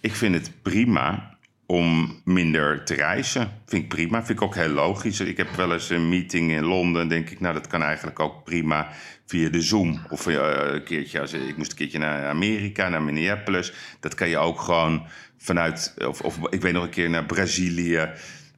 ik 0.00 0.14
vind 0.14 0.34
het 0.34 0.50
prima 0.62 1.38
om 1.70 2.20
minder 2.24 2.84
te 2.84 2.94
reizen. 2.94 3.50
Vind 3.66 3.82
ik 3.82 3.88
prima, 3.88 4.24
vind 4.24 4.38
ik 4.38 4.44
ook 4.44 4.54
heel 4.54 4.68
logisch. 4.68 5.20
Ik 5.20 5.36
heb 5.36 5.50
wel 5.50 5.72
eens 5.72 5.90
een 5.90 6.08
meeting 6.08 6.50
in 6.50 6.64
Londen, 6.64 7.08
denk 7.08 7.30
ik, 7.30 7.40
nou 7.40 7.54
dat 7.54 7.66
kan 7.66 7.82
eigenlijk 7.82 8.20
ook 8.20 8.44
prima 8.44 8.88
via 9.26 9.48
de 9.48 9.60
Zoom. 9.60 10.00
Of 10.08 10.28
uh, 10.28 10.36
een 10.72 10.84
keertje, 10.84 11.20
als, 11.20 11.32
ik 11.32 11.56
moest 11.56 11.70
een 11.70 11.76
keertje 11.76 11.98
naar 11.98 12.28
Amerika, 12.28 12.88
naar 12.88 13.02
Minneapolis. 13.02 13.72
Dat 14.00 14.14
kan 14.14 14.28
je 14.28 14.38
ook 14.38 14.60
gewoon 14.60 15.06
vanuit, 15.38 15.94
of, 15.98 16.20
of 16.20 16.38
ik 16.48 16.60
weet 16.60 16.72
nog 16.72 16.84
een 16.84 16.90
keer 16.90 17.10
naar 17.10 17.26
Brazilië. 17.26 18.08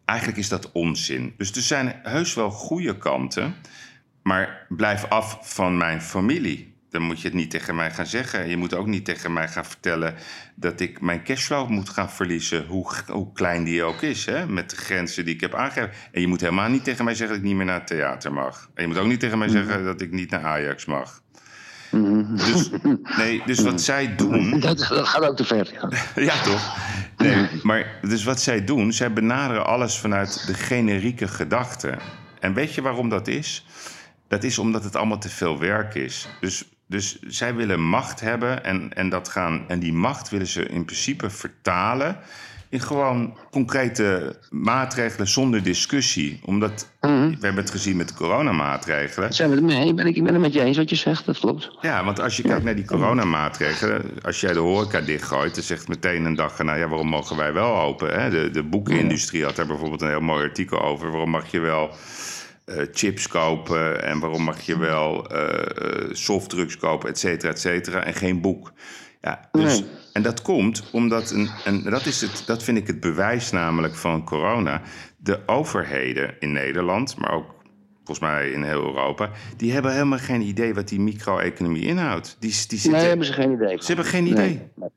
Eigenlijk 0.05 0.39
is 0.39 0.49
dat 0.49 0.73
onzin. 0.73 1.35
Dus 1.37 1.53
er 1.53 1.63
zijn 1.63 2.01
heus 2.03 2.35
wel 2.35 2.51
goede 2.51 2.99
kanten, 2.99 3.55
maar 4.23 4.67
blijf 4.69 5.05
af 5.09 5.39
van 5.43 5.77
mijn 5.77 6.03
familie 6.03 6.72
dan 6.93 7.03
moet 7.03 7.21
je 7.21 7.29
het 7.29 7.37
niet 7.37 7.51
tegen 7.51 7.75
mij 7.75 7.91
gaan 7.91 8.07
zeggen. 8.07 8.49
Je 8.49 8.57
moet 8.57 8.75
ook 8.75 8.87
niet 8.87 9.05
tegen 9.05 9.33
mij 9.33 9.49
gaan 9.49 9.65
vertellen 9.65 10.15
dat 10.55 10.81
ik 10.81 11.01
mijn 11.01 11.25
cashflow 11.25 11.69
moet 11.69 11.89
gaan 11.89 12.11
verliezen, 12.11 12.67
hoe, 12.67 12.87
hoe 13.07 13.33
klein 13.33 13.65
die 13.65 13.83
ook 13.83 14.03
is, 14.03 14.27
hè? 14.27 14.47
met 14.47 14.71
de 14.71 14.77
grenzen 14.77 15.25
die 15.25 15.35
ik 15.35 15.41
heb 15.41 15.55
aangegeven. 15.55 15.91
En 16.13 16.21
je 16.21 16.27
moet 16.27 16.41
helemaal 16.41 16.69
niet 16.69 16.85
tegen 16.85 17.05
mij 17.05 17.15
zeggen 17.15 17.37
dat 17.37 17.45
ik 17.45 17.51
niet 17.51 17.57
meer 17.57 17.67
naar 17.67 17.79
het 17.79 17.87
theater 17.87 18.33
mag. 18.33 18.69
En 18.75 18.83
je 18.83 18.89
moet 18.89 18.99
ook 18.99 19.07
niet 19.07 19.21
tegen 19.21 19.39
mij 19.39 19.49
mhm. 19.49 19.57
zeggen 19.57 19.85
dat 19.85 20.01
ik 20.01 20.13
niet 20.13 20.31
naar 20.31 20.45
Ajax 20.45 20.85
mag. 20.85 21.23
Mhm. 21.91 22.37
Dus, 22.37 22.71
nee, 23.19 23.43
dus 23.47 23.61
wat 23.61 23.81
zij 23.81 24.17
doen. 24.17 24.61
Dat, 24.61 24.83
gaat 24.83 25.23
ook 25.23 25.37
te 25.37 25.45
ver. 25.45 25.73
Ja, 25.73 25.91
ja 26.33 26.43
toch? 26.43 26.77
Nee, 27.17 27.49
maar 27.63 27.99
dus 28.03 28.25
wat 28.25 28.41
zij 28.41 28.65
doen, 28.65 28.93
zij 28.93 29.13
benaderen 29.13 29.67
alles 29.67 29.99
vanuit 29.99 30.47
de 30.47 30.55
generieke 30.55 31.29
gedachte. 31.29 31.99
En 32.41 32.55
weet 32.55 32.75
je 32.75 32.83
waarom 32.83 33.09
dat 33.09 33.29
is? 33.29 33.67
Dat 34.29 34.45
is 34.45 34.59
omdat 34.59 34.85
het 34.85 34.97
allemaal 34.97 35.19
te 35.19 35.29
veel 35.29 35.59
werk 35.59 35.95
is. 35.95 36.29
Dus 36.41 36.65
Dus 36.93 37.19
zij 37.27 37.55
willen 37.55 37.81
macht 37.81 38.21
hebben 38.21 38.65
en, 38.65 38.93
en, 38.95 39.09
dat 39.09 39.29
gaan, 39.29 39.65
en 39.69 39.79
die 39.79 39.93
macht 39.93 40.29
willen 40.31 40.47
ze 40.47 40.67
in 40.69 40.85
principe 40.85 41.31
vertalen 41.31 42.17
in 42.69 42.81
gewoon 42.81 43.37
concrete 43.51 44.37
maatregelen 44.51 45.29
zonder 45.29 45.63
discussie. 45.63 46.41
Omdat, 46.45 46.91
Mhm. 47.01 47.29
we 47.31 47.37
hebben 47.41 47.63
het 47.63 47.71
gezien 47.71 47.97
met 47.97 48.09
de 48.09 48.15
coronamaatregelen. 48.15 49.33
Zijn 49.33 49.49
we 49.51 49.55
het 49.55 49.65
mee? 49.65 49.95
Ben 49.95 50.07
ik, 50.07 50.17
ik 50.17 50.25
ben 50.25 50.33
het 50.33 50.43
met 50.43 50.53
je 50.53 50.63
eens 50.63 50.77
wat 50.77 50.91
je 50.91 50.97
zegt, 50.97 51.27
dat 51.27 51.39
klopt. 51.39 51.71
Ja, 51.81 52.05
want 52.05 52.21
als 52.21 52.37
je 52.37 52.43
kijkt 52.43 52.65
naar 52.65 52.75
die 52.75 52.85
coronamaatregelen, 52.85 54.03
als 54.23 54.41
jij 54.41 54.53
de 54.53 54.59
horeca 54.59 55.01
dichtgooit, 55.01 55.55
dan 55.55 55.65
zegt 55.65 55.89
meteen 55.89 56.25
een 56.25 56.35
dag, 56.35 56.59
nou 56.63 56.79
ja, 56.79 56.89
waarom 56.89 57.09
mogen 57.09 57.37
wij 57.37 57.53
wel 57.53 57.77
open? 57.81 58.21
Hè? 58.21 58.31
De, 58.31 58.51
de 58.51 58.63
boekenindustrie 58.63 59.45
had 59.45 59.57
daar 59.57 59.67
bijvoorbeeld 59.67 60.03
een 60.03 60.09
heel 60.09 60.21
mooi 60.21 60.45
artikel 60.45 60.83
over. 60.83 61.11
Waarom 61.11 61.31
mag 61.31 61.51
je 61.51 61.61
wel 61.61 61.91
eh, 62.65 62.87
chips 62.93 63.29
kopen 63.29 64.03
en 64.03 64.19
waarom 64.19 64.43
mag 64.43 64.61
je 64.61 64.79
wel 64.79 65.27
eh, 65.29 66.05
eh, 66.05 66.09
softdrugs 66.13 66.77
kopen, 66.77 67.09
et 67.09 67.19
cetera, 67.19 67.53
et 67.53 67.61
cetera, 67.61 68.05
en 68.05 68.15
geen 68.15 68.41
boek? 68.41 68.73
Ja, 69.21 69.49
dus, 69.53 69.81
Nee. 69.81 69.89
En 70.13 70.23
dat 70.23 70.43
komt 70.43 70.91
omdat, 70.93 71.31
een, 71.31 71.49
en 71.65 71.83
dat, 71.83 72.07
is 72.07 72.21
het, 72.21 72.43
dat 72.47 72.63
vind 72.63 72.79
ik 72.79 72.87
het 72.87 73.01
bewijs 73.01 73.51
namelijk 73.51 73.95
van 73.95 74.25
corona, 74.25 74.83
de 75.17 75.41
overheden 75.47 76.35
in 76.39 76.53
Nederland, 76.53 77.17
maar 77.17 77.33
ook 77.33 77.55
volgens 78.05 78.19
mij 78.19 78.51
in 78.51 78.63
heel 78.63 78.83
Europa, 78.83 79.31
die 79.57 79.73
hebben 79.73 79.93
helemaal 79.93 80.19
geen 80.19 80.41
idee 80.41 80.75
wat 80.75 80.89
die 80.89 81.01
micro-economie 81.01 81.83
inhoudt. 81.83 82.37
Die, 82.41 82.51
die 82.69 82.79
zitten, 82.79 82.91
Nee, 83.01 83.09
hebben 83.09 83.27
ze 83.27 83.33
geen 83.33 83.53
idee. 83.53 83.77
ze 83.81 83.87
hebben 83.87 84.05
geen 84.05 84.27
idee. 84.27 84.61
Nee, 84.75 84.91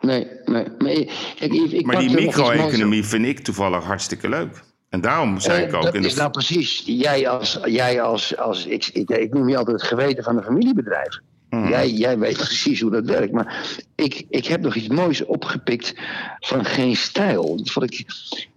nee. 0.00 0.26
nee. 0.44 0.66
Maar, 0.78 0.90
ik, 0.92 1.10
ik, 1.38 1.72
ik 1.72 1.86
maar 1.86 1.98
die 1.98 2.14
micro-economie 2.14 3.04
vind 3.04 3.26
ik 3.26 3.38
toevallig 3.38 3.84
hartstikke 3.84 4.28
leuk. 4.28 4.62
En 4.90 5.00
daarom 5.00 5.40
zei 5.40 5.62
Eh, 5.62 5.68
ik 5.68 5.74
ook 5.74 5.82
dat 5.82 5.94
in 5.94 6.02
de. 6.02 6.06
is 6.08 6.14
nou 6.14 6.30
precies. 6.30 6.82
Jij 6.86 7.28
als, 7.28 7.58
jij 7.64 8.02
als, 8.02 8.36
als 8.36 8.66
ik, 8.66 8.90
ik, 8.92 9.10
ik 9.10 9.32
noem 9.32 9.48
je 9.48 9.56
altijd 9.56 9.80
het 9.80 9.88
geweten 9.88 10.24
van 10.24 10.36
een 10.36 10.42
familiebedrijf. 10.42 11.18
Hmm. 11.50 11.68
Jij, 11.68 11.90
jij 11.90 12.18
weet 12.18 12.36
precies 12.36 12.80
hoe 12.80 12.90
dat 12.90 13.04
werkt. 13.04 13.32
Maar 13.32 13.78
ik, 13.94 14.26
ik 14.28 14.46
heb 14.46 14.60
nog 14.60 14.74
iets 14.74 14.88
moois 14.88 15.24
opgepikt 15.24 15.94
van 16.38 16.64
geen 16.64 16.96
stijl. 16.96 17.56
Dat 17.56 17.70
vond 17.70 17.92
ik, 17.92 17.98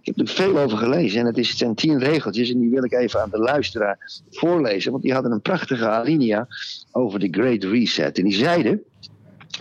heb 0.02 0.18
er 0.18 0.28
veel 0.28 0.58
over 0.58 0.78
gelezen. 0.78 1.20
En 1.20 1.26
het, 1.26 1.38
is, 1.38 1.48
het 1.48 1.58
zijn 1.58 1.74
tien 1.74 1.98
regeltjes. 1.98 2.50
En 2.50 2.58
die 2.60 2.70
wil 2.70 2.84
ik 2.84 2.92
even 2.92 3.22
aan 3.22 3.30
de 3.30 3.38
luisteraar 3.38 3.98
voorlezen. 4.30 4.90
Want 4.90 5.02
die 5.02 5.12
hadden 5.12 5.32
een 5.32 5.40
prachtige 5.42 5.88
alinea 5.88 6.46
over 6.92 7.18
de 7.18 7.28
Great 7.30 7.64
Reset. 7.64 8.18
En 8.18 8.24
die 8.24 8.34
zeiden. 8.38 8.82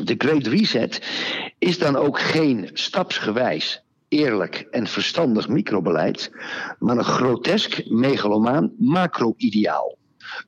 De 0.03 0.15
Great 0.17 0.47
Reset 0.47 1.01
is 1.59 1.77
dan 1.77 1.95
ook 1.95 2.19
geen 2.19 2.69
stapsgewijs 2.73 3.83
eerlijk 4.13 4.67
en 4.71 4.87
verstandig 4.87 5.47
microbeleid, 5.47 6.31
maar 6.79 6.97
een 6.97 7.03
grotesk 7.03 7.89
megalomaan 7.89 8.71
macro-ideaal. 8.77 9.97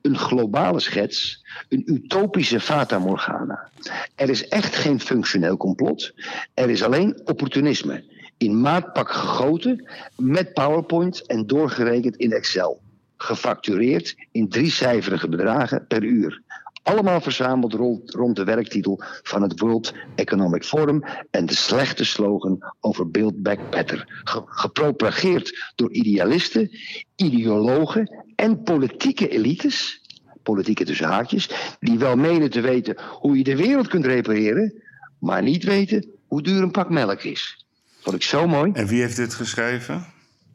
Een 0.02 0.18
globale 0.18 0.80
schets, 0.80 1.44
een 1.68 1.82
utopische 1.86 2.60
fata 2.60 2.98
morgana. 2.98 3.70
Er 4.14 4.28
is 4.28 4.48
echt 4.48 4.76
geen 4.76 5.00
functioneel 5.00 5.56
complot, 5.56 6.14
er 6.54 6.70
is 6.70 6.82
alleen 6.82 7.20
opportunisme. 7.24 8.04
In 8.36 8.60
maatpak 8.60 9.10
gegoten, 9.10 9.88
met 10.16 10.52
PowerPoint 10.52 11.26
en 11.26 11.46
doorgerekend 11.46 12.16
in 12.16 12.32
Excel. 12.32 12.80
Gefactureerd 13.16 14.14
in 14.32 14.48
driecijferige 14.48 15.28
bedragen 15.28 15.86
per 15.86 16.02
uur. 16.02 16.42
Allemaal 16.86 17.20
verzameld 17.20 17.72
rond, 17.72 18.10
rond 18.14 18.36
de 18.36 18.44
werktitel 18.44 19.02
van 19.22 19.42
het 19.42 19.60
World 19.60 19.92
Economic 20.14 20.64
Forum 20.64 21.02
en 21.30 21.46
de 21.46 21.54
slechte 21.54 22.04
slogan 22.04 22.72
over 22.80 23.10
Build 23.10 23.42
Back 23.42 23.70
Better. 23.70 24.20
Ge- 24.24 24.42
gepropageerd 24.46 25.72
door 25.74 25.90
idealisten, 25.92 26.70
ideologen 27.16 28.24
en 28.36 28.62
politieke 28.62 29.28
elites, 29.28 30.00
politieke 30.42 30.84
tussen 30.84 31.06
haakjes, 31.06 31.50
die 31.80 31.98
wel 31.98 32.16
menen 32.16 32.50
te 32.50 32.60
weten 32.60 32.96
hoe 33.20 33.36
je 33.36 33.44
de 33.44 33.56
wereld 33.56 33.88
kunt 33.88 34.06
repareren, 34.06 34.82
maar 35.18 35.42
niet 35.42 35.64
weten 35.64 36.10
hoe 36.26 36.42
duur 36.42 36.62
een 36.62 36.70
pak 36.70 36.90
melk 36.90 37.22
is. 37.22 37.66
Vond 38.00 38.16
ik 38.16 38.22
zo 38.22 38.46
mooi. 38.46 38.70
En 38.72 38.86
wie 38.86 39.00
heeft 39.00 39.16
dit 39.16 39.34
geschreven? 39.34 40.06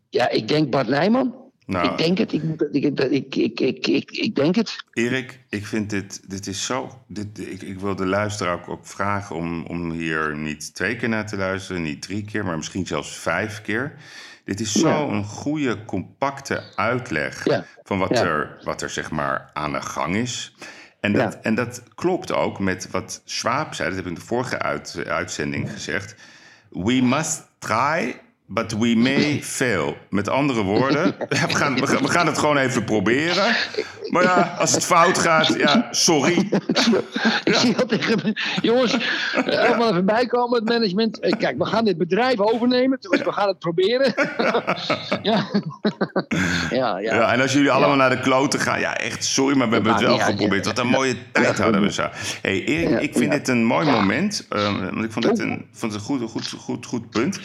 Ja, 0.09 0.29
ik 0.29 0.47
denk 0.47 0.69
Bart 0.69 0.87
Nijman. 0.87 1.35
Nou, 1.71 1.91
Ik 1.91 1.97
denk 1.97 2.17
het. 2.17 2.33
Ik, 2.33 2.43
ik, 2.43 2.61
ik, 2.73 3.35
ik, 3.35 3.35
ik, 3.35 3.59
ik, 3.59 3.87
ik, 3.87 4.11
ik 4.11 4.35
denk 4.35 4.55
het. 4.55 4.75
Erik, 4.93 5.39
ik 5.49 5.65
vind 5.65 5.89
dit, 5.89 6.29
dit 6.29 6.47
is 6.47 6.65
zo. 6.65 7.03
Dit, 7.07 7.39
ik, 7.39 7.61
ik 7.61 7.79
wil 7.79 7.95
de 7.95 8.05
luisteraar 8.05 8.53
ook, 8.53 8.69
ook 8.69 8.85
vragen 8.87 9.35
om, 9.35 9.65
om 9.65 9.91
hier 9.91 10.37
niet 10.37 10.75
twee 10.75 10.95
keer 10.95 11.09
naar 11.09 11.27
te 11.27 11.37
luisteren, 11.37 11.81
niet 11.81 12.01
drie 12.01 12.23
keer, 12.25 12.45
maar 12.45 12.57
misschien 12.57 12.87
zelfs 12.87 13.15
vijf 13.17 13.61
keer. 13.61 13.93
Dit 14.45 14.59
is 14.59 14.73
Ja. 14.73 14.79
zo'n 14.79 15.23
goede, 15.23 15.85
compacte 15.85 16.63
uitleg 16.75 17.45
Ja. 17.45 17.65
van 17.83 17.97
wat, 17.99 18.09
Ja. 18.09 18.23
er, 18.23 18.59
wat 18.63 18.81
er 18.81 18.89
zeg 18.89 19.11
maar 19.11 19.49
aan 19.53 19.71
de 19.71 19.81
gang 19.81 20.15
is. 20.15 20.55
En 20.99 21.13
dat, 21.13 21.33
Ja. 21.33 21.39
en 21.41 21.55
dat 21.55 21.83
klopt 21.95 22.31
ook 22.33 22.59
met 22.59 22.89
wat 22.91 23.21
Schwab 23.25 23.73
zei, 23.73 23.87
dat 23.87 23.97
heb 23.97 24.05
ik 24.05 24.11
in 24.13 24.19
de 24.19 24.25
vorige 24.25 24.59
uit, 24.59 25.03
uitzending 25.07 25.71
gezegd. 25.71 26.15
We 26.69 26.93
must 27.01 27.47
try, 27.59 28.15
but 28.53 28.71
we 28.77 28.95
may 28.95 29.39
fail. 29.43 29.97
Met 30.09 30.29
andere 30.29 30.61
woorden, 30.61 31.15
we 31.29 31.35
gaan, 31.35 31.75
we 31.75 32.07
gaan- 32.07 32.25
het 32.25 32.37
gewoon 32.37 32.57
even 32.57 32.83
proberen. 32.83 33.55
Maar 34.09 34.23
ja, 34.23 34.55
als 34.59 34.71
het 34.73 34.85
fout 34.85 35.17
gaat, 35.17 35.55
ja, 35.57 35.87
sorry. 35.91 36.37
Ik 37.43 37.53
zie 37.55 37.77
al 37.77 37.85
tegen 37.85 38.33
jongens, 38.61 38.97
eh, 39.45 39.59
allemaal 39.67 39.89
even 39.89 40.05
bijkomen, 40.05 40.59
het 40.59 40.69
management. 40.69 41.19
Eh, 41.19 41.31
Kijk, 41.39 41.57
we 41.57 41.65
gaan 41.65 41.85
dit 41.85 41.97
bedrijf 41.97 42.39
overnemen, 42.39 42.97
dus 43.01 43.21
we 43.21 43.31
gaan 43.31 43.47
het 43.47 43.59
proberen. 43.59 44.13
ja. 45.21 45.45
ja, 46.69 46.97
ja. 46.97 47.13
Ja, 47.15 47.33
en 47.33 47.41
als 47.41 47.53
jullie 47.53 47.71
allemaal 47.71 47.95
naar 47.95 48.09
de 48.09 48.19
kloten 48.19 48.59
gaan, 48.59 48.79
ja, 48.79 48.97
echt 48.97 49.23
sorry, 49.23 49.57
maar 49.57 49.67
we 49.67 49.73
hebben 49.73 49.91
het 49.93 50.01
wel 50.01 50.17
geprobeerd. 50.19 50.65
Wat 50.65 50.79
een 50.79 50.87
mooie 50.87 51.15
tijd 51.31 51.57
hadden 51.59 51.81
we 51.81 51.91
zo. 51.91 52.07
hey, 52.41 52.63
Erik, 52.65 53.01
ik 53.01 53.13
vind 53.17 53.31
dit 53.31 53.47
een 53.47 53.63
mooi 53.65 53.89
moment. 53.91 54.45
eh, 54.49 54.79
want 54.91 55.03
ik 55.03 55.11
vond 55.11 55.25
het 55.25 55.39
een, 55.39 55.65
vond 55.73 55.91
het 55.93 56.01
een 56.01 56.07
goed, 56.07 56.29
goed, 56.29 56.49
goed, 56.57 56.85
goed 56.85 57.09
punt. 57.09 57.39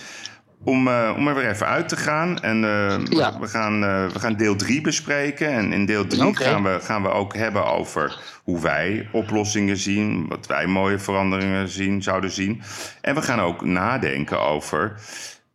Om, 0.66 0.88
eh, 0.88 1.14
om 1.16 1.28
er 1.28 1.34
weer 1.34 1.50
even 1.50 1.66
uit 1.66 1.88
te 1.88 1.96
gaan. 1.96 2.38
En 2.38 2.64
eh, 2.64 2.98
Ja. 3.08 3.38
we, 3.40 3.46
gaan, 3.48 3.84
eh, 3.84 4.06
we 4.06 4.18
gaan 4.18 4.36
deel 4.36 4.56
3 4.56 4.80
bespreken. 4.80 5.48
En 5.48 5.72
in 5.72 5.86
deel 5.86 6.06
3 6.06 6.26
Oké. 6.26 6.44
gaan, 6.44 6.62
we, 6.62 6.78
gaan 6.80 7.02
we 7.02 7.08
ook 7.08 7.34
hebben 7.34 7.66
over 7.66 8.18
hoe 8.44 8.60
wij 8.60 9.08
oplossingen 9.12 9.76
zien. 9.76 10.28
Wat 10.28 10.46
wij 10.46 10.66
mooie 10.66 10.98
veranderingen 10.98 11.68
zien, 11.68 12.02
zouden 12.02 12.30
zien. 12.30 12.62
En 13.00 13.14
we 13.14 13.22
gaan 13.22 13.40
ook 13.40 13.64
nadenken 13.64 14.40
over 14.40 15.00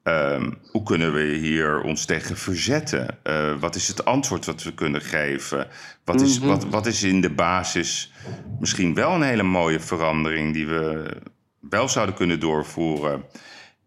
Ehm, 0.03 0.51
hoe 0.71 0.83
kunnen 0.83 1.13
we 1.13 1.21
hier 1.21 1.81
ons 1.81 2.05
tegen 2.05 2.37
verzetten? 2.37 3.17
Wat 3.59 3.75
is 3.75 3.87
het 3.87 4.05
antwoord 4.05 4.45
wat 4.45 4.63
we 4.63 4.73
kunnen 4.73 5.01
geven? 5.01 5.67
Wat 6.05 6.21
is, 6.21 6.39
wat, 6.39 6.65
wat 6.65 6.85
is 6.85 7.03
in 7.03 7.21
de 7.21 7.29
basis 7.29 8.11
misschien 8.59 8.93
wel 8.93 9.11
een 9.11 9.21
hele 9.21 9.43
mooie 9.43 9.79
verandering 9.79 10.53
die 10.53 10.67
we 10.67 11.11
wel 11.59 11.89
zouden 11.89 12.15
kunnen 12.15 12.39
doorvoeren? 12.39 13.23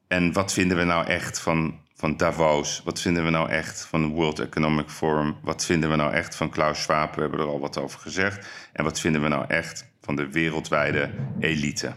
En 0.09 0.33
wat 0.33 0.53
vinden 0.53 0.77
we 0.77 0.85
nou 0.85 1.07
echt 1.07 1.41
van, 1.41 1.81
van 1.95 2.17
Davos? 2.17 2.83
Wat 2.85 3.01
vinden 3.01 3.25
we 3.25 3.31
nou 3.31 3.49
echt 3.49 3.87
van 3.87 4.03
het 4.03 4.13
World 4.13 4.39
Economic 4.39 4.89
Forum? 4.89 5.37
Wat 5.43 5.65
vinden 5.65 5.91
we 5.91 5.97
nou 5.97 6.13
echt 6.13 6.37
van 6.37 6.51
Klaus 6.51 6.83
Schwab? 6.83 7.15
We 7.15 7.21
hebben 7.21 7.41
er 7.41 7.47
al 7.47 7.61
wat 7.61 7.79
over 7.79 8.01
gezegd. 8.01 8.47
En 8.73 8.85
wat 8.85 9.01
vinden 9.01 9.23
we 9.23 9.29
nou 9.29 9.45
echt 9.49 9.93
van 10.01 10.17
de 10.17 10.31
wereldwijde 10.31 11.11
elite? 11.41 11.93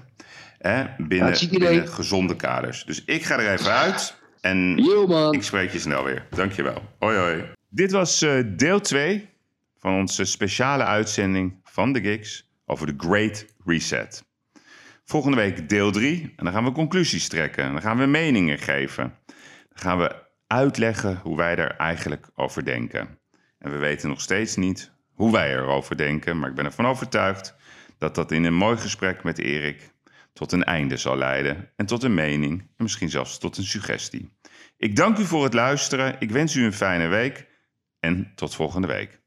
Hè? 0.58 0.86
Binnen, 0.98 1.88
gezonde 1.88 2.36
kaders. 2.36 2.86
Dus 2.86 3.04
ik 3.06 3.24
ga 3.24 3.40
er 3.40 3.52
even 3.54 3.72
uit 3.72 4.16
en 4.42 4.78
Yo, 4.78 5.32
ik 5.32 5.44
spreek 5.44 5.72
je 5.72 5.80
snel 5.80 6.04
weer. 6.04 6.28
Dankjewel. 6.30 6.82
Hoi 7.00 7.18
hoi. 7.18 7.44
Dit 7.70 7.92
was 7.92 8.22
eh, 8.22 8.44
deel 8.46 8.80
2 8.80 9.30
van 9.78 9.94
onze 9.94 10.26
speciale 10.26 10.84
uitzending 10.84 11.60
van 11.64 11.94
de 11.94 12.02
Gigs 12.02 12.52
over 12.66 12.88
de 12.88 12.94
Great 12.98 13.46
Reset. 13.66 14.24
Volgende 15.10 15.38
week 15.38 15.70
deel 15.70 15.92
3 15.92 16.34
en 16.36 16.44
dan 16.44 16.54
gaan 16.54 16.64
we 16.64 16.72
conclusies 16.72 17.28
trekken. 17.28 17.64
En 17.64 17.72
dan 17.72 17.82
gaan 17.82 17.98
we 17.98 18.06
meningen 18.06 18.60
geven. 18.60 19.14
Dan 19.70 19.80
gaan 19.80 19.98
we 19.98 20.16
uitleggen 20.48 21.20
hoe 21.24 21.38
wij 21.38 21.56
er 21.56 21.76
eigenlijk 21.76 22.30
over 22.36 22.66
denken. 22.66 23.20
En 23.60 23.72
we 23.72 23.78
weten 23.78 24.10
nog 24.10 24.22
steeds 24.22 24.56
niet 24.56 24.92
hoe 25.14 25.32
wij 25.32 25.54
erover 25.54 25.98
denken, 25.98 26.40
maar 26.40 26.50
ik 26.50 26.56
ben 26.56 26.66
ervan 26.66 26.86
overtuigd 26.86 27.56
dat 27.98 28.16
dat 28.16 28.32
in 28.32 28.44
een 28.44 28.54
mooi 28.54 28.78
gesprek 28.78 29.24
met 29.24 29.40
Erik 29.40 29.92
tot 30.34 30.52
een 30.52 30.64
einde 30.64 30.98
zal 30.98 31.18
leiden 31.18 31.72
en 31.76 31.86
tot 31.86 32.04
een 32.04 32.14
mening 32.14 32.60
en 32.60 32.84
misschien 32.84 33.10
zelfs 33.10 33.38
tot 33.38 33.58
een 33.58 33.64
suggestie. 33.64 34.38
Ik 34.78 34.96
dank 34.96 35.18
u 35.18 35.26
voor 35.26 35.44
het 35.44 35.54
luisteren, 35.54 36.16
ik 36.20 36.32
wens 36.32 36.56
u 36.56 36.64
een 36.64 36.74
fijne 36.74 37.08
week 37.08 37.48
en 38.00 38.32
tot 38.36 38.56
volgende 38.56 38.88
week. 38.88 39.22